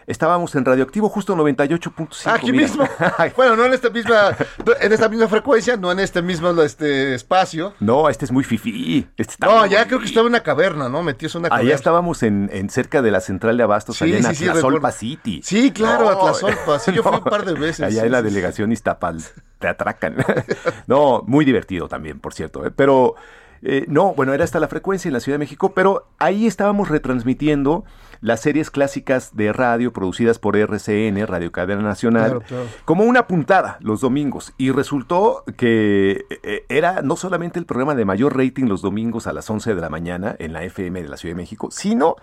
estábamos 0.07 0.55
en 0.55 0.65
Radioactivo 0.65 1.07
justo 1.09 1.35
98.5. 1.35 2.33
Aquí 2.33 2.51
mira. 2.51 2.63
mismo. 2.63 2.89
Bueno, 3.37 3.55
no 3.55 3.65
en 3.65 3.73
esta 3.75 3.91
misma, 3.91 4.35
en 4.81 4.91
esta 4.91 5.07
misma 5.09 5.27
frecuencia, 5.27 5.77
no 5.77 5.91
en 5.91 5.99
este 5.99 6.23
mismo 6.23 6.49
este 6.63 7.13
espacio. 7.13 7.75
No, 7.79 8.09
este 8.09 8.25
es 8.25 8.31
muy 8.31 8.43
fifí. 8.43 9.07
Este 9.15 9.33
está 9.33 9.45
No, 9.45 9.59
muy- 9.59 9.69
ya 9.69 9.85
creo 9.85 9.99
que 9.99 10.05
estaba 10.05 10.25
en 10.25 10.31
una 10.33 10.41
caverna, 10.41 10.89
¿no? 10.89 11.01
En 11.01 11.05
una 11.05 11.13
caverna. 11.15 11.55
Allá 11.55 11.75
estábamos 11.75 12.23
en, 12.23 12.49
en 12.51 12.71
cerca 12.71 13.03
de 13.03 13.11
la 13.11 13.21
central 13.21 13.55
de 13.55 13.61
Abastos, 13.63 13.97
Sí, 13.97 14.05
allá 14.05 14.17
en 14.17 14.23
sí, 14.23 14.35
sí, 14.35 14.43
Atlazolpa 14.47 14.89
recuerdo. 14.89 14.97
City. 14.97 15.41
Sí, 15.43 15.71
claro, 15.71 16.05
No, 16.05 16.09
Atlazolpa. 16.09 16.79
Sí, 16.79 16.91
yo 16.93 17.03
fui 17.03 17.15
un 17.15 17.23
par 17.23 17.45
de 17.45 17.53
veces. 17.53 17.85
Allá 17.85 18.05
en 18.05 18.11
la 18.11 18.23
delegación 18.23 18.71
Iztapal 18.71 19.21
te 19.59 19.67
atracan. 19.67 20.15
no, 20.87 21.23
muy 21.27 21.45
divertido 21.45 21.87
también, 21.87 22.19
por 22.19 22.33
cierto. 22.33 22.65
¿eh? 22.65 22.71
Pero 22.71 23.13
eh, 23.61 23.85
no, 23.87 24.13
bueno, 24.13 24.33
era 24.33 24.43
hasta 24.43 24.59
la 24.59 24.67
frecuencia 24.67 25.09
en 25.09 25.13
la 25.13 25.19
Ciudad 25.19 25.35
de 25.35 25.39
México, 25.45 25.73
pero 25.73 26.07
ahí 26.17 26.47
estábamos 26.47 26.89
retransmitiendo 26.89 27.83
las 28.21 28.41
series 28.41 28.69
clásicas 28.69 29.35
de 29.35 29.53
radio 29.53 29.93
producidas 29.93 30.39
por 30.39 30.57
RCN, 30.57 31.25
Radio 31.25 31.51
Cadena 31.51 31.81
Nacional, 31.81 32.31
Claro, 32.31 32.41
claro. 32.41 32.65
como 32.85 33.03
una 33.05 33.27
puntada 33.27 33.77
los 33.81 34.01
domingos. 34.01 34.53
Y 34.57 34.71
resultó 34.71 35.43
que 35.57 36.25
eh, 36.43 36.65
era 36.69 37.01
no 37.01 37.15
solamente 37.15 37.59
el 37.59 37.65
programa 37.65 37.95
de 37.95 38.05
mayor 38.05 38.37
rating 38.37 38.65
los 38.65 38.81
domingos 38.81 39.27
a 39.27 39.33
las 39.33 39.49
11 39.49 39.73
de 39.75 39.81
la 39.81 39.89
mañana 39.89 40.35
en 40.39 40.53
la 40.53 40.63
FM 40.63 41.01
de 41.01 41.07
la 41.09 41.17
Ciudad 41.17 41.35
de 41.35 41.41
México, 41.41 41.69
sino 41.71 42.15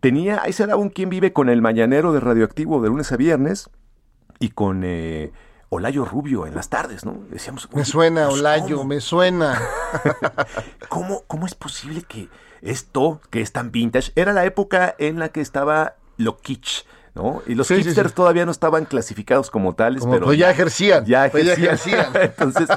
tenía, 0.00 0.42
ahí 0.42 0.52
se 0.52 0.66
daba 0.66 0.80
un 0.80 0.90
quien 0.90 1.08
vive 1.08 1.32
con 1.32 1.48
el 1.48 1.62
mañanero 1.62 2.12
de 2.12 2.20
Radioactivo 2.20 2.82
de 2.82 2.88
lunes 2.88 3.10
a 3.12 3.16
viernes 3.16 3.70
y 4.38 4.50
con 4.50 4.82
eh, 4.84 5.32
Olayo 5.70 6.04
Rubio 6.04 6.46
en 6.46 6.54
las 6.54 6.68
tardes, 6.68 7.04
¿no? 7.04 7.16
Decíamos, 7.30 7.68
Me 7.72 7.76
"Oye, 7.82 7.84
suena, 7.90 8.26
pues, 8.26 8.40
Olayo, 8.40 8.76
¿cómo? 8.78 8.88
me 8.88 9.00
suena. 9.00 9.60
¿Cómo, 10.88 11.22
¿Cómo 11.26 11.46
es 11.46 11.54
posible 11.54 12.02
que 12.02 12.28
esto, 12.60 13.20
que 13.30 13.40
es 13.40 13.52
tan 13.52 13.70
vintage, 13.70 14.12
era 14.16 14.32
la 14.32 14.44
época 14.44 14.94
en 14.98 15.18
la 15.18 15.30
que 15.30 15.40
estaba 15.40 15.94
lo 16.16 16.36
kitsch, 16.38 16.84
¿no? 17.14 17.42
Y 17.46 17.54
los 17.54 17.66
Sí, 17.66 17.76
hipsters 17.76 18.10
sí. 18.10 18.14
todavía 18.14 18.44
no 18.44 18.50
estaban 18.52 18.84
clasificados 18.84 19.50
como 19.50 19.74
tales, 19.74 20.00
Como, 20.02 20.12
pero 20.14 20.26
pues 20.26 20.38
ya 20.38 20.50
ejercían, 20.50 21.04
Ya 21.04 21.28
pues 21.30 21.44
ya 21.44 21.52
ejercían. 21.54 22.00
ejercían. 22.00 22.22
Entonces, 22.38 22.68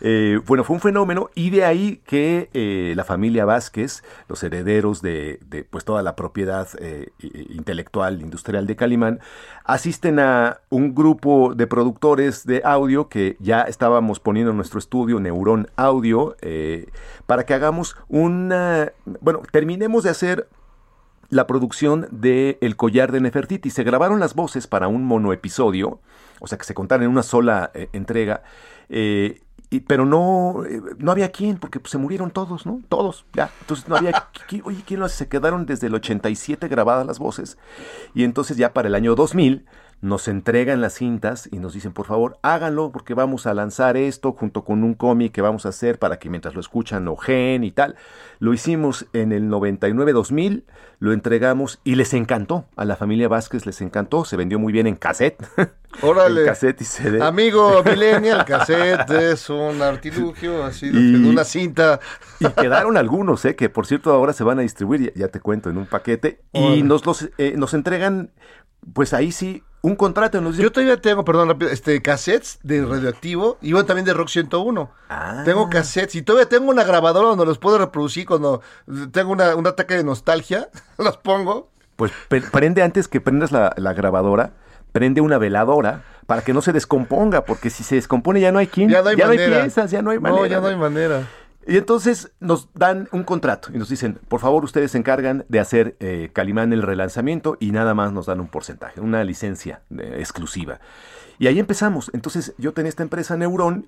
eh, 0.00 0.40
bueno, 0.46 0.64
fue 0.64 0.74
un 0.74 0.80
fenómeno 0.80 1.30
y 1.34 1.50
de 1.50 1.64
ahí 1.64 2.00
que 2.06 2.48
eh, 2.54 2.92
la 2.96 3.04
familia 3.04 3.44
Vázquez, 3.44 4.02
los 4.28 4.42
herederos 4.42 5.02
de, 5.02 5.38
de, 5.46 5.64
pues 5.64 5.84
toda 5.84 6.02
la 6.02 6.16
propiedad 6.16 6.68
eh, 6.78 7.08
intelectual, 7.50 8.20
industrial 8.20 8.66
de 8.66 8.76
Calimán, 8.76 9.20
asisten 9.64 10.18
a 10.18 10.60
un 10.70 10.94
grupo 10.94 11.54
de 11.54 11.66
productores 11.66 12.46
de 12.46 12.62
audio 12.64 13.08
que 13.08 13.36
ya 13.40 13.62
estábamos 13.62 14.20
poniendo 14.20 14.50
en 14.50 14.56
nuestro 14.56 14.78
estudio, 14.78 15.20
Neurón 15.20 15.68
Audio, 15.76 16.36
eh, 16.40 16.86
para 17.26 17.44
que 17.46 17.54
hagamos 17.54 17.96
una, 18.08 18.92
bueno, 19.20 19.42
terminemos 19.52 20.02
de 20.04 20.10
hacer 20.10 20.48
la 21.32 21.46
producción 21.46 22.08
de 22.10 22.58
El 22.60 22.76
collar 22.76 23.10
de 23.10 23.18
Nefertiti. 23.22 23.70
Se 23.70 23.84
grabaron 23.84 24.20
las 24.20 24.34
voces 24.34 24.66
para 24.66 24.86
un 24.88 25.02
monoepisodio, 25.04 25.98
o 26.40 26.46
sea 26.46 26.58
que 26.58 26.64
se 26.64 26.74
contaron 26.74 27.04
en 27.04 27.10
una 27.10 27.22
sola 27.22 27.70
eh, 27.72 27.88
entrega, 27.94 28.42
eh, 28.90 29.40
y- 29.70 29.80
pero 29.80 30.04
no, 30.04 30.62
eh, 30.68 30.82
no 30.98 31.10
había 31.10 31.32
quien, 31.32 31.56
porque 31.56 31.80
pues, 31.80 31.90
se 31.90 31.96
murieron 31.96 32.30
todos, 32.30 32.66
¿no? 32.66 32.82
Todos, 32.90 33.24
ya. 33.32 33.50
Entonces 33.62 33.88
no 33.88 33.96
había, 33.96 34.12
qui- 34.46 34.60
oye, 34.62 34.82
¿quién 34.86 35.00
lo 35.00 35.06
hace? 35.06 35.16
Se 35.16 35.28
quedaron 35.28 35.64
desde 35.64 35.86
el 35.86 35.94
87 35.94 36.68
grabadas 36.68 37.06
las 37.06 37.18
voces, 37.18 37.56
y 38.14 38.24
entonces 38.24 38.58
ya 38.58 38.74
para 38.74 38.88
el 38.88 38.94
año 38.94 39.14
2000 39.14 39.64
nos 40.02 40.26
entregan 40.26 40.80
las 40.80 40.94
cintas 40.94 41.48
y 41.52 41.60
nos 41.60 41.74
dicen, 41.74 41.92
por 41.92 42.06
favor, 42.06 42.36
háganlo 42.42 42.90
porque 42.90 43.14
vamos 43.14 43.46
a 43.46 43.54
lanzar 43.54 43.96
esto 43.96 44.32
junto 44.32 44.64
con 44.64 44.82
un 44.82 44.94
cómic 44.94 45.32
que 45.32 45.42
vamos 45.42 45.64
a 45.64 45.68
hacer 45.68 46.00
para 46.00 46.18
que 46.18 46.28
mientras 46.28 46.54
lo 46.54 46.60
escuchan 46.60 47.06
ojen 47.06 47.62
y 47.62 47.70
tal. 47.70 47.94
Lo 48.40 48.52
hicimos 48.52 49.06
en 49.12 49.30
el 49.30 49.48
99-2000, 49.48 50.64
lo 50.98 51.12
entregamos 51.12 51.78
y 51.84 51.94
les 51.94 52.14
encantó. 52.14 52.64
A 52.74 52.84
la 52.84 52.96
familia 52.96 53.28
Vázquez 53.28 53.64
les 53.64 53.80
encantó, 53.80 54.24
se 54.24 54.36
vendió 54.36 54.58
muy 54.58 54.72
bien 54.72 54.88
en 54.88 54.96
cassette. 54.96 55.40
Órale. 56.02 56.40
En 56.40 56.46
cassette 56.46 56.80
y 56.80 56.84
CD. 56.84 57.22
Amigo 57.22 57.80
Millennial, 57.84 58.44
cassette 58.44 59.08
es 59.08 59.48
un 59.50 59.80
artilugio 59.82 60.64
así 60.64 60.90
de, 60.90 61.28
una 61.28 61.44
cinta. 61.44 62.00
Y 62.40 62.48
quedaron 62.48 62.96
algunos, 62.96 63.44
¿eh? 63.44 63.54
que 63.54 63.68
por 63.68 63.86
cierto 63.86 64.12
ahora 64.12 64.32
se 64.32 64.42
van 64.42 64.58
a 64.58 64.62
distribuir, 64.62 65.12
ya, 65.12 65.12
ya 65.14 65.28
te 65.28 65.38
cuento, 65.38 65.70
en 65.70 65.76
un 65.76 65.86
paquete. 65.86 66.40
Órale. 66.50 66.76
Y 66.78 66.82
nos, 66.82 67.06
los, 67.06 67.30
eh, 67.38 67.54
nos 67.56 67.72
entregan, 67.72 68.32
pues 68.94 69.14
ahí 69.14 69.30
sí, 69.30 69.62
un 69.82 69.94
contrato. 69.96 70.40
Nos 70.40 70.52
dicen, 70.52 70.64
Yo 70.64 70.72
todavía 70.72 71.00
tengo, 71.00 71.24
perdón, 71.24 71.48
rápido, 71.48 71.70
este, 71.70 72.00
cassettes 72.00 72.58
de 72.62 72.84
Radioactivo 72.84 73.58
y 73.60 73.72
bueno, 73.72 73.84
también 73.86 74.04
de 74.06 74.14
Rock 74.14 74.28
101. 74.28 74.90
Ah. 75.10 75.42
Tengo 75.44 75.68
cassettes 75.68 76.14
y 76.14 76.22
todavía 76.22 76.48
tengo 76.48 76.70
una 76.70 76.84
grabadora 76.84 77.28
donde 77.28 77.44
los 77.44 77.58
puedo 77.58 77.78
reproducir 77.78 78.24
cuando 78.26 78.62
tengo 79.10 79.32
una- 79.32 79.54
un 79.56 79.66
ataque 79.66 79.94
de 79.96 80.04
nostalgia. 80.04 80.68
los 80.98 81.16
pongo. 81.18 81.68
Pues 81.96 82.10
pre- 82.28 82.40
prende 82.40 82.82
antes 82.82 83.06
que 83.08 83.20
prendas 83.20 83.52
la, 83.52 83.74
la 83.76 83.92
grabadora, 83.92 84.52
prende 84.92 85.20
una 85.20 85.36
veladora 85.38 86.04
para 86.26 86.42
que 86.42 86.52
no 86.54 86.62
se 86.62 86.72
descomponga, 86.72 87.44
porque 87.44 87.68
si 87.68 87.82
se 87.84 87.96
descompone 87.96 88.40
ya 88.40 88.52
no 88.52 88.58
hay 88.60 88.68
quien, 88.68 88.88
Ya 88.88 89.02
no 89.02 89.08
hay 89.10 89.16
manera. 89.16 89.60
piezas, 89.62 89.90
ya 89.90 90.00
no 90.02 90.10
hay 90.10 90.18
manera. 90.18 90.40
No, 90.42 90.46
ya 90.46 90.60
no 90.60 90.68
hay 90.68 90.76
manera. 90.76 91.28
Y 91.66 91.76
entonces 91.76 92.32
nos 92.40 92.68
dan 92.74 93.08
un 93.12 93.22
contrato 93.22 93.70
y 93.72 93.78
nos 93.78 93.88
dicen, 93.88 94.18
por 94.28 94.40
favor, 94.40 94.64
ustedes 94.64 94.90
se 94.92 94.98
encargan 94.98 95.44
de 95.48 95.60
hacer 95.60 95.96
eh, 96.00 96.30
Calimán 96.32 96.72
el 96.72 96.82
relanzamiento 96.82 97.56
y 97.60 97.70
nada 97.70 97.94
más 97.94 98.12
nos 98.12 98.26
dan 98.26 98.40
un 98.40 98.48
porcentaje, 98.48 99.00
una 99.00 99.22
licencia 99.22 99.82
eh, 99.96 100.16
exclusiva. 100.18 100.80
Y 101.38 101.46
ahí 101.46 101.58
empezamos. 101.58 102.10
Entonces 102.14 102.54
yo 102.58 102.72
tenía 102.72 102.88
esta 102.88 103.02
empresa 103.02 103.36
Neuron 103.36 103.86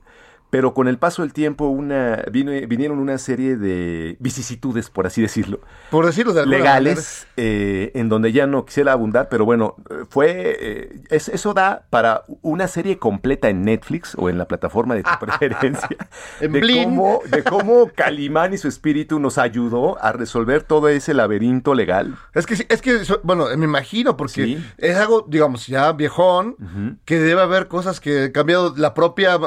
Pero 0.51 0.73
con 0.73 0.87
el 0.87 0.99
paso 0.99 1.23
del 1.23 1.33
tiempo 1.33 1.67
una, 1.67 2.23
vino- 2.31 2.53
vinieron 2.69 3.01
una 3.01 3.19
serie 3.19 3.57
de 3.57 4.17
vicisitudes, 4.21 4.89
por 4.89 5.05
así 5.05 5.21
decirlo, 5.21 5.59
Por 5.91 6.07
decirlo 6.07 6.33
de 6.33 6.47
legales, 6.47 7.27
eh, 7.37 7.91
en 7.95 8.09
donde 8.09 8.31
ya 8.31 8.47
no 8.47 8.65
quisiera 8.65 8.93
abundar, 8.93 9.29
pero 9.29 9.45
bueno, 9.45 9.75
fue 10.11 10.57
eh, 10.61 11.01
es- 11.11 11.29
eso 11.29 11.55
da 11.55 11.87
para 11.91 12.23
una 12.43 12.69
serie 12.69 12.99
completa 12.99 13.49
en 13.49 13.65
Netflix 13.65 14.15
o 14.17 14.31
en 14.31 14.39
la 14.39 14.45
plataforma 14.47 14.95
de 14.95 15.03
tu 15.03 15.11
preferencia 15.21 15.89
En 16.41 16.53
de 16.53 16.61
cómo, 16.85 17.21
de 17.29 17.43
cómo 17.43 17.91
Calimán 17.95 18.55
y 18.55 18.59
su 18.59 18.69
espíritu 18.69 19.19
nos 19.19 19.39
ayudó 19.39 20.01
a 20.01 20.13
resolver 20.13 20.63
todo 20.63 20.89
ese 20.89 21.15
laberinto 21.15 21.75
legal. 21.75 22.17
Es 22.33 22.47
que, 22.47 22.55
es 22.69 22.81
que, 22.81 23.01
bueno, 23.25 23.47
me 23.57 23.65
imagino, 23.65 24.17
porque 24.17 24.45
Sí. 24.45 24.65
es 24.79 24.97
algo, 24.97 25.25
digamos, 25.29 25.67
ya 25.67 25.91
viejón, 25.93 26.57
que 27.05 27.19
debe 27.19 27.41
haber 27.43 27.67
cosas 27.67 27.99
que 27.99 28.25
han 28.25 28.31
cambiado. 28.31 28.75
La 28.77 28.95
propia 28.95 29.39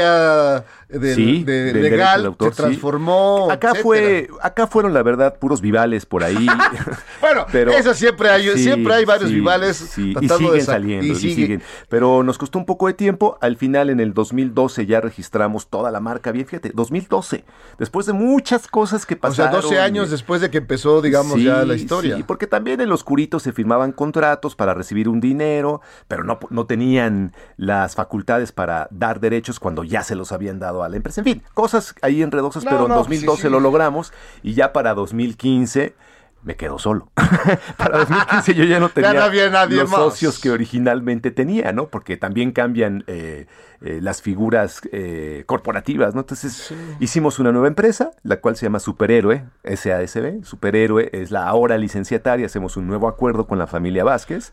ma- 0.00 0.02
materia 0.02 0.64
del- 0.98 1.14
Sí, 1.14 1.44
de- 1.44 1.72
del 1.72 2.00
autor, 2.26 2.50
se 2.54 2.56
sí. 2.56 2.62
transformó. 2.62 3.48
Acá 3.50 3.68
etcétera. 3.70 3.82
fue, 3.82 4.28
acá 4.42 4.66
fueron 4.66 4.94
la 4.94 5.02
verdad 5.02 5.38
puros 5.38 5.60
vivales 5.60 6.06
por 6.06 6.24
ahí. 6.24 6.46
Bueno, 7.20 7.46
Pero- 7.52 7.72
eso 7.72 7.94
siempre 7.94 8.28
hay, 8.30 8.48
Sí, 8.50 8.64
siempre 8.64 8.92
hay 8.94 9.04
varios 9.04 9.30
vivales 9.30 9.76
sí, 9.76 10.14
y 10.20 10.28
siguen 10.28 10.52
de 10.52 10.60
saliendo, 10.60 11.06
y 11.06 11.10
y 11.10 11.14
sigue- 11.14 11.34
siguen. 11.34 11.62
Pero 11.88 12.22
nos 12.22 12.36
costó 12.38 12.58
un 12.58 12.66
poco 12.66 12.86
de 12.86 12.92
tiempo. 12.94 13.38
Al 13.40 13.56
final, 13.56 13.88
en 13.90 13.98
el 14.00 14.12
2012, 14.14 14.86
ya 14.86 15.00
registramos 15.00 15.68
toda 15.68 15.90
la 15.90 16.00
marca 16.00 16.32
bien. 16.32 16.46
Fíjate, 16.46 16.70
2012. 16.74 17.44
Después 17.78 18.06
de 18.06 18.12
muchas 18.12 18.68
cosas 18.68 19.06
que 19.06 19.14
O 19.14 19.32
sea, 19.32 19.46
pasaron. 19.50 19.62
12 19.62 19.78
años 19.80 20.10
después 20.10 20.40
de 20.40 20.50
que 20.50 20.58
empezó, 20.58 21.00
digamos, 21.02 21.42
ya 21.42 21.64
la 21.64 21.74
historia. 21.74 22.16
Sí, 22.16 22.22
porque 22.22 22.46
también 22.46 22.80
en 22.80 22.88
los 22.88 23.02
curitos 23.04 23.42
se 23.42 23.52
firmaban 23.52 23.92
contratos 23.92 24.54
para 24.54 24.74
recibir 24.74 25.08
un 25.08 25.20
dinero, 25.20 25.80
pero 26.08 26.24
no, 26.24 26.38
no 26.50 26.66
tenían 26.66 27.32
las 27.56 27.94
facultades 27.94 28.52
para 28.52 28.86
dar 28.90 29.18
derechos 29.20 29.58
cuando 29.58 29.82
ya 29.84 30.02
se 30.02 30.14
los 30.14 30.30
habían 30.32 30.58
dado 30.58 30.83
la 30.88 30.96
empresa. 30.96 31.20
En 31.20 31.24
fin, 31.24 31.42
cosas 31.54 31.94
ahí 32.02 32.22
enredosas, 32.22 32.64
No, 32.64 32.70
pero 32.70 32.82
en 32.84 32.88
no, 32.90 32.96
2012 32.96 33.36
sí, 33.36 33.42
sí. 33.48 33.52
lo 33.52 33.60
logramos 33.60 34.12
y 34.42 34.54
ya 34.54 34.72
para 34.72 34.94
2015 34.94 35.94
me 36.42 36.56
quedo 36.56 36.78
solo. 36.78 37.10
para 37.78 37.98
2015 38.00 38.54
yo 38.54 38.64
ya 38.64 38.78
no 38.78 38.88
tenía 38.90 39.14
no 39.14 39.22
había 39.22 39.48
nadie 39.48 39.78
los 39.78 39.90
más. 39.90 39.98
socios 39.98 40.38
que 40.38 40.50
originalmente 40.50 41.30
tenía, 41.30 41.72
¿no? 41.72 41.88
Porque 41.88 42.18
también 42.18 42.52
cambian 42.52 43.02
eh, 43.06 43.46
eh, 43.80 44.00
las 44.02 44.20
figuras 44.20 44.82
eh, 44.92 45.44
corporativas, 45.46 46.14
¿no? 46.14 46.20
Entonces 46.20 46.74
hicimos 47.00 47.38
una 47.38 47.50
nueva 47.50 47.68
empresa, 47.68 48.10
la 48.22 48.40
cual 48.40 48.56
se 48.56 48.66
llama 48.66 48.78
Superhéroe, 48.78 49.44
SASB. 49.64 50.44
Superhéroe 50.44 51.08
es 51.14 51.30
la 51.30 51.46
ahora 51.46 51.78
licenciataria, 51.78 52.44
hacemos 52.44 52.76
un 52.76 52.86
nuevo 52.88 53.08
acuerdo 53.08 53.46
con 53.46 53.58
la 53.58 53.66
familia 53.66 54.04
Vázquez. 54.04 54.52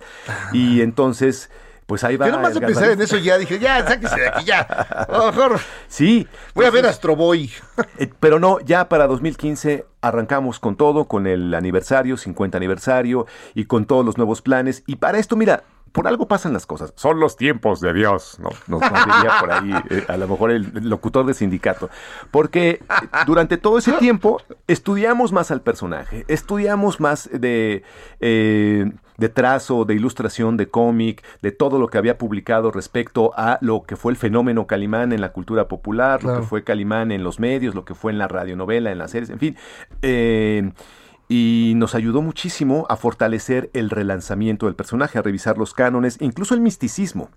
Y 0.53 0.79
entonces, 0.81 1.49
pues 1.85 2.03
ahí 2.03 2.15
va. 2.17 2.27
Yo 2.27 2.31
nomás 2.33 2.53
de 2.53 2.61
pensar 2.61 2.89
en 2.91 3.01
eso 3.01 3.17
ya 3.17 3.37
dije, 3.37 3.59
ya, 3.59 3.85
sáquese 3.85 4.19
de 4.19 4.27
aquí, 4.29 4.45
ya. 4.45 4.59
A 4.61 5.17
lo 5.17 5.25
mejor 5.31 5.59
Sí. 5.87 6.27
voy 6.53 6.65
a 6.65 6.71
ver 6.71 6.85
Astro 6.85 7.15
Boy. 7.15 7.51
Eh, 7.97 8.09
Pero 8.19 8.39
no, 8.39 8.59
ya 8.61 8.87
para 8.87 9.07
2015 9.07 9.85
arrancamos 10.01 10.59
con 10.59 10.75
todo, 10.77 11.05
con 11.05 11.27
el 11.27 11.53
aniversario, 11.53 12.17
50 12.17 12.57
aniversario 12.57 13.25
y 13.53 13.65
con 13.65 13.85
todos 13.85 14.05
los 14.05 14.17
nuevos 14.17 14.41
planes. 14.41 14.83
Y 14.87 14.95
para 14.95 15.17
esto, 15.19 15.35
mira, 15.35 15.63
por 15.91 16.07
algo 16.07 16.27
pasan 16.27 16.53
las 16.53 16.65
cosas. 16.65 16.93
Son 16.95 17.19
los 17.19 17.35
tiempos 17.35 17.81
de 17.81 17.93
Dios, 17.93 18.37
¿no? 18.39 18.49
Nos, 18.67 18.81
diría 18.81 19.37
por 19.39 19.51
ahí, 19.51 19.73
eh, 19.89 20.05
a 20.07 20.17
lo 20.17 20.27
mejor 20.27 20.51
el 20.51 20.71
locutor 20.89 21.25
de 21.25 21.33
sindicato. 21.33 21.89
Porque 22.31 22.69
eh, 22.69 22.79
durante 23.25 23.57
todo 23.57 23.77
ese 23.77 23.93
tiempo 23.93 24.41
estudiamos 24.67 25.31
más 25.31 25.51
al 25.51 25.61
personaje, 25.61 26.25
estudiamos 26.27 26.99
más 26.99 27.29
de, 27.31 27.83
eh, 28.19 28.91
de 29.17 29.29
trazo, 29.29 29.85
de 29.85 29.95
ilustración, 29.95 30.57
de 30.57 30.67
cómic, 30.67 31.23
de 31.41 31.51
todo 31.51 31.77
lo 31.77 31.87
que 31.87 31.97
había 31.97 32.17
publicado 32.17 32.71
respecto 32.71 33.33
a 33.35 33.57
lo 33.61 33.83
que 33.83 33.95
fue 33.95 34.11
el 34.11 34.17
fenómeno 34.17 34.67
Calimán 34.67 35.11
en 35.11 35.21
la 35.21 35.31
cultura 35.31 35.67
popular, 35.67 36.23
lo 36.23 36.39
que 36.39 36.43
fue 36.43 36.63
Calimán 36.63 37.11
en 37.11 37.23
los 37.23 37.39
medios, 37.39 37.75
lo 37.75 37.85
que 37.85 37.95
fue 37.95 38.11
en 38.11 38.17
la 38.17 38.27
radionovela, 38.27 38.91
en 38.91 38.97
las 38.97 39.11
series, 39.11 39.29
en 39.29 39.39
fin. 39.39 39.57
Eh, 40.01 40.71
y 41.31 41.75
nos 41.77 41.95
ayudó 41.95 42.21
muchísimo 42.21 42.85
a 42.89 42.97
fortalecer 42.97 43.69
el 43.73 43.89
relanzamiento 43.89 44.65
del 44.65 44.75
personaje, 44.75 45.17
a 45.17 45.21
revisar 45.21 45.57
los 45.57 45.73
cánones, 45.73 46.17
incluso 46.19 46.53
el 46.53 46.59
misticismo. 46.59 47.29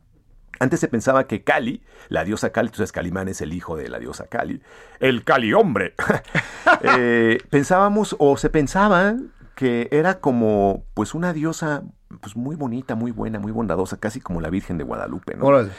Antes 0.59 0.81
se 0.81 0.89
pensaba 0.89 1.29
que 1.29 1.45
Cali, 1.45 1.81
la 2.09 2.25
diosa 2.25 2.51
Cali, 2.51 2.71
entonces 2.71 2.91
Calimán 2.91 3.29
es 3.29 3.41
el 3.41 3.53
hijo 3.53 3.77
de 3.77 3.89
la 3.89 4.01
diosa 4.01 4.27
Cali, 4.27 4.61
el 4.99 5.23
Cali 5.23 5.53
hombre. 5.53 5.95
Eh, 6.83 7.39
pensábamos 7.51 8.17
o 8.19 8.37
se 8.37 8.51
pensaba 8.51 9.15
que 9.55 9.89
era 9.91 10.21
como 10.21 10.85
pues 10.95 11.15
una 11.15 11.33
diosa 11.33 11.83
pues 12.21 12.37
muy 12.37 12.55
bonita, 12.55 12.95
muy 12.95 13.11
buena, 13.11 13.41
muy 13.41 13.51
bondadosa, 13.51 13.97
casi 13.97 14.21
como 14.21 14.41
la 14.41 14.49
Virgen 14.49 14.79
de 14.79 14.85
Guadalupe, 14.85 15.35
¿no? 15.37 15.47
Órale. 15.47 15.71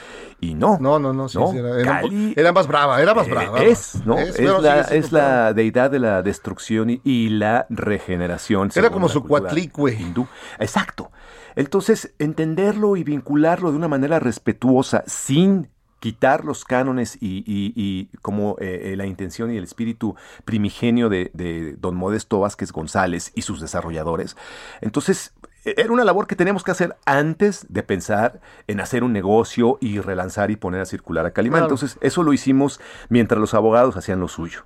Y 0.41 0.53
no. 0.53 0.77
No, 0.81 0.99
no, 0.99 1.13
no, 1.13 1.29
sí, 1.29 1.37
No, 1.37 1.49
sí, 1.51 1.57
era, 1.57 1.79
era, 1.79 2.01
Cali- 2.01 2.33
era 2.35 2.51
más 2.51 2.67
brava, 2.67 3.01
era 3.01 3.13
más 3.13 3.27
Eh, 3.27 3.31
brava. 3.31 3.63
es, 3.63 4.05
¿no? 4.05 4.17
Es, 4.17 4.37
la, 4.39 4.81
es 4.81 5.11
la 5.13 5.53
deidad 5.53 5.91
de 5.91 5.99
la 5.99 6.21
destrucción 6.23 6.89
y, 6.89 7.01
y 7.05 7.29
la 7.29 7.67
regeneración. 7.69 8.69
Era 8.75 8.89
como 8.89 9.07
su 9.07 9.23
cuatlicue. 9.23 9.93
hindú. 9.93 10.27
Exacto. 10.59 11.11
Entonces, 11.55 12.13
entenderlo 12.19 12.97
y 12.97 13.03
vincularlo 13.05 13.71
de 13.71 13.77
una 13.77 13.87
manera 13.87 14.19
respetuosa, 14.19 15.03
sin 15.07 15.69
quitar 16.05 16.45
los 16.45 16.65
cánones 16.65 17.17
y, 17.19 17.37
y- 17.47 17.73
y 17.75 18.09
como 18.21 18.57
eh, 18.59 18.91
eh, 18.91 18.95
la 18.95 19.07
intención 19.07 19.51
y 19.51 19.57
el 19.57 19.63
espíritu 19.63 20.15
primigenio 20.45 21.09
de, 21.09 21.31
de 21.33 21.75
don 21.79 21.95
Modesto 21.95 22.39
Vázquez 22.39 22.71
González 22.71 23.31
y 23.33 23.41
sus 23.41 23.59
desarrolladores. 23.59 24.37
Entonces, 24.81 25.33
eh, 25.65 25.73
era 25.77 25.91
una 25.91 26.03
labor 26.03 26.27
que 26.27 26.35
teníamos 26.35 26.63
que 26.63 26.69
hacer 26.69 26.95
antes 27.07 27.65
de 27.69 27.81
pensar 27.81 28.39
en 28.67 28.81
hacer 28.81 29.03
un 29.03 29.13
negocio 29.13 29.79
y 29.81 29.99
relanzar 29.99 30.51
y 30.51 30.57
poner 30.57 30.81
a 30.81 30.85
circular 30.85 31.25
a 31.25 31.31
Calimán. 31.31 31.61
Claro. 31.61 31.73
Entonces, 31.73 31.97
eso 32.01 32.21
lo 32.21 32.33
hicimos 32.33 32.79
mientras 33.09 33.41
los 33.41 33.55
abogados 33.55 33.97
hacían 33.97 34.19
lo 34.19 34.27
suyo. 34.27 34.65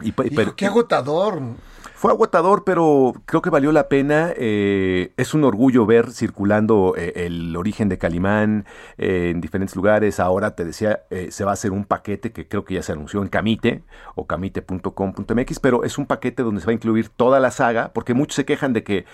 Y, 0.00 0.12
pa- 0.12 0.24
Hijo, 0.24 0.32
pero- 0.34 0.56
qué 0.56 0.66
agotador. 0.66 1.40
fue 1.94 2.10
agotador, 2.10 2.64
pero 2.64 3.12
creo 3.26 3.42
que 3.42 3.50
valió 3.50 3.70
la 3.70 3.88
pena. 3.88 4.32
Eh, 4.36 5.12
es 5.16 5.34
un 5.34 5.44
orgullo 5.44 5.86
ver 5.86 6.10
circulando 6.10 6.94
eh, 6.96 7.12
el 7.26 7.54
origen 7.56 7.88
de 7.88 7.98
Calimán 7.98 8.64
eh, 8.98 9.30
en 9.30 9.40
diferentes 9.40 9.76
lugares. 9.76 10.18
Ahora 10.18 10.56
te 10.56 10.64
decía, 10.64 11.02
se 11.30 11.44
va 11.44 11.50
a 11.50 11.54
hacer 11.54 11.70
un 11.70 11.84
paquete 11.84 12.32
que 12.32 12.48
creo 12.48 12.64
que 12.64 12.74
ya 12.74 12.82
se 12.82 12.92
anunció 12.92 13.22
en 13.22 13.28
Camite 13.28 13.84
o 14.16 14.26
camite.com.mx, 14.26 15.60
pero 15.60 15.84
es 15.84 15.98
un 15.98 16.06
paquete 16.06 16.42
donde 16.42 16.60
se 16.60 16.66
va 16.66 16.70
a 16.70 16.74
incluir 16.74 17.08
toda 17.08 17.38
la 17.38 17.50
saga, 17.50 17.92
porque 17.92 18.14
muchos 18.14 18.34
se 18.36 18.44
quejan 18.44 18.72
de 18.72 18.82
que 18.82 19.04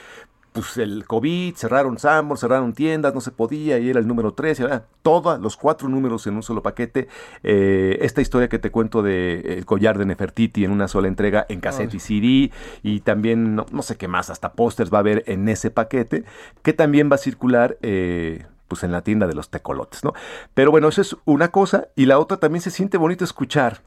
pues 0.61 0.77
el 0.79 1.05
COVID, 1.07 1.55
cerraron 1.55 1.99
Sambor, 1.99 2.39
cerraron 2.39 2.73
tiendas, 2.73 3.15
no 3.15 3.21
se 3.21 3.31
podía, 3.31 3.79
y 3.79 3.91
era 3.91 4.01
el 4.01 4.07
número 4.07 4.33
3, 4.33 4.61
y 4.61 4.63
ahora 4.63 4.85
todos 5.03 5.41
los 5.41 5.57
cuatro 5.57 5.89
números 5.89 6.27
en 6.27 6.37
un 6.37 6.43
solo 6.43 6.63
paquete. 6.63 7.09
Eh, 7.43 7.99
esta 8.01 8.21
historia 8.21 8.49
que 8.49 8.59
te 8.59 8.71
cuento 8.71 9.03
de 9.03 9.41
El 9.59 9.67
collar 9.67 9.99
de 9.99 10.07
Nefertiti 10.07 10.65
en 10.65 10.71
una 10.71 10.89
sola 10.89 11.09
entrega 11.09 11.47
en 11.49 11.61
cassette 11.61 11.95
y 11.95 12.01
CD, 12.01 12.53
y 12.83 13.01
también 13.01 13.55
no, 13.55 13.67
no 13.71 13.83
sé 13.83 13.97
qué 13.97 14.09
más, 14.09 14.31
hasta 14.31 14.53
pósters 14.53 14.93
va 14.93 14.99
a 14.99 15.01
haber 15.01 15.25
en 15.27 15.49
ese 15.49 15.71
paquete, 15.71 16.25
que 16.63 16.73
también 16.73 17.11
va 17.11 17.15
a 17.17 17.19
circular. 17.19 17.79
eh, 17.83 18.45
pues 18.69 18.85
en 18.85 18.93
la 18.93 19.03
tienda 19.03 19.27
de 19.27 19.35
los 19.35 19.49
tecolotes, 19.49 20.05
¿no? 20.05 20.13
Pero 20.55 20.71
bueno, 20.71 20.89
eso 20.89 21.01
es 21.01 21.17
una 21.25 21.51
cosa, 21.51 21.89
y 21.97 22.05
la 22.05 22.19
otra 22.19 22.37
también 22.37 22.61
se 22.61 22.71
siente 22.71 22.99
bonito 22.99 23.25
escuchar 23.25 23.81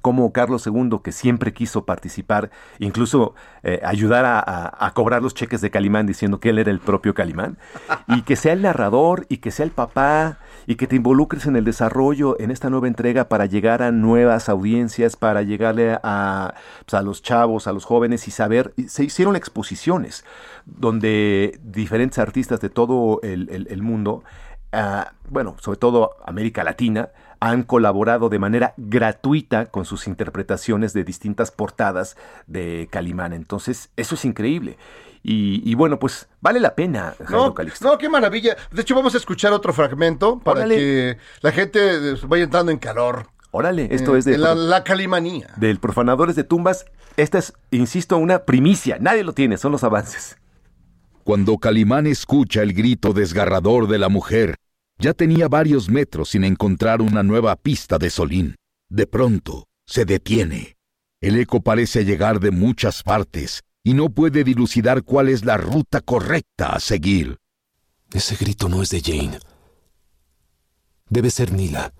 como 0.00 0.32
Carlos 0.32 0.66
II, 0.66 1.00
que 1.02 1.12
siempre 1.12 1.52
quiso 1.52 1.84
participar, 1.84 2.50
incluso 2.78 3.34
eh, 3.62 3.80
ayudar 3.84 4.24
a, 4.26 4.92
cobrar 4.94 5.22
los 5.22 5.34
cheques 5.34 5.60
de 5.60 5.70
Calimán 5.70 6.06
diciendo 6.06 6.40
que 6.40 6.50
él 6.50 6.58
era 6.58 6.70
el 6.70 6.80
propio 6.80 7.14
Calimán, 7.14 7.58
y 8.08 8.22
que 8.22 8.36
sea 8.36 8.52
el 8.52 8.62
narrador 8.62 9.26
y 9.28 9.38
que 9.38 9.50
sea 9.50 9.64
el 9.64 9.72
papá 9.72 10.38
y 10.66 10.76
que 10.76 10.86
te 10.86 10.96
involucres 10.96 11.46
en 11.46 11.56
el 11.56 11.64
desarrollo 11.64 12.40
en 12.40 12.50
esta 12.50 12.70
nueva 12.70 12.88
entrega 12.88 13.28
para 13.28 13.46
llegar 13.46 13.82
a 13.82 13.90
nuevas 13.90 14.48
audiencias, 14.48 15.16
para 15.16 15.42
llegarle 15.42 15.98
a, 16.02 16.54
pues, 16.86 17.02
los 17.02 17.22
chavos, 17.22 17.66
a 17.66 17.72
los 17.72 17.84
jóvenes 17.84 18.26
y 18.28 18.30
saber, 18.30 18.72
se 18.88 19.04
hicieron 19.04 19.36
exposiciones 19.36 20.24
donde 20.64 21.58
diferentes 21.62 22.18
artistas 22.18 22.60
de 22.60 22.70
todo 22.70 23.20
el 23.22 23.82
mundo 23.82 24.22
ah, 24.72 25.12
bueno, 25.28 25.56
sobre 25.60 25.78
todo 25.78 26.16
América 26.24 26.64
Latina, 26.64 27.10
han 27.44 27.62
colaborado 27.62 28.28
de 28.30 28.38
manera 28.38 28.72
gratuita 28.78 29.66
con 29.66 29.84
sus 29.84 30.06
interpretaciones 30.06 30.92
de 30.94 31.04
distintas 31.04 31.50
portadas 31.50 32.16
de 32.46 32.88
Calimán. 32.90 33.32
Entonces, 33.34 33.90
eso 33.96 34.14
es 34.14 34.24
increíble. 34.24 34.78
Y, 35.22 35.62
y 35.68 35.74
bueno, 35.74 35.98
pues 35.98 36.26
vale 36.40 36.58
la 36.60 36.74
pena, 36.74 37.14
Jairo 37.18 37.46
No, 37.46 37.54
Calixto. 37.54 37.86
no, 37.86 37.98
qué 37.98 38.08
maravilla. 38.08 38.56
De 38.70 38.80
hecho, 38.82 38.94
vamos 38.94 39.14
a 39.14 39.18
escuchar 39.18 39.52
otro 39.52 39.72
fragmento 39.74 40.38
para 40.38 40.60
Órale. 40.60 40.76
que 40.76 41.18
la 41.42 41.52
gente 41.52 41.80
eh, 42.12 42.16
vaya 42.26 42.44
entrando 42.44 42.72
en 42.72 42.78
calor. 42.78 43.26
Órale, 43.50 43.88
esto 43.90 44.16
Eh, 44.16 44.18
es 44.20 44.24
de, 44.24 44.38
la, 44.38 44.54
la 44.54 44.82
calimanía. 44.82 45.48
del 45.56 45.78
Profanadores 45.78 46.36
de 46.36 46.44
Tumbas. 46.44 46.86
Esta 47.16 47.38
es, 47.38 47.52
insisto, 47.70 48.16
una 48.16 48.40
primicia. 48.44 48.96
Nadie 49.00 49.22
lo 49.22 49.32
tiene, 49.34 49.56
son 49.58 49.70
los 49.72 49.84
avances. 49.84 50.36
Cuando 51.24 51.58
Calimán 51.58 52.06
escucha 52.06 52.62
el 52.62 52.72
grito 52.74 53.12
desgarrador 53.12 53.86
de 53.88 53.98
la 53.98 54.08
mujer, 54.08 54.56
ya 54.98 55.12
tenía 55.12 55.48
varios 55.48 55.88
metros 55.88 56.30
sin 56.30 56.44
encontrar 56.44 57.02
una 57.02 57.22
nueva 57.22 57.56
pista 57.56 57.98
de 57.98 58.10
Solín. 58.10 58.56
De 58.88 59.06
pronto, 59.06 59.66
se 59.86 60.04
detiene. 60.04 60.76
El 61.20 61.38
eco 61.38 61.60
parece 61.60 62.04
llegar 62.04 62.40
de 62.40 62.50
muchas 62.50 63.02
partes 63.02 63.62
y 63.82 63.94
no 63.94 64.08
puede 64.08 64.44
dilucidar 64.44 65.02
cuál 65.02 65.28
es 65.28 65.44
la 65.44 65.56
ruta 65.56 66.00
correcta 66.00 66.74
a 66.74 66.80
seguir. 66.80 67.38
Ese 68.12 68.36
grito 68.36 68.68
no 68.68 68.82
es 68.82 68.90
de 68.90 69.00
Jane. 69.00 69.38
Debe 71.08 71.30
ser 71.30 71.52
Nila. 71.52 71.92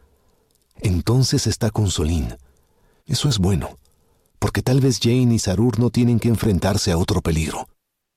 entonces 0.80 1.46
está 1.46 1.70
con 1.70 1.90
Solín. 1.90 2.36
Eso 3.06 3.28
es 3.28 3.38
bueno, 3.38 3.78
porque 4.38 4.62
tal 4.62 4.80
vez 4.80 4.98
Jane 5.00 5.34
y 5.34 5.38
Sarur 5.38 5.78
no 5.78 5.90
tienen 5.90 6.18
que 6.18 6.28
enfrentarse 6.28 6.90
a 6.90 6.98
otro 6.98 7.20
peligro. 7.20 7.68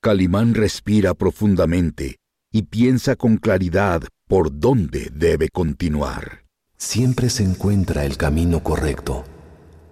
Calimán 0.02 0.54
respira 0.54 1.14
profundamente 1.14 2.18
y 2.52 2.64
piensa 2.64 3.16
con 3.16 3.38
claridad 3.38 4.04
por 4.28 4.60
dónde 4.60 5.10
debe 5.14 5.48
continuar. 5.48 6.44
Siempre 6.78 7.30
se 7.30 7.44
encuentra 7.44 8.06
el 8.06 8.18
camino 8.18 8.62
correcto 8.62 9.24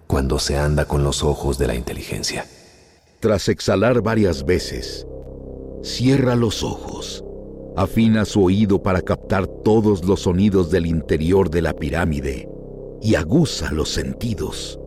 cuando 0.06 0.38
se 0.38 0.58
anda 0.58 0.84
con 0.84 1.02
los 1.02 1.24
ojos 1.24 1.56
de 1.58 1.66
la 1.66 1.74
inteligencia. 1.74 2.44
Tras 3.18 3.48
exhalar 3.48 4.02
varias 4.02 4.44
veces, 4.44 5.06
cierra 5.82 6.36
los 6.36 6.62
ojos, 6.62 7.24
afina 7.76 8.26
su 8.26 8.44
oído 8.44 8.82
para 8.82 9.00
captar 9.00 9.46
todos 9.46 10.04
los 10.04 10.20
sonidos 10.20 10.70
del 10.70 10.84
interior 10.84 11.48
de 11.48 11.62
la 11.62 11.72
pirámide 11.72 12.46
y 13.00 13.14
aguza 13.14 13.72
los 13.72 13.88
sentidos. 13.88 14.78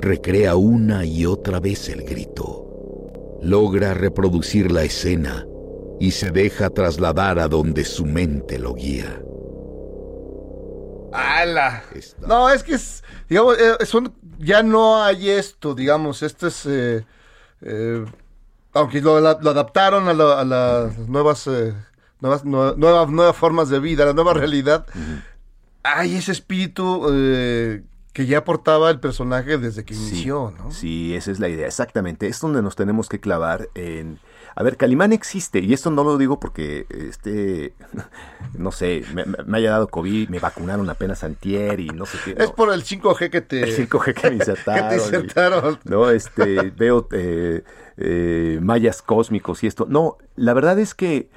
Recrea 0.00 0.54
una 0.54 1.04
y 1.04 1.26
otra 1.26 1.58
vez 1.58 1.88
el 1.88 2.04
grito. 2.04 3.40
Logra 3.42 3.92
reproducir 3.92 4.70
la 4.70 4.84
escena 4.84 5.46
y 6.02 6.10
se 6.10 6.32
deja 6.32 6.68
trasladar 6.68 7.38
a 7.38 7.46
donde 7.46 7.84
su 7.84 8.04
mente 8.04 8.58
lo 8.58 8.74
guía. 8.74 9.20
¡Hala! 11.12 11.84
No, 12.26 12.48
es 12.50 12.62
que 12.62 12.74
es, 12.74 13.04
digamos, 13.28 13.56
eh, 13.58 13.84
son, 13.86 14.12
ya 14.38 14.62
no 14.62 15.02
hay 15.02 15.30
esto, 15.30 15.74
digamos, 15.74 16.22
esto 16.22 16.46
es, 16.48 16.64
eh, 16.66 17.04
eh, 17.60 18.04
aunque 18.72 19.00
lo, 19.00 19.16
adaptaron 19.16 20.08
a, 20.08 20.14
la- 20.14 20.40
a 20.40 20.44
las 20.44 20.98
nuevas, 20.98 21.46
eh, 21.46 21.74
nuevas, 22.20 22.44
nue- 22.44 22.74
nuevas, 22.76 23.08
nuevas 23.10 23.36
formas 23.36 23.68
de 23.68 23.78
vida, 23.78 24.04
a 24.04 24.06
la 24.06 24.12
nueva 24.14 24.32
realidad, 24.34 24.86
hay 25.82 26.16
ese 26.16 26.32
espíritu 26.32 27.06
eh, 27.12 27.82
que 28.12 28.26
ya 28.26 28.38
aportaba 28.38 28.90
el 28.90 28.98
personaje 28.98 29.58
desde 29.58 29.84
que 29.84 29.94
inició, 29.94 30.52
¿no? 30.58 30.70
Sí, 30.72 31.14
esa 31.14 31.30
es 31.30 31.38
la 31.40 31.48
idea, 31.48 31.66
exactamente. 31.66 32.26
Es 32.26 32.40
donde 32.40 32.60
nos 32.62 32.74
tenemos 32.74 33.08
que 33.08 33.20
clavar 33.20 33.68
en... 33.74 34.18
A 34.54 34.62
ver, 34.62 34.76
Calimán 34.76 35.12
existe, 35.12 35.60
y 35.60 35.72
esto 35.72 35.90
no 35.90 36.04
lo 36.04 36.18
digo 36.18 36.38
porque, 36.38 36.86
este, 36.90 37.74
no 38.54 38.72
sé, 38.72 39.04
me, 39.14 39.58
haya 39.58 39.70
dado 39.70 39.88
COVID, 39.88 40.28
me 40.28 40.38
vacunaron 40.38 40.88
apenas 40.90 41.24
antier 41.24 41.80
y 41.80 41.88
no 41.88 42.06
sé 42.06 42.18
qué. 42.24 42.42
Es 42.42 42.50
por 42.50 42.72
el 42.72 42.84
5G 42.84 43.30
que 43.30 43.40
te... 43.40 43.62
El 43.62 43.88
5G 43.88 44.14
que 44.14 44.30
me 44.30 44.36
insertaron. 44.36 44.88
que 44.90 44.96
te 44.96 45.02
insertaron. 45.02 45.78
y- 45.84 45.88
no, 45.88 46.10
este, 46.10 46.70
veo 46.76 47.08
eh, 47.12 47.64
eh, 47.96 48.58
mayas 48.62 49.02
cósmicos 49.02 49.62
y 49.62 49.66
esto. 49.66 49.86
No, 49.88 50.18
la 50.36 50.54
verdad 50.54 50.78
es 50.78 50.94
que 50.94 51.30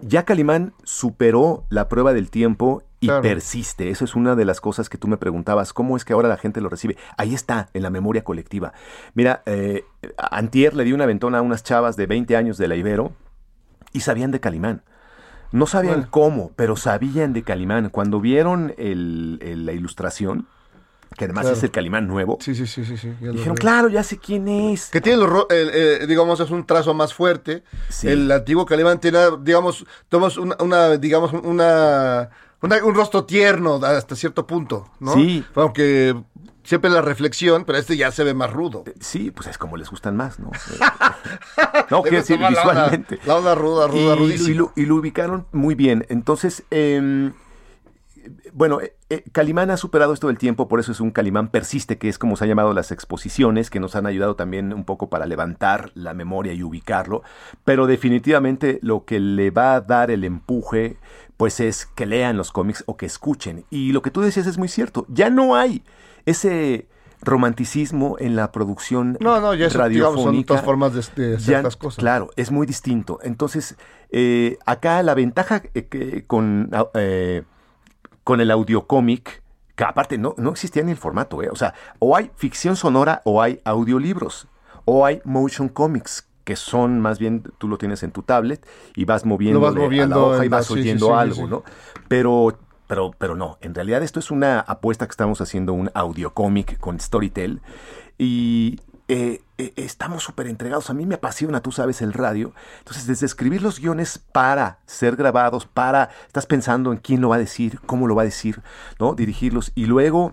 ya 0.00 0.24
Calimán 0.24 0.74
superó 0.84 1.64
la 1.70 1.88
prueba 1.88 2.12
del 2.12 2.30
tiempo 2.30 2.82
y 3.06 3.22
persiste. 3.22 3.90
Eso 3.90 4.04
es 4.04 4.14
una 4.14 4.34
de 4.36 4.44
las 4.44 4.60
cosas 4.60 4.88
que 4.88 4.98
tú 4.98 5.08
me 5.08 5.16
preguntabas. 5.16 5.72
¿Cómo 5.72 5.96
es 5.96 6.04
que 6.04 6.12
ahora 6.12 6.28
la 6.28 6.36
gente 6.36 6.60
lo 6.60 6.68
recibe? 6.68 6.96
Ahí 7.16 7.34
está, 7.34 7.68
en 7.74 7.82
la 7.82 7.90
memoria 7.90 8.24
colectiva. 8.24 8.72
Mira, 9.14 9.42
eh, 9.46 9.84
Antier 10.18 10.74
le 10.74 10.84
di 10.84 10.92
una 10.92 11.06
ventona 11.06 11.38
a 11.38 11.42
unas 11.42 11.62
chavas 11.62 11.96
de 11.96 12.06
20 12.06 12.36
años 12.36 12.58
de 12.58 12.68
la 12.68 12.76
Ibero 12.76 13.12
y 13.92 14.00
sabían 14.00 14.30
de 14.30 14.40
Calimán. 14.40 14.82
No 15.52 15.66
sabían 15.66 15.94
Bueno. 15.94 16.08
cómo, 16.10 16.50
pero 16.56 16.76
sabían 16.76 17.32
de 17.32 17.42
Calimán. 17.42 17.88
Cuando 17.90 18.20
vieron 18.20 18.74
el- 18.78 19.38
el- 19.42 19.64
la 19.64 19.72
ilustración, 19.72 20.46
que 21.16 21.24
además 21.24 21.42
Claro. 21.44 21.56
es 21.56 21.62
el 21.62 21.70
Calimán 21.70 22.08
nuevo, 22.08 22.36
Sí, 22.40 22.54
sí, 22.54 22.66
sí, 22.66 22.84
sí. 22.84 23.08
dijeron, 23.20 23.56
claro, 23.56 23.88
ya 23.88 24.02
sé 24.02 24.18
quién 24.18 24.48
es. 24.48 24.90
Que 24.90 25.00
tiene, 25.00 25.18
los 25.22 25.46
el, 25.50 25.70
eh, 25.72 26.06
digamos, 26.06 26.40
es 26.40 26.50
un 26.50 26.66
trazo 26.66 26.92
más 26.94 27.14
fuerte. 27.14 27.62
Sí. 27.88 28.08
El 28.08 28.30
antiguo 28.30 28.66
Calimán 28.66 29.00
tiene, 29.00 29.18
digamos, 29.40 29.86
tomamos 30.08 30.36
una, 30.36 30.56
una, 30.60 30.96
digamos, 30.98 31.32
una, 31.32 32.28
una- 32.66 32.84
un 32.84 32.94
rostro 32.94 33.24
tierno 33.24 33.76
hasta 33.76 34.14
cierto 34.16 34.46
punto, 34.46 34.88
¿no? 35.00 35.14
Sí. 35.14 35.44
Aunque 35.54 36.14
siempre 36.64 36.90
la 36.90 37.00
reflexión, 37.00 37.64
pero 37.64 37.78
este 37.78 37.96
ya 37.96 38.10
se 38.10 38.24
ve 38.24 38.34
más 38.34 38.52
rudo. 38.52 38.84
Sí, 39.00 39.30
pues 39.30 39.46
es 39.48 39.56
como 39.58 39.76
les 39.76 39.88
gustan 39.88 40.16
más, 40.16 40.38
¿no? 40.40 40.50
no, 41.90 41.98
Le 41.98 42.02
quiero 42.02 42.16
decir, 42.18 42.40
la 42.40 42.48
onda- 42.48 42.62
visualmente. 42.62 43.18
La 43.24 43.36
onda 43.36 43.54
ruda, 43.54 43.86
ruda, 43.86 43.98
y, 44.00 44.16
y 44.16 44.18
rudísima. 44.18 44.56
lo, 44.58 44.72
y 44.74 44.86
lo 44.86 44.96
ubicaron 44.96 45.46
muy 45.52 45.74
bien. 45.74 46.04
Entonces, 46.08 46.64
eh, 46.70 47.30
bueno, 48.52 48.80
eh, 48.80 48.96
eh, 49.10 49.22
Calimán 49.30 49.70
ha 49.70 49.76
superado 49.76 50.12
esto 50.12 50.26
del 50.26 50.38
tiempo, 50.38 50.66
por 50.66 50.80
eso 50.80 50.90
es 50.90 51.00
un 51.00 51.12
Calimán 51.12 51.48
persiste, 51.50 51.98
que 51.98 52.08
es 52.08 52.18
como 52.18 52.36
se 52.36 52.44
ha 52.44 52.48
llamado 52.48 52.72
las 52.72 52.90
exposiciones, 52.90 53.70
que 53.70 53.78
nos 53.78 53.94
han 53.94 54.06
ayudado 54.06 54.34
también 54.34 54.72
un 54.72 54.84
poco 54.84 55.08
para 55.08 55.26
levantar 55.26 55.92
la 55.94 56.14
memoria 56.14 56.52
y 56.52 56.62
ubicarlo. 56.64 57.22
Pero 57.64 57.86
definitivamente 57.86 58.80
lo 58.82 59.04
que 59.04 59.20
le 59.20 59.50
va 59.50 59.76
a 59.76 59.80
dar 59.80 60.10
el 60.10 60.24
empuje, 60.24 60.96
pues 61.36 61.60
es 61.60 61.86
que 61.86 62.06
lean 62.06 62.36
los 62.36 62.52
cómics 62.52 62.82
o 62.86 62.96
que 62.96 63.06
escuchen. 63.06 63.64
Y 63.70 63.92
lo 63.92 64.02
que 64.02 64.10
tú 64.10 64.20
decías 64.20 64.46
es 64.46 64.58
muy 64.58 64.68
cierto. 64.68 65.06
Ya 65.08 65.30
no 65.30 65.54
hay 65.56 65.82
ese 66.24 66.86
romanticismo 67.22 68.16
en 68.18 68.36
la 68.36 68.52
producción 68.52 69.16
No, 69.20 69.40
no, 69.40 69.54
ya 69.54 69.66
eso, 69.66 69.88
digamos, 69.88 70.14
son 70.16 70.24
radiofónica. 70.26 70.54
otras 70.54 70.64
formas 70.64 70.92
de, 71.14 71.22
de 71.30 71.32
Ya, 71.38 71.40
ciertas 71.40 71.76
cosas. 71.76 71.98
Claro, 71.98 72.30
es 72.36 72.50
muy 72.50 72.66
distinto. 72.66 73.18
Entonces, 73.22 73.76
eh, 74.10 74.58
acá 74.66 75.02
la 75.02 75.14
ventaja 75.14 75.62
eh, 75.74 75.86
que 75.86 76.24
con, 76.26 76.68
ah, 76.72 76.86
eh, 76.94 77.42
con 78.24 78.40
el 78.40 78.50
audiocómic, 78.50 79.42
que 79.74 79.84
aparte 79.84 80.18
no, 80.18 80.34
no 80.38 80.50
existía 80.50 80.82
ni 80.82 80.92
el 80.92 80.96
formato, 80.96 81.42
eh, 81.42 81.48
o 81.50 81.56
sea, 81.56 81.74
o 81.98 82.16
hay 82.16 82.30
ficción 82.36 82.76
sonora 82.76 83.20
o 83.24 83.42
hay 83.42 83.60
audiolibros, 83.64 84.48
o 84.84 85.04
hay 85.04 85.20
motion 85.24 85.68
comics, 85.68 86.25
que 86.46 86.54
son 86.54 87.00
más 87.00 87.18
bien, 87.18 87.42
tú 87.58 87.66
lo 87.66 87.76
tienes 87.76 88.04
en 88.04 88.12
tu 88.12 88.22
tablet 88.22 88.64
y 88.94 89.04
vas 89.04 89.26
moviendo, 89.26 89.60
vas 89.60 89.74
moviendo 89.74 90.14
la 90.14 90.22
hoja 90.22 90.44
y 90.44 90.48
vas 90.48 90.70
oyendo 90.70 91.06
sí, 91.06 91.12
sí, 91.12 91.18
algo. 91.18 91.46
¿no? 91.48 91.64
Pero, 92.06 92.56
pero, 92.86 93.10
pero 93.18 93.34
no, 93.34 93.58
en 93.60 93.74
realidad 93.74 94.00
esto 94.04 94.20
es 94.20 94.30
una 94.30 94.60
apuesta 94.60 95.06
que 95.06 95.10
estamos 95.10 95.40
haciendo, 95.40 95.72
un 95.72 95.90
audiocómic 95.92 96.78
con 96.78 97.00
Storytel. 97.00 97.60
Y 98.16 98.78
eh, 99.08 99.42
eh, 99.58 99.72
estamos 99.74 100.22
súper 100.22 100.46
entregados. 100.46 100.88
A 100.88 100.94
mí 100.94 101.04
me 101.04 101.16
apasiona, 101.16 101.60
tú 101.62 101.72
sabes, 101.72 102.00
el 102.00 102.12
radio. 102.12 102.52
Entonces, 102.78 103.08
desde 103.08 103.26
escribir 103.26 103.60
los 103.60 103.80
guiones 103.80 104.20
para 104.30 104.78
ser 104.86 105.16
grabados, 105.16 105.66
para, 105.66 106.10
estás 106.28 106.46
pensando 106.46 106.92
en 106.92 106.98
quién 106.98 107.20
lo 107.20 107.30
va 107.30 107.36
a 107.36 107.40
decir, 107.40 107.80
cómo 107.86 108.06
lo 108.06 108.14
va 108.14 108.22
a 108.22 108.26
decir, 108.26 108.62
¿no? 109.00 109.14
Dirigirlos. 109.16 109.72
Y 109.74 109.86
luego 109.86 110.32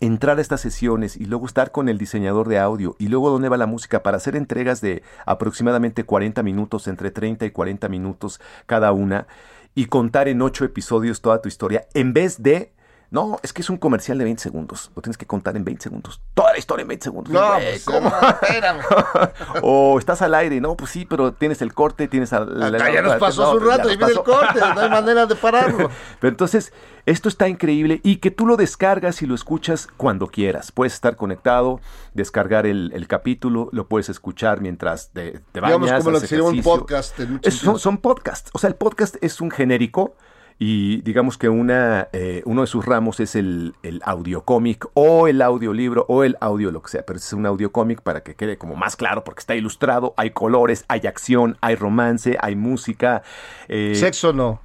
entrar 0.00 0.38
a 0.38 0.40
estas 0.40 0.60
sesiones 0.60 1.16
y 1.16 1.26
luego 1.26 1.46
estar 1.46 1.70
con 1.70 1.88
el 1.88 1.98
diseñador 1.98 2.48
de 2.48 2.58
audio 2.58 2.96
y 2.98 3.08
luego 3.08 3.30
dónde 3.30 3.48
va 3.48 3.56
la 3.56 3.66
música 3.66 4.02
para 4.02 4.16
hacer 4.16 4.36
entregas 4.36 4.80
de 4.80 5.02
aproximadamente 5.26 6.04
40 6.04 6.42
minutos, 6.42 6.88
entre 6.88 7.10
30 7.10 7.46
y 7.46 7.50
40 7.50 7.88
minutos 7.88 8.40
cada 8.66 8.92
una 8.92 9.26
y 9.74 9.86
contar 9.86 10.28
en 10.28 10.42
ocho 10.42 10.64
episodios 10.64 11.20
toda 11.20 11.40
tu 11.40 11.48
historia 11.48 11.86
en 11.94 12.12
vez 12.12 12.42
de... 12.42 12.73
No, 13.14 13.38
es 13.44 13.52
que 13.52 13.62
es 13.62 13.70
un 13.70 13.76
comercial 13.76 14.18
de 14.18 14.24
20 14.24 14.42
segundos. 14.42 14.90
Lo 14.96 15.00
tienes 15.00 15.16
que 15.16 15.24
contar 15.24 15.56
en 15.56 15.64
20 15.64 15.84
segundos. 15.84 16.20
Toda 16.34 16.50
la 16.52 16.58
historia 16.58 16.82
en 16.82 16.88
20 16.88 17.04
segundos. 17.04 17.32
No, 17.32 17.52
pues, 17.54 17.84
¿cómo? 17.84 18.10
no, 18.10 19.58
o 19.62 19.98
estás 20.00 20.20
al 20.20 20.34
aire. 20.34 20.60
No, 20.60 20.76
pues 20.76 20.90
sí, 20.90 21.04
pero 21.04 21.32
tienes 21.32 21.62
el 21.62 21.72
corte, 21.74 22.08
tienes... 22.08 22.32
al- 22.32 22.58
la- 22.58 22.66
Acá 22.66 22.90
ya 22.92 23.02
la- 23.02 23.08
nos 23.10 23.16
pasó 23.18 23.42
no, 23.42 23.48
hace 23.50 23.56
un 23.58 23.64
ya 23.70 23.76
rato 23.76 23.92
y 23.92 23.96
viene 23.96 24.12
el 24.14 24.22
corte, 24.22 24.58
no 24.58 24.80
hay 24.80 24.90
manera 24.90 25.26
de 25.26 25.36
pararlo. 25.36 25.90
Pero 26.20 26.28
entonces, 26.28 26.72
esto 27.06 27.28
está 27.28 27.46
increíble 27.48 28.00
y 28.02 28.16
que 28.16 28.32
tú 28.32 28.46
lo 28.46 28.56
descargas 28.56 29.22
y 29.22 29.26
lo 29.26 29.36
escuchas 29.36 29.86
cuando 29.96 30.26
quieras. 30.26 30.72
Puedes 30.72 30.94
estar 30.94 31.14
conectado, 31.14 31.80
descargar 32.14 32.66
el, 32.66 32.90
el 32.94 33.06
capítulo, 33.06 33.68
lo 33.72 33.86
puedes 33.86 34.08
escuchar 34.08 34.60
mientras 34.60 35.10
te, 35.12 35.40
te 35.52 35.60
bañas. 35.60 35.80
Digamos 35.80 35.98
como 36.04 36.10
lo 36.10 36.20
que 36.20 36.26
sería 36.26 36.42
un 36.44 36.62
podcast 36.62 37.20
en 37.20 37.38
Es- 37.44 37.54
son 37.58 37.98
podcasts. 37.98 38.50
O 38.54 38.58
sea, 38.58 38.68
el 38.68 38.74
podcast 38.76 39.16
es 39.20 39.40
un 39.40 39.52
genérico 39.52 40.16
y 40.58 41.00
digamos 41.02 41.36
que 41.36 41.48
una, 41.48 42.08
eh, 42.12 42.42
uno 42.44 42.60
de 42.60 42.66
sus 42.66 42.84
ramos 42.86 43.18
es 43.20 43.34
el, 43.34 43.74
el 43.82 44.00
audiocómic 44.04 44.86
o 44.94 45.26
el 45.28 45.42
audiolibro 45.42 46.06
o 46.08 46.22
el 46.24 46.36
audio 46.40 46.70
lo 46.70 46.80
que 46.82 46.90
sea, 46.90 47.04
pero 47.04 47.18
es 47.18 47.32
un 47.32 47.44
audiocómic 47.46 48.00
para 48.02 48.22
que 48.22 48.34
quede 48.36 48.56
como 48.56 48.76
más 48.76 48.96
claro 48.96 49.24
porque 49.24 49.40
está 49.40 49.54
ilustrado, 49.56 50.14
hay 50.16 50.30
colores, 50.30 50.84
hay 50.88 51.06
acción, 51.06 51.58
hay 51.60 51.74
romance, 51.74 52.36
hay 52.40 52.54
música. 52.56 53.22
eh, 53.68 53.94
Sexo 53.96 54.32
no. 54.32 54.60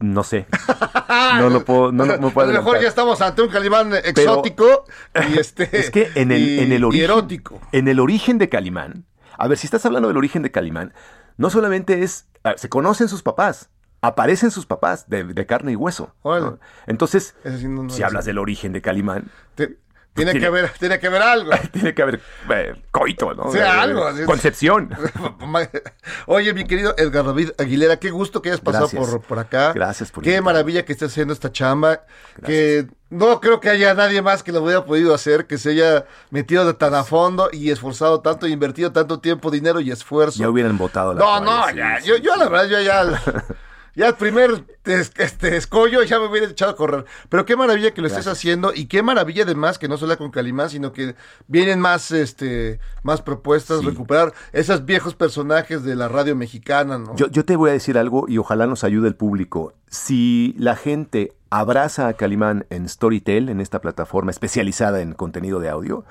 no 0.00 0.22
sé. 0.24 0.46
No 1.38 1.50
lo 1.50 1.64
puedo, 1.64 1.92
no, 1.92 2.04
puedo 2.30 2.48
a 2.48 2.52
lo 2.52 2.58
mejor 2.62 2.80
ya 2.80 2.88
estamos 2.88 3.20
ante 3.20 3.42
un 3.42 3.48
Calimán 3.48 3.92
exótico 3.94 4.84
y 5.30 5.38
este 5.38 5.68
Es 5.78 5.90
que 5.90 6.10
en 6.14 6.30
el, 6.32 6.42
y- 6.42 6.60
en 6.60 6.72
el 6.72 6.84
origen. 6.84 7.04
erótico. 7.04 7.60
En 7.72 7.88
el 7.88 8.00
origen 8.00 8.38
de 8.38 8.48
Calimán. 8.48 9.04
A 9.38 9.48
ver, 9.48 9.58
si 9.58 9.66
estás 9.66 9.84
hablando 9.86 10.08
del 10.08 10.16
origen 10.16 10.42
de 10.42 10.50
Calimán, 10.50 10.92
no 11.36 11.50
solamente 11.50 12.02
es. 12.02 12.26
Se 12.56 12.68
conocen 12.68 13.08
sus 13.08 13.22
papás. 13.22 13.70
Aparecen 14.02 14.50
sus 14.50 14.66
papás 14.66 15.08
de, 15.08 15.24
de 15.24 15.46
carne 15.46 15.72
y 15.72 15.76
hueso. 15.76 16.12
¿no? 16.24 16.58
Entonces, 16.86 17.34
Ese 17.44 17.58
sí 17.58 17.68
no- 17.68 17.84
no 17.84 17.90
si 17.90 18.02
hablas 18.02 18.24
del 18.24 18.38
origen 18.38 18.72
de 18.72 18.82
Calimán, 18.82 19.30
Te- 19.54 19.78
tiene, 20.14 20.32
tiene- 20.32 20.40
que 20.40 20.46
haber, 20.46 20.70
tiene 20.78 20.98
que 21.00 21.06
haber 21.06 21.22
algo. 21.22 21.50
tiene 21.72 21.94
que 21.94 22.02
haber 22.02 22.20
eh, 22.50 22.74
coito, 22.90 23.32
¿no? 23.34 23.44
O 23.44 23.52
sea, 23.52 23.64
Eh, 23.76 23.80
algo, 23.80 24.04
así. 24.06 24.24
Concepción. 24.24 24.90
Oye, 26.26 26.52
mi 26.52 26.64
querido 26.64 26.94
Edgar 26.98 27.24
David 27.24 27.50
Aguilera, 27.58 27.96
qué 27.98 28.10
gusto 28.10 28.42
que 28.42 28.50
hayas 28.50 28.60
pasado 28.60 28.88
por, 28.88 29.22
por 29.22 29.38
acá. 29.38 29.72
Gracias 29.72 30.10
por 30.10 30.22
Qué 30.22 30.30
invitarme. 30.30 30.52
maravilla 30.52 30.84
que 30.84 30.92
estés 30.92 31.12
haciendo 31.12 31.32
esta 31.32 31.50
chamba. 31.52 32.02
Que 32.44 32.86
no 33.10 33.40
creo 33.40 33.60
que 33.60 33.70
haya 33.70 33.94
nadie 33.94 34.20
más 34.22 34.42
que 34.42 34.52
lo 34.52 34.62
hubiera 34.62 34.84
podido 34.84 35.14
hacer, 35.14 35.46
que 35.46 35.58
se 35.58 35.70
haya 35.70 36.06
metido 36.30 36.64
de 36.66 36.74
tan 36.74 36.94
a 36.94 37.04
fondo 37.04 37.48
y 37.52 37.70
esforzado 37.70 38.20
tanto, 38.20 38.46
invertido 38.46 38.92
tanto 38.92 39.20
tiempo, 39.20 39.50
dinero 39.50 39.80
y 39.80 39.90
esfuerzo. 39.90 40.38
Ya 40.40 40.48
hubieran 40.50 40.76
votado 40.78 41.14
la 41.14 41.20
No, 41.20 41.40
no, 41.40 41.70
ya, 41.70 42.00
sí, 42.00 42.08
yo, 42.08 42.16
sí, 42.16 42.22
yo 42.22 42.36
la 42.36 42.48
verdad, 42.48 42.66
yo 42.66 42.80
ya 42.80 43.04
Ya 43.94 44.08
el 44.08 44.14
primer 44.14 44.64
este, 44.84 45.56
escollo 45.56 46.02
ya 46.02 46.18
me 46.18 46.26
hubiera 46.26 46.46
echado 46.46 46.72
a 46.72 46.76
correr. 46.76 47.04
Pero 47.28 47.44
qué 47.44 47.56
maravilla 47.56 47.92
que 47.92 48.00
lo 48.00 48.06
estés 48.06 48.26
haciendo 48.26 48.72
y 48.74 48.86
qué 48.86 49.02
maravilla 49.02 49.42
además 49.44 49.78
que 49.78 49.88
no 49.88 49.98
solo 49.98 50.16
con 50.16 50.30
Calimán, 50.30 50.70
sino 50.70 50.92
que 50.92 51.14
vienen 51.46 51.78
más, 51.80 52.10
este, 52.10 52.80
más 53.02 53.20
propuestas, 53.22 53.80
Sí. 53.80 53.86
recuperar 53.86 54.32
esos 54.52 54.84
viejos 54.84 55.14
personajes 55.14 55.82
de 55.84 55.94
la 55.94 56.08
radio 56.08 56.34
mexicana, 56.34 56.98
¿no? 56.98 57.14
Yo, 57.16 57.28
yo 57.28 57.44
te 57.44 57.56
voy 57.56 57.70
a 57.70 57.72
decir 57.74 57.98
algo 57.98 58.26
y 58.28 58.38
ojalá 58.38 58.66
nos 58.66 58.82
ayude 58.84 59.08
el 59.08 59.14
público. 59.14 59.74
Si 59.88 60.54
la 60.58 60.74
gente 60.76 61.32
abraza 61.50 62.08
a 62.08 62.14
Calimán 62.14 62.64
en 62.70 62.88
Storytel, 62.88 63.50
en 63.50 63.60
esta 63.60 63.80
plataforma 63.80 64.30
especializada 64.30 65.02
en 65.02 65.12
contenido 65.12 65.60
de 65.60 65.68
audio, 65.68 66.04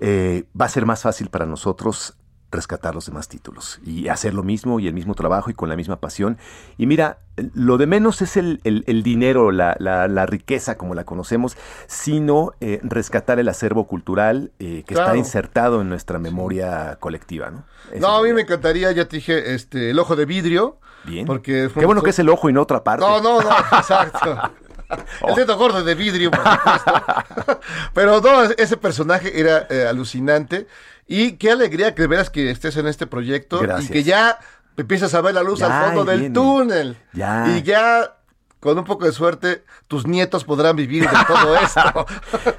eh, 0.00 0.44
va 0.60 0.64
a 0.64 0.68
ser 0.68 0.84
más 0.84 1.02
fácil 1.02 1.28
para 1.28 1.46
nosotros 1.46 2.16
rescatar 2.52 2.94
los 2.94 3.06
demás 3.06 3.28
títulos 3.28 3.80
y 3.84 4.08
hacer 4.08 4.34
lo 4.34 4.42
mismo 4.42 4.80
y 4.80 4.88
el 4.88 4.94
mismo 4.94 5.14
trabajo 5.14 5.50
y 5.50 5.54
con 5.54 5.68
la 5.68 5.76
misma 5.76 5.96
pasión. 6.00 6.36
Y 6.78 6.86
mira, 6.86 7.18
lo 7.54 7.78
de 7.78 7.86
menos 7.86 8.22
es 8.22 8.36
el, 8.36 8.60
el- 8.64 8.84
el 8.86 9.02
dinero, 9.02 9.50
la, 9.52 9.76
la- 9.78 10.08
la 10.08 10.26
riqueza 10.26 10.76
como 10.76 10.94
la 10.94 11.04
conocemos, 11.04 11.56
sino 11.86 12.52
eh, 12.60 12.80
rescatar 12.82 13.38
el 13.38 13.48
acervo 13.48 13.86
cultural 13.86 14.52
eh, 14.58 14.82
que 14.86 14.94
Claro. 14.94 15.08
está 15.10 15.16
insertado 15.16 15.80
en 15.80 15.88
nuestra 15.88 16.18
memoria 16.18 16.96
colectiva. 17.00 17.50
¿no? 17.50 17.64
No, 17.98 18.16
a 18.16 18.22
mí 18.22 18.32
me 18.32 18.42
encantaría, 18.42 18.90
ya 18.92 19.06
te 19.06 19.16
dije, 19.16 19.54
este, 19.54 19.90
el 19.90 19.98
ojo 19.98 20.16
de 20.16 20.24
vidrio. 20.26 20.78
Bien. 21.04 21.24
Porque 21.26 21.70
Qué 21.74 21.86
bueno 21.86 22.02
que 22.02 22.10
es 22.10 22.18
el 22.18 22.28
ojo 22.28 22.50
y 22.50 22.52
no 22.52 22.60
otra 22.62 22.84
parte. 22.84 23.06
No, 23.06 23.20
no, 23.22 23.40
no, 23.40 23.48
exacto. 23.78 24.36
El 25.28 25.34
dedo 25.34 25.56
gordo 25.56 25.82
de 25.84 25.94
vidrio, 25.94 26.30
por 26.30 26.40
supuesto. 26.42 27.60
Pero 27.94 28.20
no, 28.20 28.42
ese 28.44 28.76
personaje 28.76 29.38
era 29.40 29.66
eh, 29.70 29.86
alucinante. 29.88 30.66
Y 31.06 31.32
qué 31.32 31.50
alegría 31.50 31.94
que 31.94 32.06
veras 32.06 32.30
que 32.30 32.50
estés 32.50 32.76
en 32.76 32.86
este 32.86 33.06
proyecto 33.06 33.58
Gracias. 33.60 33.90
y 33.90 33.92
que 33.92 34.02
ya 34.04 34.38
empiezas 34.76 35.12
a 35.14 35.20
ver 35.20 35.34
la 35.34 35.42
luz 35.42 35.58
Ya, 35.58 35.66
al 35.66 35.86
fondo 35.94 36.04
del 36.10 36.20
viene. 36.20 36.34
túnel. 36.34 36.96
Ya. 37.12 37.46
Y 37.48 37.62
ya, 37.62 38.14
con 38.60 38.78
un 38.78 38.84
poco 38.84 39.06
de 39.06 39.12
suerte, 39.12 39.64
tus 39.88 40.06
nietos 40.06 40.44
podrán 40.44 40.76
vivir 40.76 41.02
de 41.08 41.16
todo 41.26 41.56
esto. 41.64 42.06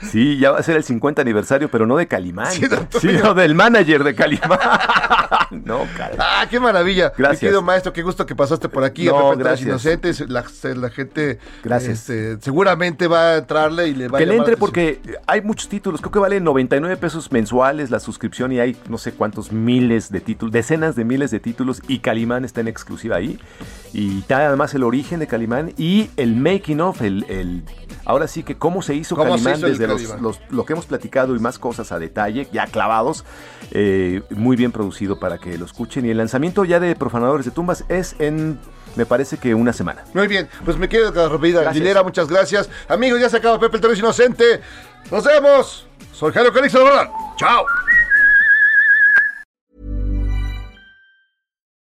Sí, 0.10 0.40
ya 0.40 0.52
va 0.52 0.58
a 0.60 0.64
ser 0.64 0.76
el 0.76 0.84
50 0.84 1.22
aniversario, 1.22 1.70
pero 1.70 1.86
no 1.86 1.96
de 1.96 2.08
Calimán. 2.08 2.52
Sí, 2.52 2.68
del 2.68 2.88
Sí, 3.00 3.08
no, 3.24 3.34
del 3.36 3.54
manager 3.54 4.04
de 4.04 4.16
Calimán. 4.16 4.60
no, 5.52 5.86
caray. 5.96 6.18
Ah, 6.20 6.48
qué 6.50 6.60
maravilla. 6.60 7.14
Gracias. 7.16 7.44
Mi 7.44 7.48
querido 7.48 7.62
maestro, 7.62 7.94
qué 7.94 8.02
gusto 8.02 8.26
que 8.26 8.36
pasaste 8.36 8.68
por 8.68 8.84
aquí. 8.84 9.06
No, 9.06 9.36
gracias. 9.38 9.68
Inocentes. 9.68 10.20
La, 10.28 10.44
la 10.76 10.90
gente 10.90 11.40
Gracias. 11.64 12.10
este, 12.10 12.42
seguramente 12.42 13.08
va 13.08 13.34
a 13.34 13.38
entrarle 13.38 13.88
y 13.88 13.96
le 13.96 14.08
va 14.08 14.18
a 14.18 14.20
Que 14.20 14.26
le 14.26 14.38
entre 14.38 14.58
porque 14.58 15.02
hay 15.28 15.42
muchos 15.42 15.70
títulos, 15.70 16.02
creo 16.02 16.12
que 16.12 16.20
vale 16.20 16.40
99 16.40 16.98
pesos 16.98 17.32
mensuales 17.32 17.92
la 17.92 18.00
suscripción 18.00 18.52
y 18.52 18.60
hay 18.60 18.76
no 18.90 18.98
sé 18.98 19.14
cuántos 19.14 19.52
miles 19.52 20.12
de 20.12 20.22
títulos, 20.22 20.52
decenas 20.52 20.96
de 20.96 21.06
miles 21.06 21.32
de 21.32 21.40
títulos 21.40 21.82
y 21.88 22.00
Calimán 22.00 22.44
está 22.44 22.62
en 22.62 22.68
exclusiva 22.68 23.18
ahí. 23.18 23.40
Y 23.94 24.20
está 24.20 24.48
además 24.48 24.74
el 24.74 24.84
origen 24.84 25.20
de 25.20 25.28
Calimán 25.28 25.74
y 25.78 26.10
el 26.16 26.36
making 26.36 26.80
of, 26.80 27.02
el, 27.02 27.26
el- 27.28 27.64
ahora 28.06 28.28
sí 28.28 28.42
que 28.44 28.56
cómo 28.58 28.82
se 28.82 28.96
hizo 28.96 29.16
¿Cómo 29.16 29.38
se 29.38 29.44
Calimán 29.44 29.58
hizo 29.60 29.68
desde 29.68 29.88
los, 29.88 30.22
los- 30.22 30.40
lo 30.50 30.66
que 30.66 30.74
hemos 30.74 30.86
platicado 30.86 31.36
y 31.36 31.40
más 31.40 31.60
cosas 31.60 31.92
a 31.92 32.00
detalle, 32.00 32.48
ya 32.54 32.68
clavados, 32.68 33.26
eh, 33.72 34.22
muy 34.30 34.56
bien 34.56 34.72
producido 34.72 35.20
para 35.20 35.38
que 35.40 35.58
lo 35.58 35.66
escuchen. 35.66 36.06
Y 36.06 36.10
el 36.10 36.18
lanzamiento 36.18 36.64
ya 36.64 36.80
de 36.80 36.96
Profanadores 36.96 37.46
de 37.46 37.52
Tumbas 37.52 37.84
es 37.90 38.16
en, 38.20 38.60
me 38.96 39.06
parece 39.06 39.38
que 39.38 39.54
una 39.56 39.74
semana. 39.74 40.04
Muy 40.14 40.28
bien, 40.28 40.48
pues 40.64 40.78
me 40.78 40.88
quedo 40.88 41.14
con 41.14 41.24
la 41.24 41.30
Gracias. 41.62 41.68
Aguilera, 41.68 42.04
muchas 42.04 42.28
gracias. 42.30 42.70
Amigos, 42.88 43.20
ya 43.20 43.30
se 43.30 43.38
acaba 43.38 43.60
Pepe 43.60 43.76
el 43.76 43.82
Torres 43.82 44.00
Inocente. 44.00 44.62
Nos 45.12 45.26
vemos. 45.26 45.86
Soy 46.14 46.32
Jairo 46.32 46.54
Calixto. 46.54 46.80
Chao. 47.36 47.66